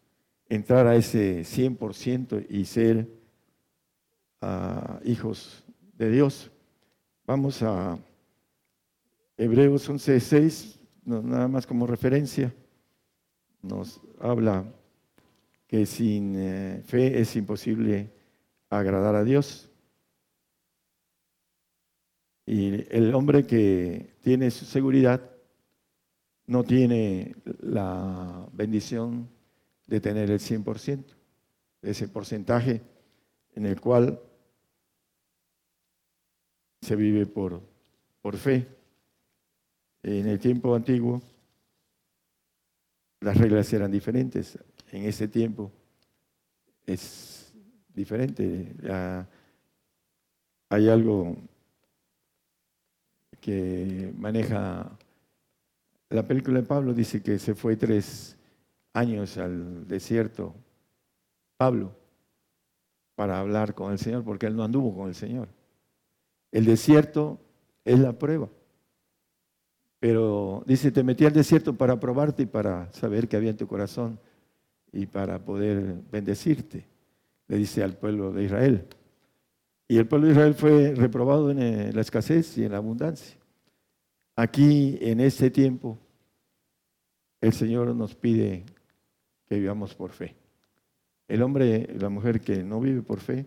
entrar 0.49 0.87
a 0.87 0.95
ese 0.95 1.41
100% 1.41 2.47
y 2.49 2.65
ser 2.65 3.09
ah, 4.41 5.01
hijos 5.05 5.65
de 5.99 6.09
Dios. 6.09 6.49
Vamos 7.27 7.61
a 7.65 7.99
Hebreos 9.37 9.91
11.6, 9.91 10.79
nada 11.05 11.49
más 11.49 11.67
como 11.67 11.89
referencia, 11.89 12.55
nos 13.63 14.01
habla 14.21 14.65
que 15.67 15.85
sin 15.85 16.37
eh, 16.37 16.83
fe 16.85 17.21
es 17.21 17.35
imposible 17.35 18.13
agradar 18.71 19.17
a 19.17 19.25
Dios. 19.25 19.73
Y 22.47 22.87
el 22.97 23.13
hombre 23.13 23.45
que 23.45 24.15
tiene 24.23 24.53
su 24.53 24.67
seguridad 24.67 25.32
no 26.53 26.65
tiene 26.65 27.35
la 27.61 28.47
bendición 28.53 29.27
de 29.87 30.03
tener 30.03 30.31
el 30.31 30.39
100%, 30.39 31.03
ese 31.81 32.09
porcentaje 32.09 32.83
en 33.55 33.65
el 33.65 33.81
cual 33.81 34.21
se 36.83 36.95
vive 36.95 37.25
por, 37.25 37.63
por 38.21 38.37
fe. 38.37 38.69
En 40.03 40.29
el 40.29 40.39
tiempo 40.39 40.75
antiguo 40.75 41.23
las 43.21 43.39
reglas 43.39 43.73
eran 43.73 43.91
diferentes. 43.91 44.59
En 44.91 45.05
ese 45.05 45.29
tiempo 45.29 45.73
es 46.85 47.51
diferente. 47.95 48.75
hay 50.69 50.89
algo 50.91 51.35
que 53.41 54.13
maneja 54.19 54.99
la 56.13 56.27
película 56.27 56.61
de 56.61 56.67
Pablo 56.67 56.93
dice 56.93 57.23
que 57.23 57.39
se 57.39 57.55
fue 57.55 57.77
tres 57.77 58.37
años 58.93 59.39
al 59.39 59.89
desierto, 59.89 60.55
Pablo, 61.57 61.97
para 63.15 63.39
hablar 63.39 63.75
con 63.75 63.93
el 63.93 63.99
Señor, 63.99 64.23
porque 64.23 64.47
él 64.47 64.57
no 64.57 64.65
anduvo 64.65 64.95
con 64.95 65.09
el 65.09 65.15
Señor. 65.15 65.49
El 66.51 66.67
desierto 66.67 67.41
es 67.85 67.99
la 67.99 68.13
prueba. 68.13 68.49
Pero 69.99 70.63
dice, 70.67 70.91
te 70.91 71.03
metí 71.03 71.25
al 71.25 71.33
desierto 71.33 71.75
para 71.75 71.99
probarte 71.99 72.43
y 72.43 72.47
para 72.47 72.93
saber 72.93 73.29
qué 73.29 73.37
había 73.37 73.51
en 73.51 73.57
tu 73.57 73.67
corazón 73.67 74.19
y 74.93 75.07
para 75.07 75.39
poder 75.39 75.95
bendecirte, 76.11 76.85
le 77.49 77.57
dice 77.57 77.83
al 77.83 77.97
pueblo 77.97 78.33
de 78.33 78.45
Israel. 78.45 78.87
Y 79.89 79.97
el 79.97 80.07
pueblo 80.07 80.27
de 80.27 80.33
Israel 80.33 80.55
fue 80.55 80.95
reprobado 80.95 81.51
en 81.51 81.63
eh, 81.63 81.93
la 81.93 82.01
escasez 82.01 82.59
y 82.59 82.65
en 82.65 82.73
la 82.73 82.79
abundancia. 82.79 83.42
Aquí, 84.35 84.99
en 85.03 85.21
este 85.21 85.51
tiempo, 85.51 85.99
el 87.41 87.53
Señor 87.53 87.95
nos 87.95 88.15
pide 88.15 88.65
que 89.47 89.59
vivamos 89.59 89.95
por 89.95 90.11
fe. 90.11 90.35
El 91.29 91.43
hombre, 91.43 91.87
la 91.99 92.09
mujer 92.09 92.41
que 92.41 92.65
no 92.65 92.81
vive 92.81 93.03
por 93.03 93.21
fe, 93.21 93.47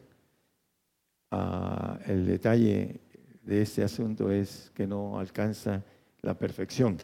ah, 1.32 1.98
el 2.06 2.28
detalle 2.28 3.02
de 3.42 3.62
este 3.64 3.84
asunto 3.84 4.30
es 4.30 4.72
que 4.76 4.86
no 4.86 5.18
alcanza 5.18 5.84
la 6.22 6.38
perfección. 6.38 6.98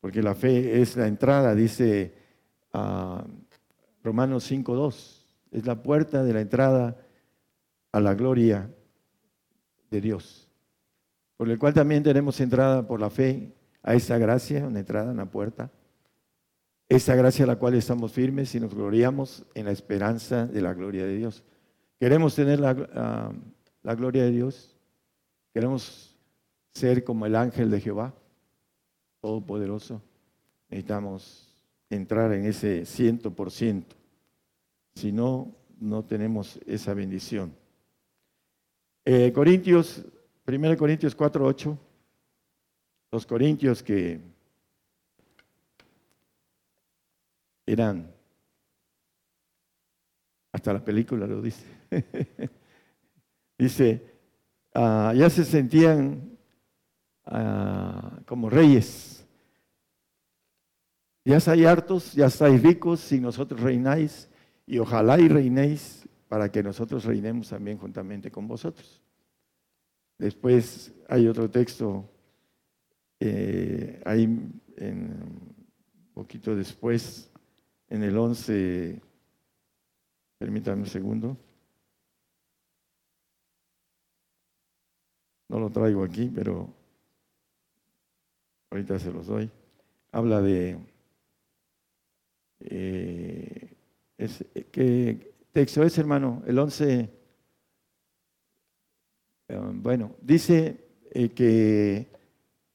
Porque 0.00 0.22
la 0.22 0.34
fe 0.34 0.80
es 0.80 0.96
la 0.96 1.08
entrada, 1.08 1.54
dice 1.54 2.14
uh, 2.72 3.20
Romanos 4.02 4.50
5.2, 4.50 5.24
es 5.50 5.66
la 5.66 5.82
puerta 5.82 6.22
de 6.22 6.32
la 6.32 6.40
entrada 6.40 6.96
a 7.92 8.00
la 8.00 8.14
gloria 8.14 8.70
de 9.90 10.00
Dios 10.00 10.47
por 11.38 11.48
el 11.48 11.58
cual 11.58 11.72
también 11.72 12.02
tenemos 12.02 12.40
entrada 12.40 12.86
por 12.86 13.00
la 13.00 13.10
fe 13.10 13.54
a 13.84 13.94
esa 13.94 14.18
gracia, 14.18 14.66
una 14.66 14.80
entrada, 14.80 15.12
una 15.12 15.30
puerta. 15.30 15.70
Esa 16.88 17.14
gracia 17.14 17.44
a 17.44 17.46
la 17.46 17.56
cual 17.56 17.74
estamos 17.74 18.12
firmes 18.12 18.52
y 18.56 18.60
nos 18.60 18.74
gloriamos 18.74 19.46
en 19.54 19.66
la 19.66 19.70
esperanza 19.70 20.46
de 20.46 20.60
la 20.60 20.74
gloria 20.74 21.06
de 21.06 21.16
Dios. 21.16 21.44
Queremos 22.00 22.34
tener 22.34 22.58
la, 22.58 22.70
ah, 22.92 23.32
la 23.84 23.94
gloria 23.94 24.24
de 24.24 24.32
Dios. 24.32 24.76
Queremos 25.54 26.18
ser 26.74 27.04
como 27.04 27.24
el 27.24 27.36
ángel 27.36 27.70
de 27.70 27.80
Jehová, 27.80 28.12
todopoderoso. 29.20 30.02
Necesitamos 30.68 31.56
entrar 31.88 32.32
en 32.32 32.46
ese 32.46 32.84
ciento 32.84 33.30
por 33.30 33.52
ciento. 33.52 33.94
Si 34.96 35.12
no, 35.12 35.54
no 35.78 36.04
tenemos 36.04 36.58
esa 36.66 36.94
bendición. 36.94 37.54
Eh, 39.04 39.32
Corintios 39.32 40.04
1 40.48 40.76
Corintios 40.78 41.14
4, 41.14 41.44
8. 41.44 41.78
Los 43.12 43.26
corintios 43.26 43.82
que 43.82 44.18
eran, 47.66 48.10
hasta 50.52 50.72
la 50.72 50.82
película 50.82 51.26
lo 51.26 51.42
dice, 51.42 51.66
dice, 53.58 54.14
ah, 54.74 55.12
ya 55.14 55.28
se 55.28 55.44
sentían 55.44 56.38
ah, 57.26 58.18
como 58.26 58.48
reyes. 58.48 59.26
Ya 61.26 61.36
estáis 61.36 61.66
hartos, 61.66 62.12
ya 62.14 62.26
estáis 62.26 62.62
ricos, 62.62 63.00
si 63.00 63.20
nosotros 63.20 63.60
reináis, 63.60 64.30
y 64.66 64.78
ojalá 64.78 65.18
y 65.18 65.28
reinéis 65.28 66.08
para 66.26 66.50
que 66.50 66.62
nosotros 66.62 67.04
reinemos 67.04 67.50
también 67.50 67.76
juntamente 67.76 68.30
con 68.30 68.48
vosotros. 68.48 69.02
Después 70.18 70.92
hay 71.08 71.28
otro 71.28 71.48
texto, 71.48 72.10
eh, 73.20 74.02
ahí 74.04 74.24
en, 74.76 75.12
un 75.12 76.12
poquito 76.12 76.56
después, 76.56 77.30
en 77.88 78.02
el 78.02 78.18
11, 78.18 79.00
permítanme 80.38 80.82
un 80.82 80.88
segundo. 80.88 81.36
No 85.48 85.60
lo 85.60 85.70
traigo 85.70 86.02
aquí, 86.02 86.30
pero 86.34 86.68
ahorita 88.70 88.98
se 88.98 89.12
los 89.12 89.28
doy. 89.28 89.50
Habla 90.10 90.42
de... 90.42 90.78
Eh, 92.60 93.76
¿Qué 94.72 95.32
texto 95.52 95.84
es, 95.84 95.96
hermano? 95.96 96.42
El 96.44 96.58
11... 96.58 97.17
Eh, 99.48 99.58
bueno, 99.74 100.14
dice 100.20 100.84
eh, 101.10 101.30
que 101.30 102.06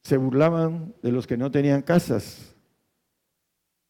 se 0.02 0.16
burlaban 0.16 0.94
de 1.02 1.12
los 1.12 1.26
que 1.26 1.36
no 1.36 1.50
tenían 1.50 1.82
casas. 1.82 2.54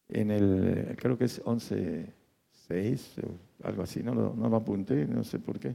En 0.08 0.30
el, 0.30 0.94
creo 1.00 1.16
que 1.16 1.24
es 1.24 1.42
11.6 1.42 3.24
o 3.24 3.66
algo 3.66 3.82
así, 3.82 4.02
no 4.02 4.14
lo, 4.14 4.34
no 4.34 4.48
lo 4.48 4.56
apunté, 4.56 5.06
no 5.06 5.24
sé 5.24 5.38
por 5.38 5.58
qué. 5.58 5.74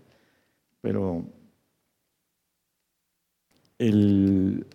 Pero 0.81 1.25
el 3.79 4.65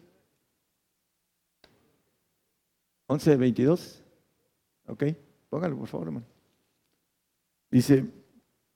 11.22, 3.06 4.02
ok, 4.88 5.04
póngalo 5.48 5.78
por 5.78 5.88
favor, 5.88 6.08
hermano. 6.08 6.26
Dice, 7.70 8.04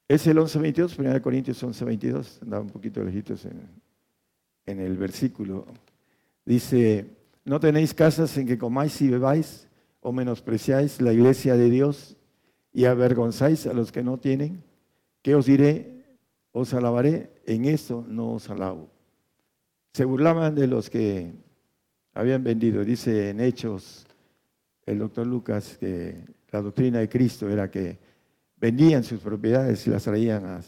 es 0.08 0.26
el 0.26 0.38
11.22, 0.38 0.98
1 0.98 1.22
Corintios 1.22 1.62
11.22, 1.62 2.42
andaba 2.42 2.62
un 2.62 2.70
poquito 2.70 3.04
lejitos 3.04 3.44
en, 3.44 4.80
el 4.80 4.96
versículo. 4.96 5.66
Dice, 6.46 7.06
no 7.44 7.60
tenéis 7.60 7.92
casas 7.92 8.36
en 8.38 8.46
que 8.46 8.56
comáis 8.56 9.00
y 9.02 9.08
bebáis 9.08 9.68
o 10.00 10.10
menospreciáis 10.10 11.02
la 11.02 11.12
iglesia 11.12 11.56
de 11.56 11.68
Dios 11.68 12.16
y 12.72 12.86
avergonzáis 12.86 13.66
a 13.66 13.74
los 13.74 13.92
que 13.92 14.02
no 14.02 14.18
tienen. 14.18 14.62
¿Qué 15.20 15.34
os 15.34 15.44
diré? 15.44 16.04
Os 16.52 16.72
alabaré, 16.72 17.30
en 17.44 17.66
eso 17.66 18.04
no 18.08 18.32
os 18.32 18.48
alabo. 18.48 18.88
Se 19.92 20.06
burlaban 20.06 20.54
de 20.54 20.66
los 20.68 20.88
que 20.88 21.32
habían 22.14 22.42
vendido. 22.42 22.82
Dice 22.82 23.30
en 23.30 23.40
Hechos 23.40 24.06
el 24.86 24.98
doctor 25.00 25.26
Lucas 25.26 25.76
que 25.78 26.24
la 26.50 26.62
doctrina 26.62 26.98
de 26.98 27.08
Cristo 27.10 27.48
era 27.48 27.70
que 27.70 28.07
vendían 28.60 29.04
sus 29.04 29.20
propiedades 29.20 29.86
y 29.86 29.90
las 29.90 30.04
traían 30.04 30.44
a, 30.44 30.60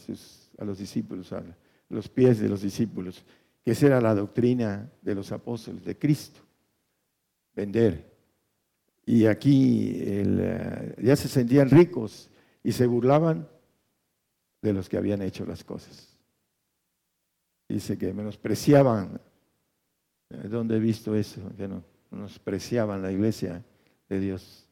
a 0.57 0.65
los 0.65 0.77
discípulos, 0.77 1.31
a 1.33 1.43
los 1.89 2.07
pies 2.09 2.39
de 2.39 2.49
los 2.49 2.61
discípulos, 2.61 3.23
que 3.63 3.71
esa 3.71 3.87
era 3.87 4.01
la 4.01 4.15
doctrina 4.15 4.89
de 5.01 5.15
los 5.15 5.31
apóstoles 5.31 5.83
de 5.83 5.97
Cristo, 5.97 6.39
vender. 7.55 8.11
Y 9.05 9.25
aquí 9.25 9.93
eh, 9.95 10.95
ya 11.01 11.15
se 11.15 11.27
sentían 11.27 11.69
ricos 11.69 12.29
y 12.63 12.71
se 12.71 12.85
burlaban 12.85 13.47
de 14.61 14.73
los 14.73 14.87
que 14.87 14.97
habían 14.97 15.21
hecho 15.21 15.45
las 15.45 15.63
cosas. 15.63 16.15
Dice 17.67 17.97
que 17.97 18.13
menospreciaban, 18.13 19.19
¿dónde 20.29 20.77
he 20.77 20.79
visto 20.79 21.15
eso? 21.15 21.41
Que 21.57 21.67
no, 21.67 21.83
menospreciaban 22.11 23.01
la 23.01 23.11
iglesia 23.11 23.63
de 24.07 24.19
Dios. 24.19 24.67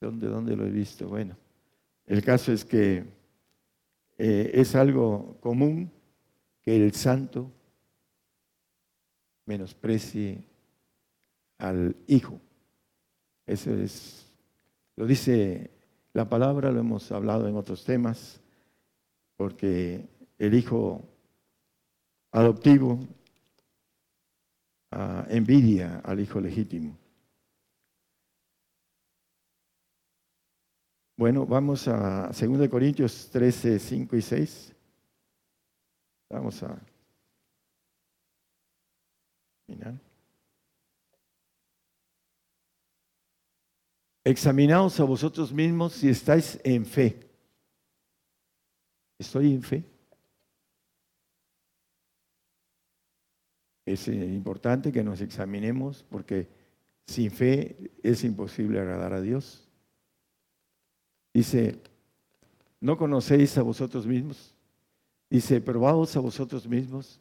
¿Dónde, 0.00 0.26
¿Dónde 0.26 0.56
lo 0.56 0.66
he 0.66 0.70
visto? 0.70 1.08
Bueno. 1.08 1.41
El 2.12 2.22
caso 2.22 2.52
es 2.52 2.62
que 2.66 3.06
eh, 4.18 4.50
es 4.52 4.74
algo 4.74 5.38
común 5.40 5.90
que 6.60 6.76
el 6.76 6.92
santo 6.92 7.50
menosprecie 9.46 10.44
al 11.56 11.96
hijo. 12.08 12.38
Eso 13.46 13.74
es, 13.76 14.30
lo 14.94 15.06
dice 15.06 15.70
la 16.12 16.28
palabra, 16.28 16.70
lo 16.70 16.80
hemos 16.80 17.10
hablado 17.12 17.48
en 17.48 17.56
otros 17.56 17.82
temas, 17.82 18.42
porque 19.38 20.06
el 20.38 20.52
hijo 20.52 21.02
adoptivo 22.30 23.00
ah, 24.90 25.24
envidia 25.30 26.02
al 26.04 26.20
hijo 26.20 26.42
legítimo. 26.42 27.01
Bueno, 31.16 31.46
vamos 31.46 31.86
a 31.88 32.28
2 32.28 32.68
Corintios 32.68 33.28
13, 33.30 33.78
5 33.78 34.16
y 34.16 34.22
6. 34.22 34.72
Vamos 36.30 36.62
a 36.62 36.80
mirar. 39.66 39.94
Examinaos 44.24 44.98
a 45.00 45.04
vosotros 45.04 45.52
mismos 45.52 45.94
si 45.94 46.08
estáis 46.08 46.58
en 46.64 46.86
fe. 46.86 47.18
¿Estoy 49.18 49.52
en 49.52 49.62
fe? 49.62 49.84
Es 53.84 54.08
eh, 54.08 54.14
importante 54.14 54.92
que 54.92 55.02
nos 55.02 55.20
examinemos 55.20 56.04
porque 56.08 56.48
sin 57.06 57.30
fe 57.30 57.76
es 58.02 58.24
imposible 58.24 58.80
agradar 58.80 59.12
a 59.12 59.20
Dios. 59.20 59.61
Dice, 61.32 61.78
¿no 62.80 62.96
conocéis 62.96 63.56
a 63.58 63.62
vosotros 63.62 64.06
mismos? 64.06 64.54
Dice, 65.30 65.60
probaos 65.60 66.16
a 66.16 66.20
vosotros 66.20 66.66
mismos. 66.66 67.20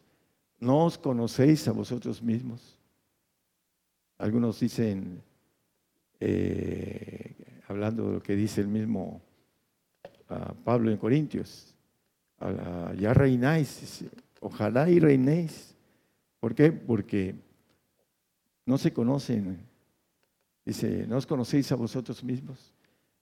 ¿No 0.60 0.86
os 0.86 0.98
conocéis 0.98 1.68
a 1.68 1.72
vosotros 1.72 2.22
mismos? 2.22 2.78
algunos 4.22 4.60
dicen, 4.60 5.22
eh, 6.20 7.34
hablando 7.68 8.08
de 8.08 8.14
lo 8.14 8.24
que 8.24 8.36
dice 8.36 8.62
el 8.62 8.68
mismo 8.68 9.20
ah, 10.30 10.54
Pablo 10.64 10.92
en 10.92 10.98
Corintios, 10.98 11.76
ya 12.98 13.14
reináis, 13.14 14.04
ojalá 14.40 14.90
y 14.90 15.00
reinéis. 15.00 15.76
¿Por 16.40 16.56
qué? 16.56 16.72
Porque 16.72 17.36
no 18.66 18.80
se 18.80 18.92
conocen. 18.92 19.60
Dice, 20.66 21.06
¿no 21.08 21.18
os 21.18 21.26
conocéis 21.28 21.72
a 21.72 21.76
vosotros 21.76 22.24
mismos? 22.24 22.74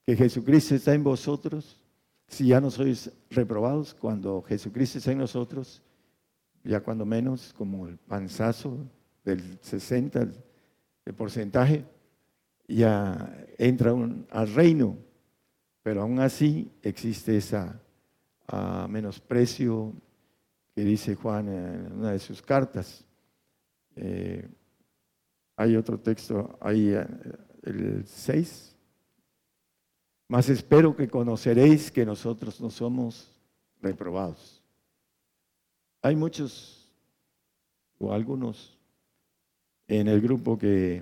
Que 0.10 0.16
Jesucristo 0.16 0.74
está 0.74 0.96
en 0.96 1.04
vosotros. 1.04 1.80
Si 2.28 2.48
ya 2.48 2.60
no 2.60 2.72
sois 2.72 3.12
reprobados, 3.30 3.94
cuando 3.94 4.42
Jesucristo 4.42 4.98
está 4.98 5.12
en 5.12 5.20
nosotros, 5.20 5.84
ya 6.64 6.80
cuando 6.80 7.06
menos, 7.06 7.54
como 7.54 7.88
el 7.88 7.98
panzazo 7.98 8.76
del 9.24 9.60
60, 9.62 10.28
el 11.06 11.14
porcentaje, 11.14 11.86
ya 12.68 13.38
entra 13.60 13.94
al 14.32 14.52
reino, 14.52 14.98
pero 15.84 16.02
aún 16.02 16.20
así 16.20 16.72
existe 16.82 17.38
esa 17.38 17.80
menosprecio 18.90 19.94
que 20.74 20.86
dice 20.86 21.14
Juan 21.14 21.50
en 21.50 21.92
una 22.00 22.14
de 22.14 22.20
sus 22.20 22.42
cartas. 22.42 23.06
Eh, 23.96 24.50
hay 25.56 25.76
otro 25.76 26.00
texto 26.00 26.58
ahí, 26.60 26.96
eh, 26.96 27.06
el 27.62 28.08
6. 28.08 28.78
Más 30.30 30.48
espero 30.48 30.96
que 30.96 31.10
conoceréis 31.10 31.90
que 31.90 32.06
nosotros 32.06 32.62
no 32.62 32.70
somos 32.70 33.36
reprobados. 33.82 34.62
Hay 36.04 36.16
muchos 36.16 36.88
o 37.98 38.14
algunos 38.14 38.78
en 39.88 40.08
el 40.08 40.22
grupo 40.22 40.56
que 40.56 41.02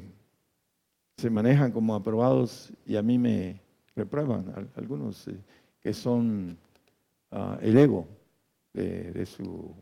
se 1.17 1.29
manejan 1.29 1.73
como 1.73 1.93
aprobados 1.93 2.71
y 2.85 2.95
a 2.95 3.03
mí 3.03 3.17
me 3.17 3.59
reprueban, 3.97 4.71
algunos 4.77 5.27
eh, 5.27 5.37
que 5.81 5.93
son 5.93 6.57
ah, 7.31 7.59
el 7.61 7.77
ego 7.77 8.07
de, 8.71 9.25
su 9.25 9.75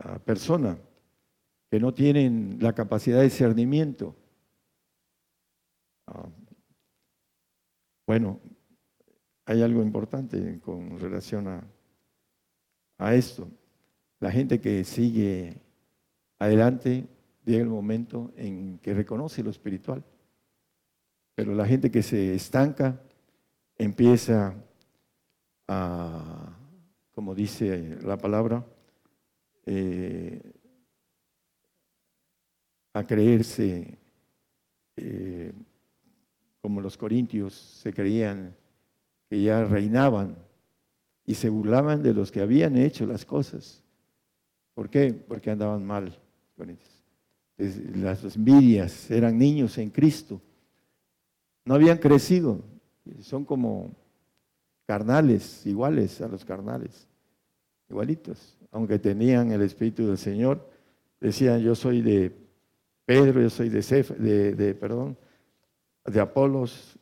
ah, 0.00 0.18
persona, 0.18 0.76
que 1.70 1.80
no 1.80 1.94
tienen 1.94 2.58
la 2.60 2.74
capacidad 2.74 3.16
de 3.16 3.24
discernimiento. 3.24 4.14
Ah, 6.06 6.26
bueno, 8.12 8.38
hay 9.46 9.62
algo 9.62 9.80
importante 9.80 10.60
con 10.60 11.00
relación 11.00 11.48
a, 12.98 13.14
esto. 13.14 13.48
La 14.20 14.30
gente 14.30 14.60
que 14.60 14.84
sigue 14.84 15.56
adelante 16.38 17.06
llega 17.46 17.62
el 17.62 17.70
momento 17.70 18.30
en 18.36 18.78
que 18.80 18.92
reconoce 18.92 19.42
lo 19.42 19.48
espiritual. 19.48 20.04
Pero 21.34 21.54
la 21.54 21.64
gente 21.64 21.90
que 21.90 22.02
se 22.02 22.34
estanca 22.34 23.00
empieza 23.78 24.54
a, 25.66 26.54
como 27.14 27.34
dice 27.34 27.96
la 28.02 28.18
palabra, 28.18 28.62
eh, 29.64 30.52
a 32.92 33.04
creerse 33.04 33.96
eh, 34.96 35.54
como 36.62 36.80
los 36.80 36.96
corintios 36.96 37.54
se 37.54 37.92
creían 37.92 38.54
que 39.28 39.42
ya 39.42 39.64
reinaban 39.64 40.36
y 41.26 41.34
se 41.34 41.48
burlaban 41.48 42.02
de 42.02 42.14
los 42.14 42.30
que 42.30 42.40
habían 42.40 42.76
hecho 42.76 43.04
las 43.04 43.24
cosas. 43.24 43.82
¿Por 44.74 44.88
qué? 44.88 45.12
Porque 45.12 45.50
andaban 45.50 45.84
mal. 45.84 46.16
Las 47.96 48.36
envidias 48.36 49.10
eran 49.10 49.36
niños 49.36 49.76
en 49.78 49.90
Cristo. 49.90 50.40
No 51.64 51.74
habían 51.74 51.98
crecido. 51.98 52.62
Son 53.20 53.44
como 53.44 53.90
carnales, 54.86 55.66
iguales 55.66 56.20
a 56.20 56.28
los 56.28 56.44
carnales. 56.44 57.08
Igualitos. 57.90 58.56
Aunque 58.70 58.98
tenían 58.98 59.50
el 59.50 59.62
Espíritu 59.62 60.06
del 60.06 60.18
Señor, 60.18 60.70
decían, 61.20 61.60
yo 61.60 61.74
soy 61.74 62.00
de 62.02 62.32
Pedro, 63.04 63.42
yo 63.42 63.50
soy 63.50 63.68
de, 63.68 63.80
de, 64.18 64.54
de, 64.54 64.74
perdón, 64.74 65.16
de 66.04 66.20
Apolos 66.20 66.98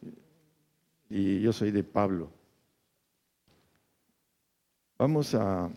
y 1.08 1.40
yo 1.40 1.52
soy 1.52 1.70
de 1.70 1.82
Pablo. 1.82 2.30
Vamos 4.98 5.34
a 5.34 5.70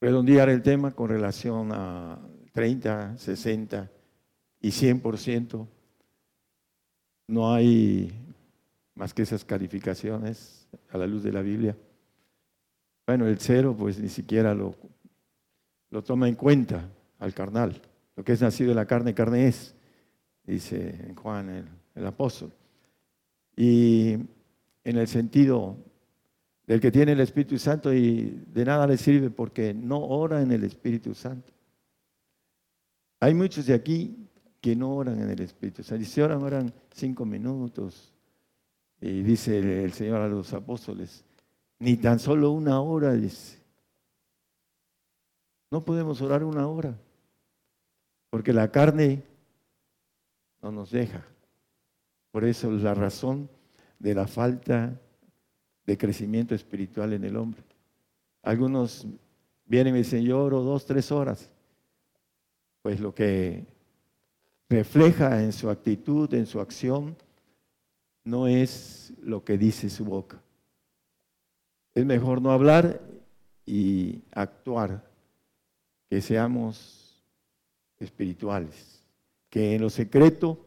redondear 0.00 0.48
el 0.48 0.62
tema 0.62 0.90
con 0.92 1.08
relación 1.08 1.70
a 1.72 2.18
30, 2.52 3.16
60 3.16 3.90
y 4.60 4.68
100%. 4.70 5.66
No 7.28 7.52
hay 7.52 8.12
más 8.94 9.14
que 9.14 9.22
esas 9.22 9.44
calificaciones 9.44 10.68
a 10.90 10.98
la 10.98 11.06
luz 11.06 11.22
de 11.22 11.32
la 11.32 11.42
Biblia. 11.42 11.76
Bueno, 13.06 13.26
el 13.26 13.38
cero 13.38 13.74
pues 13.78 13.98
ni 13.98 14.08
siquiera 14.08 14.54
lo, 14.54 14.74
lo 15.90 16.02
toma 16.02 16.28
en 16.28 16.34
cuenta 16.34 16.88
al 17.18 17.32
carnal. 17.32 17.80
Lo 18.18 18.24
que 18.24 18.32
es 18.32 18.40
nacido 18.40 18.70
de 18.70 18.74
la 18.74 18.84
carne, 18.84 19.14
carne 19.14 19.46
es, 19.46 19.76
dice 20.44 21.14
Juan 21.22 21.68
el, 21.94 22.04
apóstol. 22.04 22.52
Y 23.56 24.14
en 24.82 24.98
el 24.98 25.06
sentido 25.06 25.76
del 26.66 26.80
que 26.80 26.90
tiene 26.90 27.12
el 27.12 27.20
Espíritu 27.20 27.60
Santo 27.60 27.94
y 27.94 28.44
de 28.52 28.64
nada 28.64 28.88
le 28.88 28.96
sirve 28.96 29.30
porque 29.30 29.72
no 29.72 30.00
ora 30.00 30.42
en 30.42 30.50
el 30.50 30.64
Espíritu 30.64 31.14
Santo. 31.14 31.52
Hay 33.20 33.34
muchos 33.34 33.66
de 33.66 33.74
aquí 33.74 34.28
que 34.60 34.74
no 34.74 34.96
oran 34.96 35.22
en 35.22 35.30
el 35.30 35.40
Espíritu 35.40 35.84
Santo. 35.84 36.04
Si 36.04 36.20
oran, 36.20 36.42
oran 36.42 36.74
cinco 36.90 37.24
minutos. 37.24 38.12
Y 39.00 39.22
dice 39.22 39.84
el 39.84 39.92
Señor 39.92 40.22
a 40.22 40.28
los 40.28 40.52
apóstoles, 40.54 41.24
ni 41.78 41.96
tan 41.96 42.18
solo 42.18 42.50
una 42.50 42.80
hora, 42.80 43.12
dice. 43.12 43.58
No 45.70 45.84
podemos 45.84 46.20
orar 46.20 46.42
una 46.42 46.66
hora, 46.66 46.98
porque 48.30 48.52
la 48.52 48.70
carne 48.70 49.22
no 50.62 50.72
nos 50.72 50.90
deja. 50.90 51.24
Por 52.30 52.44
eso 52.44 52.74
es 52.74 52.82
la 52.82 52.94
razón 52.94 53.48
de 53.98 54.14
la 54.14 54.26
falta 54.26 54.98
de 55.86 55.98
crecimiento 55.98 56.54
espiritual 56.54 57.12
en 57.12 57.24
el 57.24 57.36
hombre. 57.36 57.62
Algunos 58.42 59.06
vienen 59.64 59.94
y 59.94 59.98
dicen, 59.98 60.22
yo 60.22 60.42
oro 60.42 60.60
dos, 60.60 60.86
tres 60.86 61.10
horas. 61.10 61.50
Pues 62.82 63.00
lo 63.00 63.14
que 63.14 63.66
refleja 64.68 65.42
en 65.42 65.52
su 65.52 65.70
actitud, 65.70 66.32
en 66.34 66.46
su 66.46 66.60
acción, 66.60 67.16
no 68.24 68.46
es 68.46 69.12
lo 69.22 69.42
que 69.42 69.56
dice 69.56 69.88
su 69.88 70.04
boca. 70.04 70.40
Es 71.94 72.04
mejor 72.04 72.42
no 72.42 72.52
hablar 72.52 73.00
y 73.64 74.22
actuar, 74.32 75.04
que 76.08 76.20
seamos 76.20 77.07
espirituales, 77.98 79.02
que 79.50 79.74
en 79.74 79.82
lo 79.82 79.90
secreto 79.90 80.66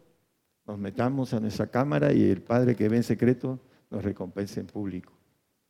nos 0.66 0.78
metamos 0.78 1.34
a 1.34 1.40
nuestra 1.40 1.68
cámara 1.68 2.14
y 2.14 2.24
el 2.30 2.42
Padre 2.42 2.76
que 2.76 2.90
ve 2.90 2.98
en 2.98 3.04
secreto 3.04 3.60
nos 3.90 4.04
recompensa 4.04 4.60
en 4.60 4.68
público, 4.68 5.14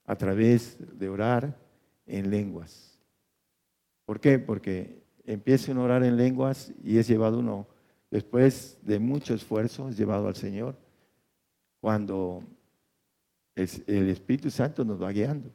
a 0.05 0.15
través 0.15 0.77
de 0.97 1.09
orar 1.09 1.57
en 2.05 2.29
lenguas. 2.29 2.99
¿Por 4.05 4.19
qué? 4.19 4.39
Porque 4.39 5.03
empieza 5.25 5.71
a 5.71 5.79
orar 5.79 6.03
en 6.03 6.17
lenguas 6.17 6.73
y 6.83 6.97
es 6.97 7.07
llevado 7.07 7.39
uno, 7.39 7.67
después 8.09 8.77
de 8.83 8.99
mucho 8.99 9.33
esfuerzo, 9.33 9.89
es 9.89 9.97
llevado 9.97 10.27
al 10.27 10.35
Señor, 10.35 10.75
cuando 11.79 12.43
el 13.55 14.09
Espíritu 14.09 14.49
Santo 14.49 14.85
nos 14.85 15.01
va 15.01 15.11
guiando. 15.11 15.51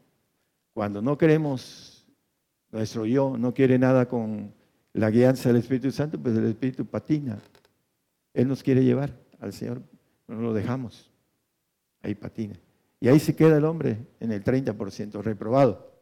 Cuando 0.72 1.00
no 1.00 1.16
queremos, 1.16 2.06
nuestro 2.70 3.06
yo 3.06 3.36
no 3.38 3.54
quiere 3.54 3.78
nada 3.78 4.06
con 4.08 4.52
la 4.96 5.10
guianza 5.10 5.50
del 5.50 5.58
Espíritu 5.58 5.90
Santo, 5.90 6.18
pues 6.18 6.36
el 6.36 6.46
Espíritu 6.46 6.86
patina. 6.86 7.38
Él 8.32 8.48
nos 8.48 8.62
quiere 8.62 8.82
llevar 8.82 9.14
al 9.40 9.52
Señor, 9.52 9.82
no 10.26 10.40
lo 10.40 10.54
dejamos 10.54 11.10
ahí 12.00 12.14
patina. 12.14 12.54
Y 12.98 13.08
ahí 13.08 13.20
se 13.20 13.36
queda 13.36 13.58
el 13.58 13.64
hombre 13.66 13.98
en 14.20 14.32
el 14.32 14.42
30% 14.42 15.22
reprobado. 15.22 15.92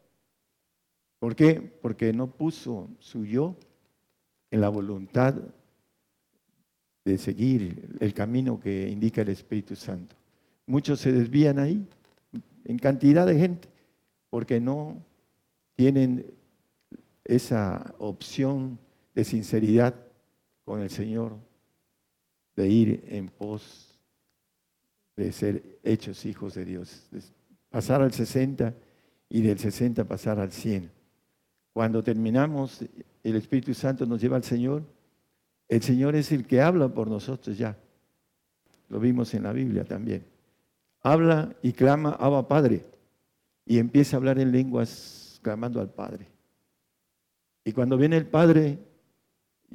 ¿Por 1.19 1.35
qué? 1.35 1.55
Porque 1.81 2.13
no 2.13 2.27
puso 2.27 2.89
su 2.99 3.25
yo 3.25 3.57
en 4.49 4.61
la 4.61 4.69
voluntad 4.69 5.35
de 7.03 7.17
seguir 7.17 7.97
el 7.99 8.13
camino 8.13 8.59
que 8.59 8.87
indica 8.87 9.23
el 9.23 9.29
Espíritu 9.29 9.75
Santo. 9.75 10.15
Muchos 10.67 11.01
se 11.01 11.11
desvían 11.11 11.59
ahí, 11.59 11.85
en 12.63 12.79
cantidad 12.79 13.27
de 13.27 13.37
gente, 13.37 13.67
porque 14.29 14.61
no 14.61 15.03
tienen 15.75 16.25
esa 17.25 17.93
opción 17.99 18.79
de 19.15 19.23
sinceridad 19.23 19.95
con 20.65 20.81
el 20.81 20.89
Señor, 20.89 21.37
de 22.55 22.67
ir 22.67 23.03
en 23.07 23.29
pos 23.29 23.95
de 25.15 25.31
ser 25.31 25.79
hechos 25.83 26.25
hijos 26.25 26.55
de 26.55 26.65
Dios. 26.65 27.07
Pasar 27.69 28.01
al 28.01 28.11
60 28.11 28.73
y 29.29 29.41
del 29.41 29.57
60 29.57 30.03
pasar 30.03 30.39
al 30.39 30.51
100. 30.51 30.91
Cuando 31.73 32.03
terminamos, 32.03 32.83
el 33.23 33.35
Espíritu 33.35 33.73
Santo 33.73 34.05
nos 34.05 34.21
lleva 34.21 34.37
al 34.37 34.43
Señor 34.43 34.83
El 35.67 35.81
Señor 35.81 36.15
es 36.15 36.31
el 36.31 36.45
que 36.45 36.61
habla 36.61 36.89
por 36.89 37.07
nosotros 37.07 37.57
ya. 37.57 37.77
Lo 38.89 38.99
vimos 38.99 39.33
en 39.33 39.43
la 39.43 39.51
Biblia 39.51 39.83
también. 39.83 40.25
Habla 41.01 41.55
y 41.63 41.73
clama, 41.73 42.11
Abba 42.11 42.47
Padre. 42.47 42.85
Y 43.65 43.79
empieza 43.79 44.15
a 44.15 44.19
hablar 44.19 44.37
en 44.37 44.51
lenguas 44.51 45.39
clamando 45.41 45.81
al 45.81 45.89
Padre. 45.89 46.27
Y 47.63 47.71
cuando 47.71 47.97
viene 47.97 48.17
el 48.17 48.27
Padre, 48.27 48.77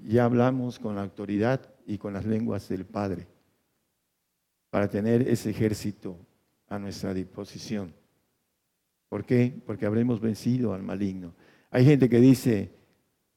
ya 0.05 0.25
hablamos 0.25 0.79
con 0.79 0.95
la 0.95 1.03
autoridad 1.03 1.61
y 1.87 1.99
con 1.99 2.13
las 2.13 2.25
lenguas 2.25 2.69
del 2.69 2.85
Padre 2.85 3.27
para 4.71 4.89
tener 4.89 5.29
ese 5.29 5.51
ejército 5.51 6.17
a 6.69 6.79
nuestra 6.79 7.13
disposición. 7.13 7.93
¿Por 9.09 9.25
qué? 9.25 9.61
Porque 9.67 9.87
habremos 9.87 10.21
vencido 10.21 10.73
al 10.73 10.83
maligno. 10.83 11.35
Hay 11.71 11.85
gente 11.85 12.09
que 12.09 12.21
dice 12.21 12.71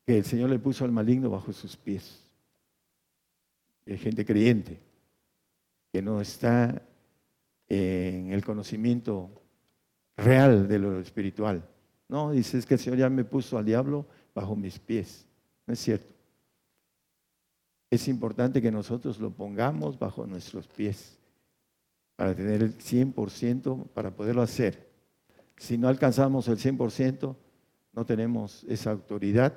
que 0.06 0.20
el 0.20 0.26
Señor 0.26 0.50
le 0.50 0.60
puso 0.60 0.86
al 0.86 0.92
maligno 0.92 1.30
bajo 1.30 1.52
sus 1.52 1.76
pies. 1.76 2.24
Hay 3.88 3.98
gente 3.98 4.26
creyente 4.26 4.80
que 5.92 6.02
no 6.02 6.22
está 6.22 6.82
en 7.68 8.32
el 8.32 8.46
conocimiento 8.46 9.30
real 10.16 10.68
de 10.68 10.80
lo 10.80 11.00
espiritual. 11.00 11.68
No, 12.08 12.32
dice 12.32 12.60
es 12.60 12.66
que 12.66 12.76
el 12.76 12.80
Señor 12.80 13.00
ya 13.00 13.10
me 13.10 13.24
puso 13.24 13.58
al 13.58 13.66
diablo 13.66 14.06
bajo 14.36 14.56
mis 14.56 14.78
pies. 14.78 15.26
No 15.66 15.74
es 15.74 15.80
cierto. 15.80 16.13
Es 17.94 18.08
importante 18.08 18.60
que 18.60 18.72
nosotros 18.72 19.20
lo 19.20 19.30
pongamos 19.30 20.00
bajo 20.00 20.26
nuestros 20.26 20.68
pies 20.68 21.16
para 22.16 22.34
tener 22.34 22.64
el 22.64 22.76
100% 22.76 23.90
para 23.90 24.10
poderlo 24.10 24.42
hacer. 24.42 24.90
Si 25.58 25.78
no 25.78 25.88
alcanzamos 25.88 26.48
el 26.48 26.58
100%, 26.58 27.36
no 27.92 28.04
tenemos 28.04 28.64
esa 28.64 28.90
autoridad 28.90 29.54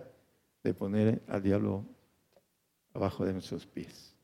de 0.62 0.74
poner 0.74 1.22
al 1.28 1.42
diablo 1.42 1.86
abajo 2.92 3.24
de 3.24 3.32
nuestros 3.32 3.64
pies. 3.64 4.14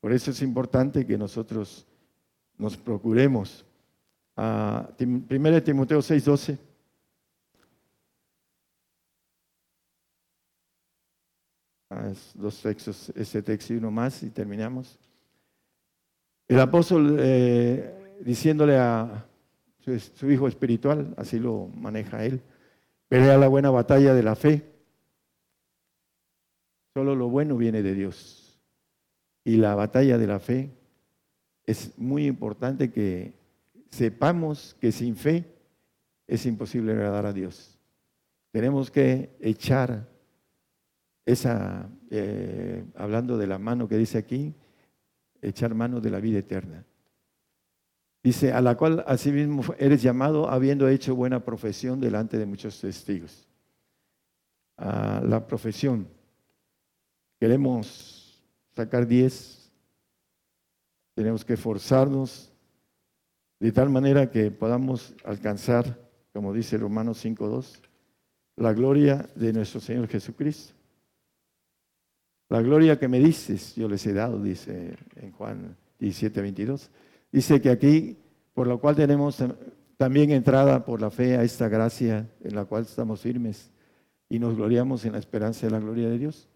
Por 0.00 0.12
eso 0.12 0.32
es 0.32 0.42
importante 0.42 1.06
que 1.06 1.16
nosotros 1.16 1.86
nos 2.58 2.76
procuremos. 2.76 3.64
Uh, 4.36 4.82
1 4.98 5.62
Timoteo 5.62 6.00
6:12. 6.00 6.58
Ah, 12.06 12.12
dos 12.34 12.62
textos, 12.62 13.12
ese 13.16 13.42
texto 13.42 13.74
y 13.74 13.78
uno 13.78 13.90
más 13.90 14.22
y 14.22 14.30
terminamos. 14.30 14.96
El 16.46 16.60
apóstol 16.60 17.16
eh, 17.18 18.16
diciéndole 18.20 18.76
a 18.76 19.26
su, 19.80 20.30
hijo 20.30 20.46
espiritual, 20.46 21.14
así 21.16 21.40
lo 21.40 21.68
maneja 21.74 22.24
él, 22.24 22.40
pelea 23.08 23.38
la 23.38 23.48
buena 23.48 23.70
batalla 23.70 24.14
de 24.14 24.22
la 24.22 24.36
fe. 24.36 24.62
Solo 26.94 27.16
lo 27.16 27.28
bueno 27.28 27.56
viene 27.56 27.82
de 27.82 27.94
Dios. 27.94 28.60
Y 29.44 29.56
la 29.56 29.74
batalla 29.74 30.16
de 30.16 30.26
la 30.26 30.38
fe 30.38 30.70
es 31.64 31.98
muy 31.98 32.26
importante 32.26 32.92
que 32.92 33.32
sepamos 33.90 34.76
que 34.80 34.92
sin 34.92 35.16
fe 35.16 35.44
es 36.28 36.46
imposible 36.46 36.92
agradar 36.92 37.26
a 37.26 37.32
Dios. 37.32 37.76
Tenemos 38.52 38.90
que 38.92 39.36
echar 39.40 40.15
esa, 41.26 41.90
eh, 42.10 42.84
hablando 42.94 43.36
de 43.36 43.48
la 43.48 43.58
mano 43.58 43.88
que 43.88 43.98
dice 43.98 44.16
aquí, 44.16 44.54
echar 45.42 45.74
mano 45.74 46.00
de 46.00 46.10
la 46.10 46.20
vida 46.20 46.38
eterna. 46.38 46.84
Dice, 48.22 48.52
a 48.52 48.60
la 48.60 48.76
cual 48.76 49.04
asimismo 49.06 49.62
eres 49.78 50.02
llamado 50.02 50.48
habiendo 50.48 50.88
hecho 50.88 51.14
buena 51.14 51.44
profesión 51.44 52.00
delante 52.00 52.38
de 52.38 52.46
muchos 52.46 52.80
testigos. 52.80 53.46
A 54.76 55.20
la 55.24 55.46
profesión. 55.46 56.08
Queremos 57.38 58.42
sacar 58.74 59.06
diez. 59.06 59.70
Tenemos 61.14 61.44
que 61.44 61.54
esforzarnos 61.54 62.52
de 63.58 63.72
tal 63.72 63.90
manera 63.90 64.30
que 64.30 64.50
podamos 64.50 65.14
alcanzar, 65.24 65.98
como 66.32 66.52
dice 66.52 66.76
Romanos 66.76 67.24
5.2, 67.24 67.80
la 68.56 68.72
gloria 68.72 69.28
de 69.34 69.52
nuestro 69.52 69.80
Señor 69.80 70.08
Jesucristo. 70.08 70.75
La 72.48 72.62
gloria 72.62 72.98
que 72.98 73.08
me 73.08 73.18
dices, 73.18 73.74
yo 73.74 73.88
les 73.88 74.06
he 74.06 74.12
dado, 74.12 74.40
dice 74.40 74.96
en 75.16 75.32
Juan 75.32 75.76
17, 75.98 76.40
22. 76.40 76.90
Dice 77.32 77.60
que 77.60 77.70
aquí, 77.70 78.16
por 78.54 78.68
lo 78.68 78.80
cual 78.80 78.94
tenemos 78.94 79.42
también 79.96 80.30
entrada 80.30 80.84
por 80.84 81.00
la 81.00 81.10
fe 81.10 81.36
a 81.36 81.42
esta 81.42 81.68
gracia 81.68 82.28
en 82.42 82.54
la 82.54 82.64
cual 82.64 82.84
estamos 82.84 83.20
firmes 83.20 83.72
y 84.28 84.38
nos 84.38 84.54
gloriamos 84.56 85.04
en 85.04 85.12
la 85.12 85.18
esperanza 85.18 85.66
de 85.66 85.72
la 85.72 85.80
gloria 85.80 86.08
de 86.08 86.18
Dios. 86.18 86.48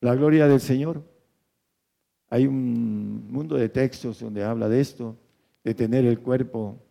La 0.00 0.14
gloria 0.16 0.48
del 0.48 0.60
Señor. 0.60 1.02
Hay 2.28 2.46
un 2.46 3.30
mundo 3.30 3.56
de 3.56 3.68
textos 3.68 4.18
donde 4.20 4.42
habla 4.42 4.68
de 4.68 4.80
esto, 4.80 5.16
de 5.62 5.74
tener 5.74 6.04
el 6.04 6.18
cuerpo 6.18 6.82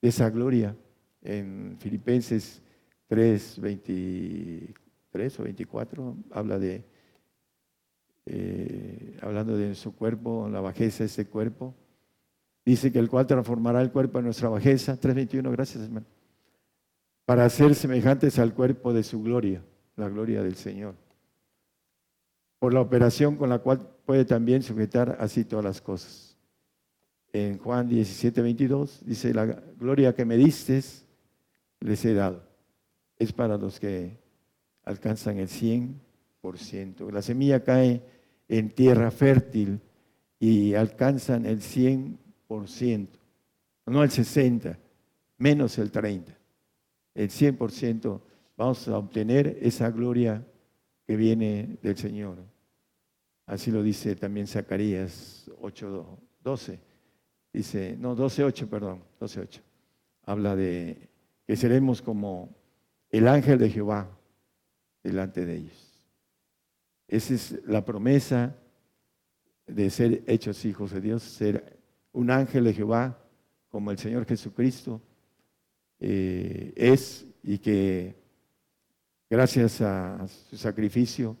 de 0.00 0.08
esa 0.08 0.30
gloria. 0.30 0.74
En 1.22 1.76
Filipenses 1.78 2.62
3, 3.08 3.60
23 3.60 5.40
o 5.40 5.42
24 5.42 6.16
habla 6.30 6.58
de 6.58 6.95
eh, 8.26 9.16
hablando 9.22 9.56
de 9.56 9.74
su 9.74 9.94
cuerpo, 9.94 10.48
la 10.50 10.60
bajeza 10.60 11.04
de 11.04 11.06
ese 11.06 11.26
cuerpo. 11.26 11.74
Dice 12.64 12.90
que 12.90 12.98
el 12.98 13.08
cual 13.08 13.26
transformará 13.26 13.80
el 13.80 13.92
cuerpo 13.92 14.18
en 14.18 14.24
nuestra 14.24 14.48
bajeza. 14.48 15.00
3.21, 15.00 15.50
gracias 15.52 15.84
hermano. 15.84 16.06
Para 17.24 17.48
ser 17.48 17.74
semejantes 17.74 18.38
al 18.38 18.54
cuerpo 18.54 18.92
de 18.92 19.04
su 19.04 19.22
gloria, 19.22 19.62
la 19.94 20.08
gloria 20.08 20.42
del 20.42 20.56
Señor. 20.56 20.94
Por 22.58 22.74
la 22.74 22.80
operación 22.80 23.36
con 23.36 23.48
la 23.48 23.60
cual 23.60 23.88
puede 24.04 24.24
también 24.24 24.62
sujetar 24.62 25.16
así 25.20 25.44
todas 25.44 25.64
las 25.64 25.80
cosas. 25.80 26.36
En 27.32 27.58
Juan 27.58 27.88
17, 27.88 28.40
22 28.42 29.02
dice, 29.04 29.34
la 29.34 29.46
gloria 29.46 30.14
que 30.14 30.24
me 30.24 30.36
diste 30.36 30.82
les 31.80 32.04
he 32.04 32.14
dado. 32.14 32.42
Es 33.18 33.32
para 33.32 33.56
los 33.58 33.78
que 33.78 34.18
alcanzan 34.84 35.38
el 35.38 35.48
100%. 35.48 37.10
La 37.12 37.22
semilla 37.22 37.62
cae 37.62 38.02
en 38.48 38.70
tierra 38.70 39.10
fértil 39.10 39.80
y 40.38 40.74
alcanzan 40.74 41.46
el 41.46 41.60
100%, 41.60 43.08
no 43.86 44.02
el 44.02 44.10
60%, 44.10 44.76
menos 45.38 45.78
el 45.78 45.90
30%. 45.92 46.24
El 47.14 47.30
100% 47.30 48.20
vamos 48.56 48.88
a 48.88 48.98
obtener 48.98 49.58
esa 49.62 49.90
gloria 49.90 50.46
que 51.06 51.16
viene 51.16 51.78
del 51.82 51.96
Señor. 51.96 52.38
Así 53.46 53.70
lo 53.70 53.82
dice 53.82 54.16
también 54.16 54.46
Zacarías 54.46 55.48
8:12. 55.60 56.78
Dice, 57.52 57.96
no, 57.98 58.14
12:8, 58.14 58.68
perdón, 58.68 59.02
12:8. 59.18 59.62
Habla 60.24 60.56
de 60.56 61.08
que 61.46 61.56
seremos 61.56 62.02
como 62.02 62.54
el 63.08 63.28
ángel 63.28 63.58
de 63.58 63.70
Jehová 63.70 64.10
delante 65.02 65.46
de 65.46 65.56
ellos. 65.56 65.85
Esa 67.08 67.34
es 67.34 67.60
la 67.66 67.84
promesa 67.84 68.56
de 69.66 69.90
ser 69.90 70.22
hechos 70.26 70.64
hijos 70.64 70.92
de 70.92 71.00
Dios, 71.00 71.22
ser 71.22 71.78
un 72.12 72.30
ángel 72.30 72.64
de 72.64 72.74
Jehová 72.74 73.18
como 73.68 73.90
el 73.90 73.98
Señor 73.98 74.24
Jesucristo 74.26 75.00
eh, 75.98 76.72
es 76.76 77.26
y 77.42 77.58
que 77.58 78.14
gracias 79.28 79.80
a 79.80 80.26
su 80.28 80.56
sacrificio 80.56 81.36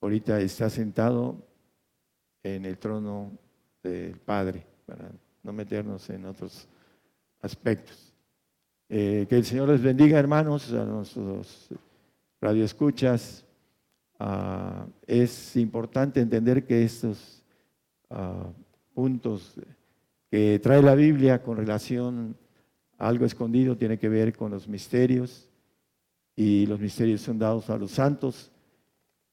ahorita 0.00 0.40
está 0.40 0.68
sentado 0.68 1.46
en 2.42 2.64
el 2.64 2.78
trono 2.78 3.30
del 3.82 4.18
Padre, 4.18 4.66
para 4.84 5.10
no 5.42 5.52
meternos 5.52 6.08
en 6.10 6.26
otros 6.26 6.68
aspectos. 7.40 8.12
Eh, 8.88 9.26
que 9.28 9.36
el 9.36 9.44
Señor 9.44 9.68
les 9.68 9.80
bendiga, 9.80 10.18
hermanos, 10.18 10.72
a 10.72 10.84
nuestros 10.84 11.68
radioescuchas. 12.40 13.44
Ah, 14.24 14.86
es 15.04 15.56
importante 15.56 16.20
entender 16.20 16.64
que 16.64 16.84
estos 16.84 17.42
ah, 18.08 18.52
puntos 18.94 19.60
que 20.30 20.60
trae 20.60 20.80
la 20.80 20.94
Biblia 20.94 21.42
con 21.42 21.56
relación 21.56 22.36
a 22.98 23.08
algo 23.08 23.24
escondido 23.24 23.76
tiene 23.76 23.98
que 23.98 24.08
ver 24.08 24.32
con 24.32 24.52
los 24.52 24.68
misterios 24.68 25.50
y 26.36 26.66
los 26.66 26.78
misterios 26.78 27.20
son 27.20 27.36
dados 27.36 27.68
a 27.68 27.76
los 27.76 27.90
santos, 27.90 28.52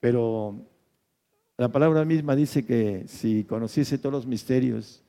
pero 0.00 0.60
la 1.56 1.68
palabra 1.68 2.04
misma 2.04 2.34
dice 2.34 2.66
que 2.66 3.04
si 3.06 3.44
conociese 3.44 3.96
todos 3.96 4.12
los 4.12 4.26
misterios 4.26 5.04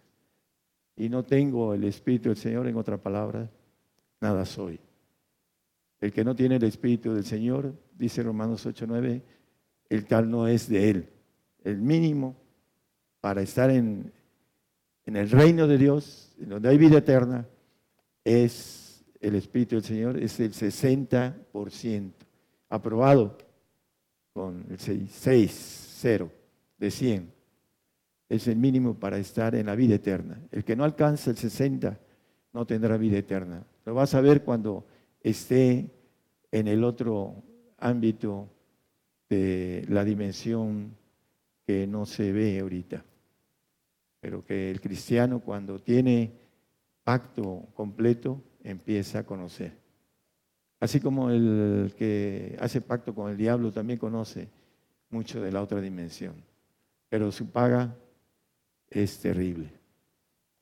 y 0.96 1.10
no 1.10 1.24
tengo 1.24 1.74
el 1.74 1.86
Espíritu 1.86 2.30
del 2.30 2.38
Señor, 2.38 2.68
en 2.68 2.76
otra 2.76 3.02
palabra, 3.02 3.50
nada 4.20 4.46
soy. 4.46 4.80
El 6.00 6.14
que 6.14 6.24
no 6.24 6.36
tiene 6.36 6.58
el 6.58 6.64
Espíritu 6.66 7.14
del 7.14 7.26
Señor, 7.26 7.74
dice 7.98 8.22
Romanos 8.22 8.64
8:9, 8.68 9.24
el 9.92 10.06
tal 10.06 10.32
no 10.32 10.48
es 10.48 10.70
de 10.70 10.90
Él. 10.90 11.10
El 11.66 11.78
mínimo 11.82 12.38
para 13.20 13.42
estar 13.42 13.70
en, 13.70 14.10
el 15.06 15.30
reino 15.30 15.68
de 15.68 15.78
Dios, 15.78 16.34
en 16.40 16.48
donde 16.48 16.70
hay 16.70 16.78
vida 16.78 17.00
eterna, 17.00 17.46
es 18.24 19.04
el 19.20 19.36
Espíritu 19.36 19.76
del 19.76 19.84
Señor, 19.84 20.18
es 20.18 20.40
el 20.40 20.54
60%, 20.54 22.12
aprobado 22.70 23.38
con 24.32 24.66
el 24.70 24.80
6, 24.80 25.98
cero, 26.00 26.32
de 26.78 26.90
100. 26.90 27.34
Es 28.30 28.48
el 28.48 28.56
mínimo 28.56 28.94
para 28.94 29.18
estar 29.18 29.56
en 29.56 29.66
la 29.66 29.76
vida 29.76 29.96
eterna. 29.96 30.42
El 30.52 30.64
que 30.64 30.78
no 30.78 30.86
alcanza 30.86 31.32
el 31.32 31.38
60 31.38 32.00
no 32.54 32.66
tendrá 32.66 32.96
vida 32.96 33.18
eterna. 33.18 33.62
Lo 33.86 33.94
vas 33.94 34.16
a 34.16 34.22
ver 34.22 34.42
cuando 34.42 34.86
esté 35.22 35.92
en 36.50 36.70
el 36.70 36.86
otro 36.86 37.44
ámbito 37.78 38.48
de 39.32 39.86
la 39.88 40.04
dimensión 40.04 40.98
que 41.66 41.88
no 41.88 42.06
se 42.06 42.34
ve 42.34 42.60
ahorita. 42.60 43.06
Pero 44.20 44.44
que 44.44 44.70
el 44.70 44.82
cristiano 44.82 45.40
cuando 45.40 45.80
tiene 45.80 46.34
pacto 47.06 47.70
completo 47.74 48.42
empieza 48.62 49.20
a 49.20 49.24
conocer. 49.24 49.78
Así 50.82 51.00
como 51.00 51.30
el 51.30 51.94
que 51.98 52.58
hace 52.60 52.82
pacto 52.82 53.16
con 53.16 53.32
el 53.32 53.38
diablo 53.38 53.72
también 53.72 54.00
conoce 54.00 54.50
mucho 55.10 55.42
de 55.42 55.52
la 55.52 55.62
otra 55.62 55.80
dimensión. 55.80 56.36
Pero 57.08 57.32
su 57.32 57.50
paga 57.50 57.96
es 58.90 59.18
terrible. 59.20 59.72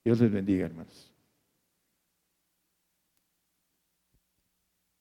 Dios 0.05 0.19
les 0.19 0.31
bendiga, 0.31 0.67
hermanos. 0.67 1.11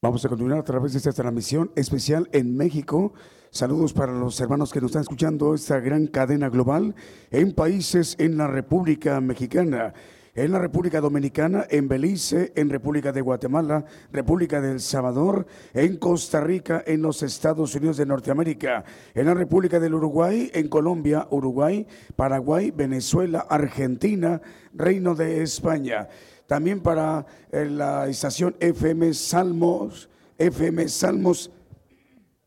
Vamos 0.01 0.25
a 0.25 0.29
continuar 0.29 0.59
a 0.59 0.65
través 0.65 0.93
de 0.93 0.99
esta 0.99 1.13
transmisión 1.13 1.71
especial 1.77 2.31
en 2.33 2.57
México. 2.57 3.13
Saludos 3.51 3.95
para 3.95 4.13
los 4.13 4.39
hermanos 4.41 4.73
que 4.73 4.81
nos 4.81 4.91
están 4.91 5.03
escuchando, 5.03 5.55
esta 5.55 5.81
gran 5.81 6.07
cadena 6.07 6.51
global 6.51 6.95
en 7.31 7.53
países 7.53 8.15
en 8.19 8.37
la 8.37 8.47
República 8.47 9.21
Mexicana 9.21 9.95
en 10.35 10.53
la 10.53 10.61
República 10.61 11.01
Dominicana, 11.01 11.67
en 11.69 11.89
Belice, 11.89 12.53
en 12.55 12.71
República 12.71 13.11
de 13.11 13.23
Guatemala, 13.23 13.85
República 14.13 14.61
del 14.61 14.79
Salvador, 14.79 15.47
en 15.75 15.97
Costa 15.97 16.41
Rica, 16.41 16.85
en 16.87 17.03
los 17.03 17.25
Estados 17.25 17.75
Unidos 17.75 17.97
de 17.97 18.07
Norteamérica, 18.07 18.85
en 19.15 19.27
la 19.27 19.35
República 19.35 19.81
del 19.81 19.95
Uruguay, 19.95 20.49
en 20.55 20.69
Colombia, 20.69 21.27
Uruguay, 21.31 21.85
Paraguay, 22.15 22.71
Venezuela, 22.71 23.47
Argentina, 23.49 24.41
Reino 24.73 25.17
de 25.17 25.43
España. 25.43 26.09
También 26.47 26.81
para 26.81 27.27
eh, 27.51 27.65
la 27.65 28.07
estación 28.07 28.55
FM 28.61 29.13
Salmos, 29.15 30.09
FM 30.39 30.89
Salmos 30.89 31.51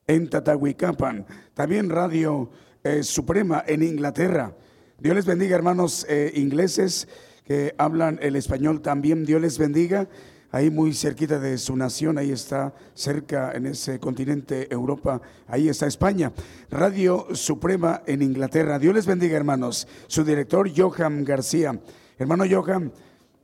en 0.07 0.29
Tatahuicapan. 0.29 1.25
También 1.53 1.89
Radio 1.89 2.49
eh, 2.83 3.03
Suprema 3.03 3.63
en 3.67 3.83
Inglaterra. 3.83 4.55
Dios 4.99 5.15
les 5.15 5.25
bendiga, 5.25 5.55
hermanos 5.55 6.05
eh, 6.09 6.31
ingleses 6.35 7.07
que 7.45 7.73
hablan 7.77 8.19
el 8.21 8.35
español 8.35 8.81
también. 8.81 9.25
Dios 9.25 9.41
les 9.41 9.57
bendiga. 9.57 10.07
Ahí 10.53 10.69
muy 10.69 10.93
cerquita 10.93 11.39
de 11.39 11.57
su 11.57 11.77
nación, 11.77 12.17
ahí 12.17 12.31
está 12.31 12.73
cerca 12.93 13.53
en 13.53 13.67
ese 13.67 13.99
continente 13.99 14.67
Europa, 14.69 15.21
ahí 15.47 15.69
está 15.69 15.87
España. 15.87 16.33
Radio 16.69 17.27
Suprema 17.33 18.03
en 18.05 18.21
Inglaterra. 18.21 18.77
Dios 18.77 18.93
les 18.93 19.05
bendiga, 19.05 19.37
hermanos. 19.37 19.87
Su 20.07 20.25
director, 20.25 20.69
Johan 20.75 21.23
García. 21.23 21.79
Hermano 22.17 22.43
Johan, 22.49 22.91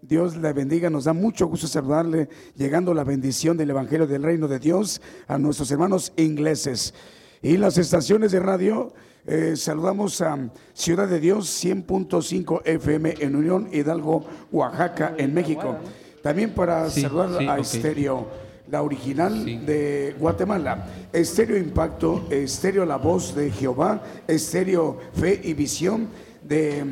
Dios 0.02 0.38
le 0.38 0.54
bendiga, 0.54 0.90
nos 0.90 1.06
da 1.06 1.14
mucho 1.14 1.48
gusto 1.48 1.68
saludarle, 1.68 2.30
llegando 2.56 2.94
la 2.94 3.04
bendición 3.04 3.58
del 3.58 3.72
Evangelio 3.72 4.06
del 4.06 4.24
Reino 4.24 4.48
de 4.48 4.60
Dios 4.60 5.02
a 5.28 5.38
nuestros 5.38 5.72
hermanos 5.72 6.14
ingleses. 6.16 6.94
Y 7.42 7.58
las 7.58 7.78
estaciones 7.78 8.32
de 8.32 8.40
radio 8.40 8.94
eh, 9.26 9.56
saludamos 9.56 10.22
a 10.22 10.38
Ciudad 10.74 11.08
de 11.08 11.20
Dios 11.20 11.64
100.5 11.64 12.62
FM 12.64 13.16
en 13.20 13.36
Unión 13.36 13.70
Hidalgo, 13.74 14.26
Oaxaca, 14.52 15.16
en 15.18 15.34
México. 15.34 15.78
También 16.22 16.54
para 16.54 16.90
saludar 16.90 17.50
a 17.50 17.60
Estéreo, 17.60 18.28
la 18.70 18.84
original 18.84 19.66
de 19.66 20.16
Guatemala. 20.20 20.88
Estéreo 21.12 21.58
Impacto, 21.58 22.28
Estéreo 22.30 22.86
La 22.86 22.98
Voz 22.98 23.36
de 23.36 23.50
Jehová, 23.50 24.04
Estéreo 24.28 25.00
Fe 25.14 25.42
y 25.44 25.54
Visión 25.54 26.08
de 26.44 26.86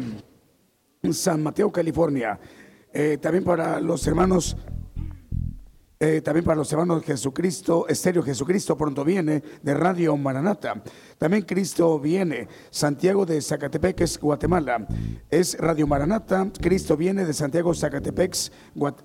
mm, 1.04 1.12
San 1.12 1.44
Mateo, 1.44 1.72
California. 1.72 2.40
Eh, 2.98 3.18
también 3.22 3.44
para 3.44 3.82
los 3.82 4.08
hermanos 4.08 4.56
eh, 5.98 6.22
también 6.22 6.44
para 6.44 6.58
los 6.58 6.72
hermanos 6.74 7.04
Jesucristo, 7.04 7.88
Estéreo 7.88 8.22
Jesucristo 8.22 8.78
pronto 8.78 9.06
viene 9.06 9.42
de 9.62 9.74
Radio 9.74 10.16
Maranata. 10.18 10.84
También 11.18 11.44
Cristo 11.44 12.00
viene, 12.00 12.50
Santiago 12.70 13.26
de 13.26 13.42
Zacatepec, 13.42 14.20
Guatemala. 14.20 14.86
Es 15.30 15.58
Radio 15.58 15.88
Maranata, 15.88 16.48
Cristo 16.62 16.98
viene 16.98 17.26
de 17.26 17.34
Santiago 17.34 17.74
Zacatepec, 17.74 18.36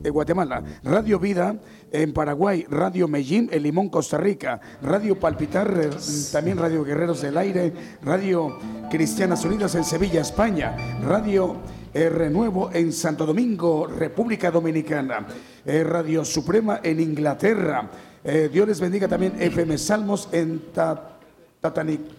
eh, 0.02 0.10
Guatemala. 0.10 0.64
Radio 0.82 1.20
Vida 1.20 1.60
en 1.92 2.12
Paraguay, 2.12 2.66
Radio 2.68 3.06
Medellín 3.06 3.48
en 3.52 3.62
Limón, 3.62 3.88
Costa 3.88 4.18
Rica. 4.18 4.60
Radio 4.82 5.18
Palpitar, 5.18 5.90
también 6.32 6.58
Radio 6.58 6.84
Guerreros 6.84 7.22
del 7.22 7.38
Aire, 7.38 7.72
Radio 8.02 8.58
Cristianas 8.90 9.44
Unidas 9.44 9.76
en 9.76 9.84
Sevilla, 9.84 10.20
España. 10.20 10.76
Radio 11.02 11.56
Renuevo 11.92 12.70
en 12.72 12.92
Santo 12.92 13.26
Domingo, 13.26 13.86
República 13.86 14.50
Dominicana. 14.50 15.26
Radio 15.64 16.24
Suprema 16.24 16.80
en 16.82 17.00
Inglaterra. 17.00 17.90
Eh, 18.22 18.50
Dios 18.52 18.68
les 18.68 18.80
bendiga 18.80 19.08
también 19.08 19.40
FM 19.40 19.78
Salmos 19.78 20.28
en 20.32 20.60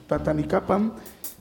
Tatanicapan, 0.08 0.94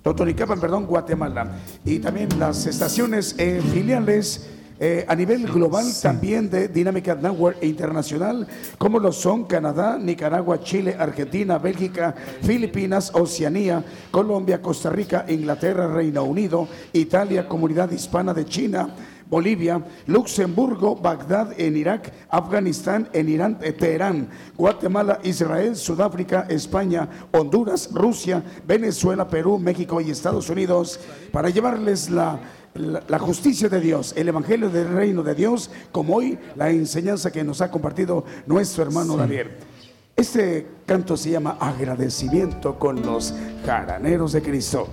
Totonicapan, 0.03 0.61
perdón, 0.61 0.87
Guatemala. 0.87 1.57
Y 1.85 1.99
también 1.99 2.29
las 2.39 2.67
estaciones 2.67 3.35
eh, 3.39 3.63
filiales 3.73 4.51
eh, 4.83 5.05
a 5.07 5.15
nivel 5.15 5.47
global 5.47 5.85
también 6.01 6.49
de 6.49 6.69
Dinámica 6.69 7.15
Network 7.15 7.63
Internacional, 7.63 8.47
como 8.79 8.99
lo 8.99 9.13
son 9.13 9.45
Canadá, 9.45 9.99
Nicaragua, 9.99 10.61
Chile, 10.61 10.97
Argentina, 10.99 11.59
Bélgica, 11.59 12.15
Filipinas, 12.41 13.11
Oceanía, 13.13 13.85
Colombia, 14.11 14.63
Costa 14.63 14.89
Rica, 14.89 15.27
Inglaterra, 15.29 15.87
Reino 15.87 16.25
Unido, 16.25 16.67
Italia, 16.95 17.47
Comunidad 17.47 17.91
Hispana 17.91 18.33
de 18.33 18.47
China, 18.47 18.95
Bolivia, 19.29 19.85
Luxemburgo, 20.07 20.97
Bagdad 20.97 21.53
en 21.61 21.77
Irak, 21.77 22.13
Afganistán 22.31 23.09
en 23.13 23.29
Irán, 23.29 23.59
eh, 23.61 23.73
Teherán, 23.73 24.29
Guatemala, 24.57 25.21
Israel, 25.23 25.77
Sudáfrica, 25.77 26.47
España, 26.49 27.07
Honduras, 27.33 27.91
Rusia, 27.93 28.43
Venezuela, 28.67 29.29
Perú, 29.29 29.59
México 29.59 30.01
y 30.01 30.11
Estados 30.11 30.49
Unidos. 30.49 30.99
Para 31.31 31.51
llevarles 31.51 32.11
la, 32.11 32.41
la, 32.75 33.19
justicia 33.19 33.69
de 33.69 33.81
Dios, 33.81 34.15
el 34.17 34.29
Evangelio 34.29 34.71
del 34.71 34.89
Reino 34.89 35.23
de 35.23 35.35
Dios, 35.35 35.71
como 35.93 36.17
hoy 36.17 36.39
la 36.57 36.71
enseñanza 36.71 37.31
que 37.31 37.45
nos 37.45 37.61
ha 37.61 37.71
compartido 37.71 38.25
nuestro 38.47 38.83
hermano 38.83 39.17
Daniel. 39.17 39.51
Este 40.17 40.67
canto 40.87 41.17
se 41.17 41.31
llama 41.31 41.57
Agradecimiento 41.61 42.79
con 42.79 43.01
los 43.03 43.35
jaraneros 43.65 44.33
de 44.33 44.43
Cristo. 44.43 44.89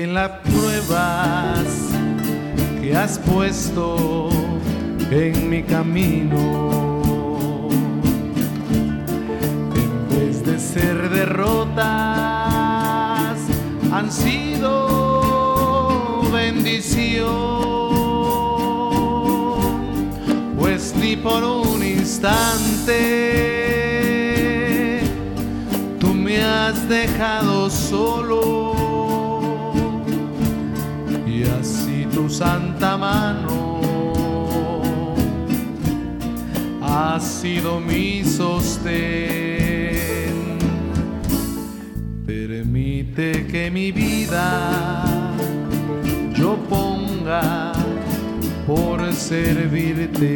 que 0.00 0.06
las 0.06 0.30
pruebas 0.30 1.66
que 2.80 2.96
has 2.96 3.18
puesto 3.18 4.30
en 5.10 5.50
mi 5.50 5.62
camino, 5.62 7.68
en 9.74 10.08
vez 10.08 10.42
de 10.42 10.58
ser 10.58 11.10
derrotas, 11.10 11.84
han 13.92 14.10
sido 14.10 16.22
bendición, 16.32 17.28
pues 20.58 20.94
ni 20.96 21.16
por 21.16 21.44
un 21.44 21.84
instante 21.84 23.02
tú 25.98 26.14
me 26.14 26.42
has 26.42 26.88
dejado 26.88 27.49
ha 36.90 37.20
sido 37.20 37.78
mi 37.80 38.24
sostén. 38.24 38.90
Permite 42.26 43.46
que 43.46 43.70
mi 43.70 43.92
vida 43.92 45.04
yo 46.34 46.56
ponga 46.68 47.72
por 48.66 49.12
servirte 49.12 50.26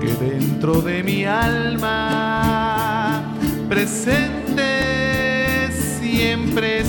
que 0.00 0.14
dentro 0.20 0.82
de 0.82 1.02
mi 1.04 1.24
alma 1.24 3.22
presente 3.68 4.66
siempre 5.70 6.84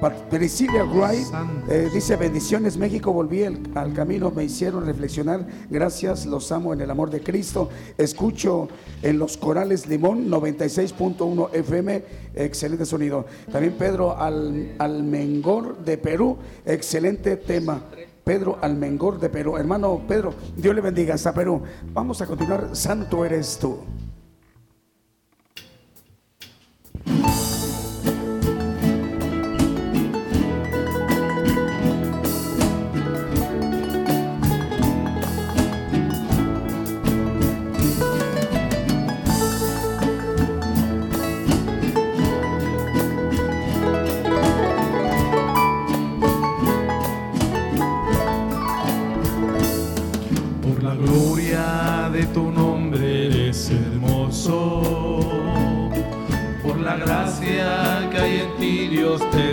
Pa- 0.00 0.10
Priscila 0.28 0.84
Wright 0.84 1.26
eh, 1.70 1.88
dice 1.90 2.16
bendiciones 2.16 2.76
México 2.76 3.14
volví 3.14 3.40
el- 3.40 3.62
al 3.74 3.94
camino 3.94 4.30
me 4.30 4.44
hicieron 4.44 4.84
reflexionar 4.84 5.46
gracias 5.70 6.26
los 6.26 6.52
amo 6.52 6.74
en 6.74 6.82
el 6.82 6.90
amor 6.90 7.08
de 7.08 7.22
Cristo 7.22 7.70
escucho 7.96 8.68
en 9.00 9.18
los 9.18 9.38
corales 9.38 9.86
Limón 9.88 10.28
96.1 10.28 11.48
FM 11.54 12.04
excelente 12.34 12.84
sonido 12.84 13.24
también 13.50 13.72
Pedro 13.78 14.14
Al- 14.18 14.74
Almengor 14.78 15.78
de 15.82 15.96
Perú 15.96 16.36
excelente 16.66 17.36
tema. 17.38 17.82
Pedro 18.22 18.58
Almengor 18.60 19.18
de 19.18 19.30
Perú. 19.30 19.56
Hermano 19.56 20.02
Pedro 20.06 20.34
Dios 20.56 20.74
le 20.74 20.82
bendiga 20.82 21.14
hasta 21.14 21.32
Perú. 21.32 21.62
Vamos 21.94 22.20
a 22.20 22.26
continuar 22.26 22.76
Santo 22.76 23.24
eres 23.24 23.56
tú 23.58 23.78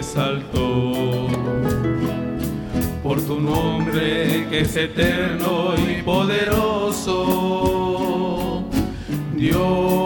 exaltó. 0.03 1.27
Por 3.01 3.21
tu 3.21 3.39
nombre 3.39 4.47
que 4.49 4.59
es 4.61 4.75
eterno 4.75 5.75
y 5.77 6.01
poderoso, 6.03 7.15
Dios 9.35 10.02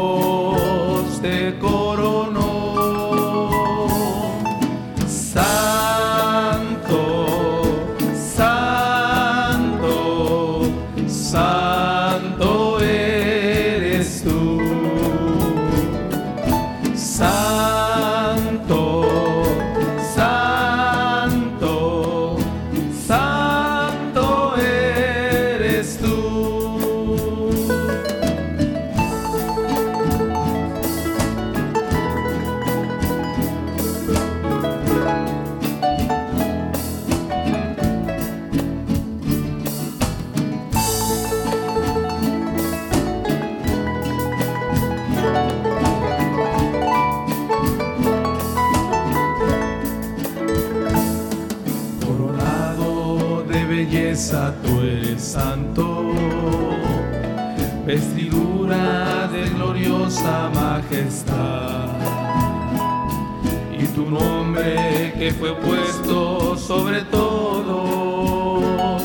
puesto 65.56 66.58
sobre 66.58 67.02
todo 67.04 68.98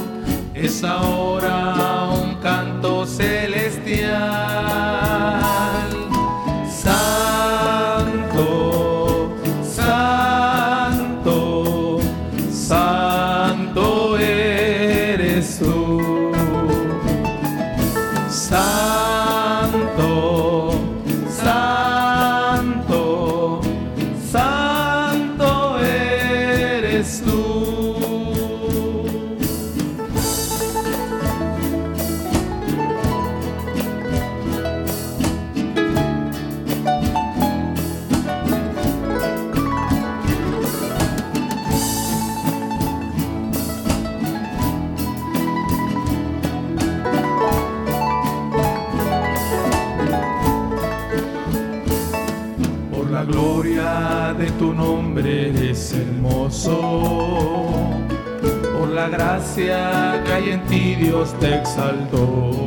es 0.54 0.82
ahora 0.84 2.08
un 2.10 2.36
canto 2.36 3.06
celestial. 3.06 4.51
Gracia 59.54 60.22
que 60.24 60.32
hay 60.32 60.50
en 60.50 60.66
ti 60.66 60.94
Dios 60.94 61.38
te 61.38 61.56
exaltó. 61.56 62.61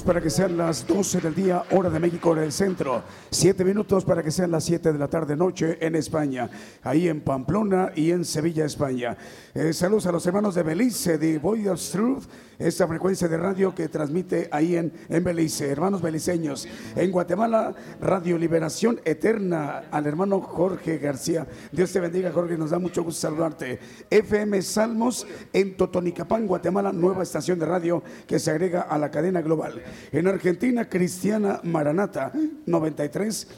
Para 0.00 0.22
que 0.22 0.30
sean 0.30 0.56
las 0.56 0.86
12 0.86 1.20
del 1.20 1.34
día, 1.34 1.64
hora 1.72 1.90
de 1.90 2.00
México, 2.00 2.30
hora 2.30 2.40
del 2.40 2.52
centro. 2.52 3.02
Siete 3.30 3.62
minutos 3.62 4.06
para 4.06 4.22
que 4.22 4.30
sean 4.30 4.50
las 4.50 4.64
7 4.64 4.90
de 4.90 4.98
la 4.98 5.08
tarde, 5.08 5.36
noche 5.36 5.76
en 5.84 5.96
España. 5.96 6.48
Ahí 6.82 7.08
en 7.08 7.20
Pamplona 7.20 7.92
y 7.94 8.10
en 8.10 8.24
Sevilla, 8.24 8.64
España. 8.64 9.18
Eh, 9.52 9.74
saludos 9.74 10.06
a 10.06 10.12
los 10.12 10.26
hermanos 10.26 10.54
de 10.54 10.62
Belice, 10.62 11.18
de 11.18 11.38
Voice 11.38 11.68
of 11.68 11.90
Truth, 11.90 12.22
esta 12.58 12.88
frecuencia 12.88 13.28
de 13.28 13.36
radio 13.36 13.74
que 13.74 13.88
transmite 13.88 14.48
ahí 14.50 14.76
en, 14.76 14.94
en 15.10 15.24
Belice. 15.24 15.68
Hermanos 15.68 16.00
beliceños. 16.00 16.66
En 16.96 17.10
Guatemala, 17.10 17.74
Radio 18.00 18.38
Liberación 18.38 18.98
Eterna, 19.04 19.82
al 19.90 20.06
hermano 20.06 20.40
Jorge 20.40 20.96
García. 20.96 21.46
Dios 21.70 21.92
te 21.92 22.00
bendiga, 22.00 22.32
Jorge. 22.32 22.56
Nos 22.56 22.70
da 22.70 22.78
mucho 22.78 23.02
gusto 23.02 23.20
saludarte. 23.20 23.78
FM 24.08 24.62
Salmos 24.62 25.26
en 25.52 25.76
Totonicapán, 25.76 26.46
Guatemala, 26.46 26.92
nueva 26.92 27.24
estación 27.24 27.58
de 27.58 27.66
radio 27.66 28.02
que 28.26 28.38
se 28.38 28.50
agrega 28.50 28.82
a 28.82 28.96
la 28.96 29.10
cadena 29.10 29.42
global. 29.42 29.81
En 30.12 30.26
Argentina, 30.26 30.88
Cristiana 30.88 31.60
Maranata 31.62 32.32
93. 32.66 33.48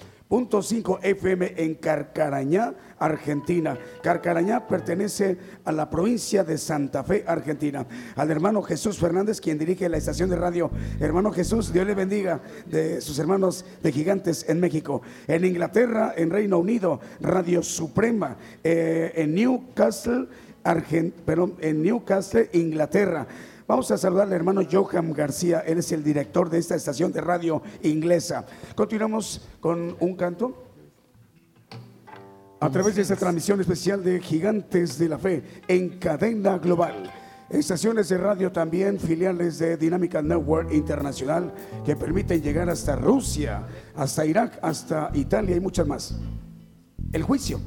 5 0.62 0.98
FM 1.02 1.54
en 1.56 1.74
Carcarañá, 1.74 2.74
Argentina. 2.98 3.78
Carcarañá 4.02 4.66
pertenece 4.66 5.36
a 5.64 5.70
la 5.70 5.88
provincia 5.88 6.42
de 6.42 6.58
Santa 6.58 7.04
Fe, 7.04 7.24
Argentina. 7.26 7.86
Al 8.16 8.30
hermano 8.30 8.62
Jesús 8.62 8.98
Fernández, 8.98 9.40
quien 9.40 9.58
dirige 9.58 9.88
la 9.88 9.98
estación 9.98 10.30
de 10.30 10.36
radio. 10.36 10.70
Hermano 10.98 11.30
Jesús, 11.30 11.72
Dios 11.72 11.86
le 11.86 11.94
bendiga 11.94 12.40
de 12.66 13.00
sus 13.00 13.18
hermanos 13.18 13.64
de 13.82 13.92
Gigantes 13.92 14.46
en 14.48 14.60
México. 14.60 15.02
En 15.28 15.44
Inglaterra, 15.44 16.14
en 16.16 16.30
Reino 16.30 16.58
Unido, 16.58 17.00
Radio 17.20 17.62
Suprema. 17.62 18.36
Eh, 18.64 19.12
en 19.14 19.34
Newcastle, 19.34 20.26
Argent 20.64 21.14
perdón, 21.14 21.54
en 21.60 21.82
Newcastle, 21.82 22.48
Inglaterra. 22.54 23.26
Vamos 23.66 23.90
a 23.90 23.96
saludar 23.96 24.26
al 24.26 24.32
hermano 24.34 24.60
Johan 24.70 25.12
García, 25.14 25.60
él 25.60 25.78
es 25.78 25.90
el 25.92 26.04
director 26.04 26.50
de 26.50 26.58
esta 26.58 26.74
estación 26.74 27.12
de 27.12 27.22
radio 27.22 27.62
inglesa. 27.82 28.44
Continuamos 28.74 29.48
con 29.60 29.96
un 30.00 30.16
canto. 30.16 30.64
A 32.60 32.70
través 32.70 32.94
de 32.94 33.02
esta 33.02 33.16
transmisión 33.16 33.60
especial 33.60 34.04
de 34.04 34.20
Gigantes 34.20 34.98
de 34.98 35.08
la 35.08 35.18
Fe 35.18 35.62
en 35.66 35.98
cadena 35.98 36.58
global. 36.58 37.10
Estaciones 37.48 38.08
de 38.08 38.18
radio 38.18 38.52
también, 38.52 38.98
filiales 38.98 39.58
de 39.58 39.76
Dinámica 39.76 40.20
Network 40.20 40.72
Internacional 40.72 41.52
que 41.84 41.96
permiten 41.96 42.42
llegar 42.42 42.68
hasta 42.68 42.96
Rusia, 42.96 43.66
hasta 43.94 44.26
Irak, 44.26 44.58
hasta 44.60 45.10
Italia 45.14 45.56
y 45.56 45.60
muchas 45.60 45.86
más. 45.86 46.18
El 47.12 47.22
juicio. 47.22 47.60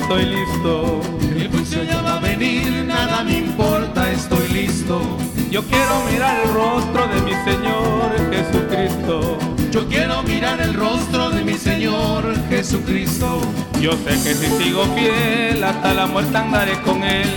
Estoy 0.00 0.24
listo. 0.26 1.00
El 1.36 1.48
juicio 1.50 1.82
ya 1.84 2.00
va 2.02 2.16
a 2.16 2.20
venir, 2.20 2.84
nada 2.86 3.24
me 3.24 3.38
importa, 3.38 4.10
estoy 4.10 4.48
listo. 4.48 5.00
Yo 5.50 5.62
quiero 5.64 6.04
mirar 6.10 6.40
el 6.44 6.52
rostro 6.52 7.06
de 7.08 7.20
mi 7.22 7.32
Señor 7.44 8.16
Jesucristo. 8.30 9.38
Yo 9.70 9.86
quiero 9.88 10.22
mirar 10.22 10.60
el 10.60 10.74
rostro 10.74 11.30
de 11.30 11.44
mi 11.44 11.54
Señor 11.54 12.22
Jesucristo. 12.48 13.40
Yo 13.80 13.92
sé 13.92 14.10
que 14.22 14.34
si 14.34 14.46
sigo 14.62 14.84
fiel 14.94 15.62
hasta 15.62 15.94
la 15.94 16.06
muerte 16.06 16.36
andaré 16.36 16.80
con 16.82 17.02
Él. 17.04 17.28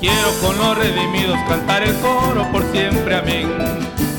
Quiero 0.00 0.30
con 0.42 0.56
los 0.58 0.76
redimidos 0.76 1.38
cantar 1.48 1.82
el 1.82 1.94
coro 1.96 2.50
por 2.52 2.62
siempre, 2.72 3.16
amén. 3.16 3.48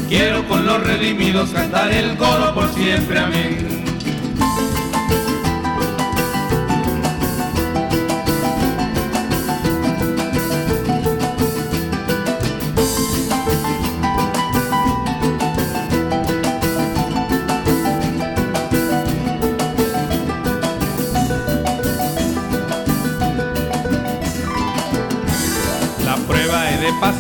Quiero 0.08 0.48
con 0.48 0.66
los 0.66 0.82
redimidos 0.82 1.50
cantar 1.50 1.92
el 1.92 2.16
coro 2.18 2.54
por 2.54 2.74
siempre, 2.74 3.20
amén. 3.20 3.75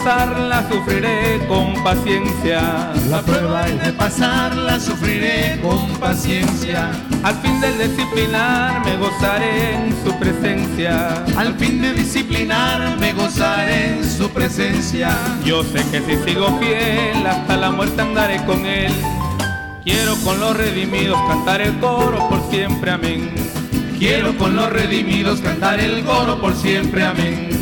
Pasarla 0.06 0.70
sufriré 0.70 1.48
con 1.48 1.74
paciencia. 1.84 2.92
La 3.10 3.24
prueba 3.24 3.66
es 3.68 3.84
de 3.84 3.92
pasarla 3.92 4.80
sufriré 4.80 5.60
con 5.64 5.80
paciencia. 6.00 6.92
Al 7.24 7.34
fin 7.42 7.60
de 7.60 7.88
disciplinar 7.88 8.86
me 8.86 8.98
gozaré 8.98 9.74
en 9.74 9.96
su 10.04 10.16
presencia. 10.20 11.26
Al 11.36 11.56
fin 11.56 11.82
de 11.82 11.94
disciplinar 11.94 13.00
me 13.00 13.14
gozaré 13.14 13.96
en 13.96 14.08
su 14.08 14.30
presencia. 14.30 15.10
Yo 15.44 15.64
sé 15.64 15.84
que 15.90 16.00
si 16.02 16.24
sigo 16.24 16.56
fiel 16.60 17.26
hasta 17.26 17.58
la 17.58 17.72
muerte 17.72 18.00
andaré 18.00 18.46
con 18.46 18.64
él. 18.64 18.94
Quiero 19.84 20.16
con 20.18 20.40
los 20.40 20.56
redimidos 20.56 21.18
cantar 21.28 21.62
el 21.62 21.80
coro 21.80 22.30
por 22.30 22.48
siempre, 22.52 22.92
amén. 22.92 23.34
Quiero 23.98 24.38
con 24.38 24.56
los 24.56 24.72
redimidos 24.72 25.42
cantar 25.42 25.80
el 25.80 26.04
coro 26.04 26.40
por 26.40 26.56
siempre, 26.56 27.04
amén. 27.04 27.55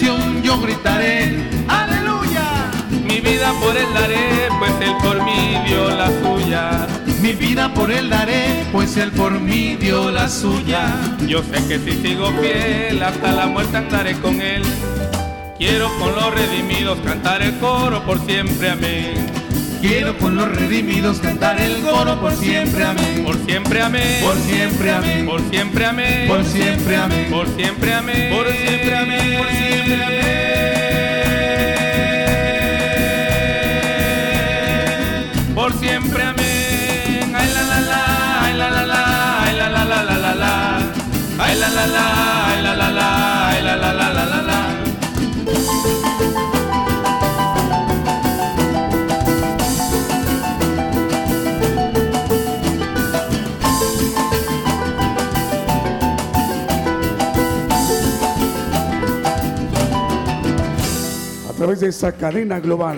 Yo 0.00 0.60
gritaré 0.60 1.48
aleluya. 1.68 2.70
Mi 3.04 3.20
vida 3.20 3.52
por 3.60 3.76
él 3.76 3.86
daré, 3.94 4.48
pues 4.58 4.72
él 4.80 4.94
por 5.02 5.22
mí 5.24 5.56
dio 5.66 5.90
la 5.90 6.08
suya. 6.20 6.86
Mi 7.22 7.32
vida 7.32 7.72
por 7.72 7.90
él 7.90 8.10
daré, 8.10 8.66
pues 8.72 8.96
él 8.96 9.10
por 9.12 9.32
mí 9.40 9.76
dio 9.76 10.10
la 10.10 10.28
suya. 10.28 10.94
Yo 11.26 11.42
sé 11.42 11.66
que 11.66 11.78
si 11.78 12.02
sigo 12.02 12.30
fiel 12.32 13.02
hasta 13.02 13.32
la 13.32 13.46
muerte 13.46 13.76
andaré 13.76 14.18
con 14.18 14.40
él. 14.40 14.62
Quiero 15.56 15.88
con 15.98 16.14
los 16.14 16.34
redimidos 16.34 16.98
cantar 17.00 17.40
el 17.40 17.56
coro 17.58 18.04
por 18.04 18.20
siempre, 18.26 18.70
amén. 18.70 19.35
Quiero 19.86 20.18
con 20.18 20.34
los 20.34 20.48
redimidos 20.48 21.20
cantar 21.20 21.60
el 21.60 21.80
coro 21.80 22.20
por 22.20 22.34
siempre, 22.34 22.82
amén. 22.84 23.22
Por 23.24 23.36
siempre, 23.46 23.80
amén. 23.80 24.20
Por 24.20 24.36
siempre, 24.36 24.90
amén. 24.90 25.26
Por 25.26 25.40
siempre, 25.48 25.86
amén. 25.86 26.26
Por 26.26 26.44
siempre, 26.44 26.96
amén. 26.96 27.30
Por 27.30 27.46
siempre, 27.46 27.94
amén. 27.94 28.32
Por 28.34 28.48
siempre, 28.50 28.96
amén. 28.96 29.38
Por 29.38 29.48
siempre, 29.48 30.02
amén. 30.02 30.34
Por 35.54 35.72
siempre, 35.78 36.22
amén. 36.24 37.36
Ay, 37.36 37.48
la, 37.54 37.62
la, 37.62 37.80
la, 37.80 38.44
ay, 38.44 38.54
la, 38.56 38.70
la, 38.70 38.86
la, 38.86 39.42
ay, 39.44 39.56
la, 39.56 39.68
la, 39.68 39.84
la, 39.84 40.02
la, 40.02 40.18
la, 40.18 40.34
la. 40.34 40.78
Ay, 41.38 41.58
la, 41.60 41.68
la, 41.68 41.86
la, 41.86 41.86
ay, 41.86 41.86
la, 41.86 41.86
la, 41.86 42.35
través 61.66 61.80
de 61.80 61.88
esta 61.88 62.12
cadena 62.12 62.60
global. 62.60 62.96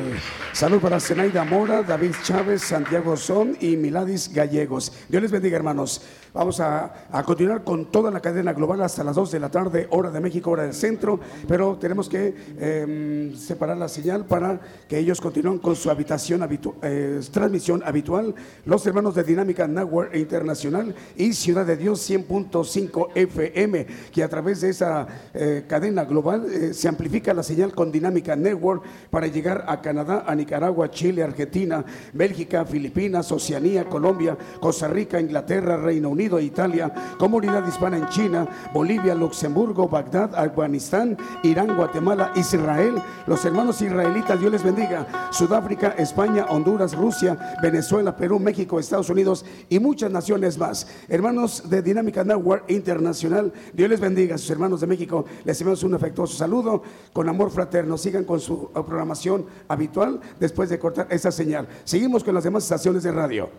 Salud 0.58 0.80
para 0.80 0.98
Zenaida 0.98 1.44
Mora, 1.44 1.84
David 1.84 2.10
Chávez, 2.24 2.62
Santiago 2.62 3.16
Son 3.16 3.56
y 3.60 3.76
Miladis 3.76 4.28
Gallegos. 4.34 4.92
Dios 5.08 5.22
les 5.22 5.30
bendiga, 5.30 5.56
hermanos. 5.56 6.02
Vamos 6.34 6.60
a, 6.60 6.92
continuar 7.24 7.62
con 7.64 7.90
toda 7.92 8.10
la 8.10 8.20
cadena 8.20 8.52
global 8.52 8.82
hasta 8.82 9.02
las 9.04 9.14
2 9.16 9.30
de 9.30 9.40
la 9.40 9.50
tarde, 9.50 9.86
hora 9.90 10.10
de 10.10 10.20
México, 10.20 10.50
hora 10.50 10.64
del 10.64 10.74
centro, 10.74 11.20
pero 11.46 11.76
tenemos 11.76 12.08
que 12.08 12.34
em, 12.58 13.34
separar 13.36 13.76
la 13.76 13.88
señal 13.88 14.26
para 14.26 14.60
que 14.88 14.98
ellos 14.98 15.20
continúen 15.20 15.58
con 15.58 15.74
su 15.74 15.90
habitación 15.90 16.46
eh, 16.82 17.20
transmisión 17.32 17.82
habitual. 17.84 18.34
Los 18.66 18.84
hermanos 18.86 19.14
de 19.14 19.24
Dinámica 19.24 19.66
Network 19.66 20.14
Internacional 20.16 20.94
y 21.16 21.32
Ciudad 21.34 21.64
de 21.64 21.76
Dios 21.76 22.08
100.5 22.10 23.08
FM, 23.14 23.86
que 24.12 24.22
a 24.22 24.28
través 24.28 24.60
de 24.60 24.70
esa 24.70 25.06
eh, 25.32 25.64
cadena 25.68 26.04
global 26.04 26.46
eh, 26.50 26.74
se 26.74 26.88
amplifica 26.88 27.32
la 27.32 27.42
señal 27.42 27.74
con 27.74 27.90
Dinámica 27.92 28.36
Network 28.36 28.82
para 29.10 29.28
llegar 29.28 29.64
a 29.66 29.80
Canadá, 29.80 30.24
a 30.26 30.34
Nicaragua 30.34 30.47
Nicaragua, 30.48 30.90
Chile, 30.90 31.22
Argentina, 31.22 31.84
Bélgica, 32.14 32.64
Filipinas, 32.64 33.30
Oceanía, 33.30 33.86
Colombia, 33.86 34.34
Costa 34.58 34.88
Rica, 34.88 35.20
Inglaterra, 35.20 35.76
Reino 35.76 36.08
Unido, 36.08 36.40
Italia, 36.40 36.90
Comunidad 37.18 37.68
Hispana 37.68 37.98
en 37.98 38.08
China, 38.08 38.48
Bolivia, 38.72 39.14
Luxemburgo, 39.14 39.90
Bagdad, 39.90 40.34
Afganistán, 40.34 41.18
Irán, 41.42 41.76
Guatemala, 41.76 42.32
Israel, 42.34 42.94
los 43.26 43.44
hermanos 43.44 43.82
israelitas, 43.82 44.40
Dios 44.40 44.50
les 44.50 44.62
bendiga, 44.62 45.28
Sudáfrica, 45.32 45.88
España, 45.98 46.46
Honduras, 46.48 46.96
Rusia, 46.96 47.36
Venezuela, 47.62 48.16
Perú, 48.16 48.38
México, 48.38 48.80
Estados 48.80 49.10
Unidos 49.10 49.44
y 49.68 49.78
muchas 49.78 50.10
naciones 50.10 50.56
más. 50.56 50.86
Hermanos 51.10 51.68
de 51.68 51.82
Dinámica 51.82 52.24
Network 52.24 52.70
Internacional, 52.70 53.52
Dios 53.74 53.90
les 53.90 54.00
bendiga, 54.00 54.38
sus 54.38 54.48
hermanos 54.48 54.80
de 54.80 54.86
México, 54.86 55.26
les 55.44 55.60
enviamos 55.60 55.82
un 55.82 55.92
afectuoso 55.92 56.38
saludo 56.38 56.82
con 57.12 57.28
amor 57.28 57.50
fraterno. 57.50 57.98
Sigan 57.98 58.24
con 58.24 58.40
su 58.40 58.70
programación 58.72 59.44
habitual 59.68 60.20
después 60.38 60.68
de 60.68 60.78
cortar 60.78 61.06
esa 61.10 61.30
señal. 61.30 61.68
Seguimos 61.84 62.24
con 62.24 62.34
las 62.34 62.44
demás 62.44 62.64
estaciones 62.64 63.02
de 63.02 63.12
radio. 63.12 63.50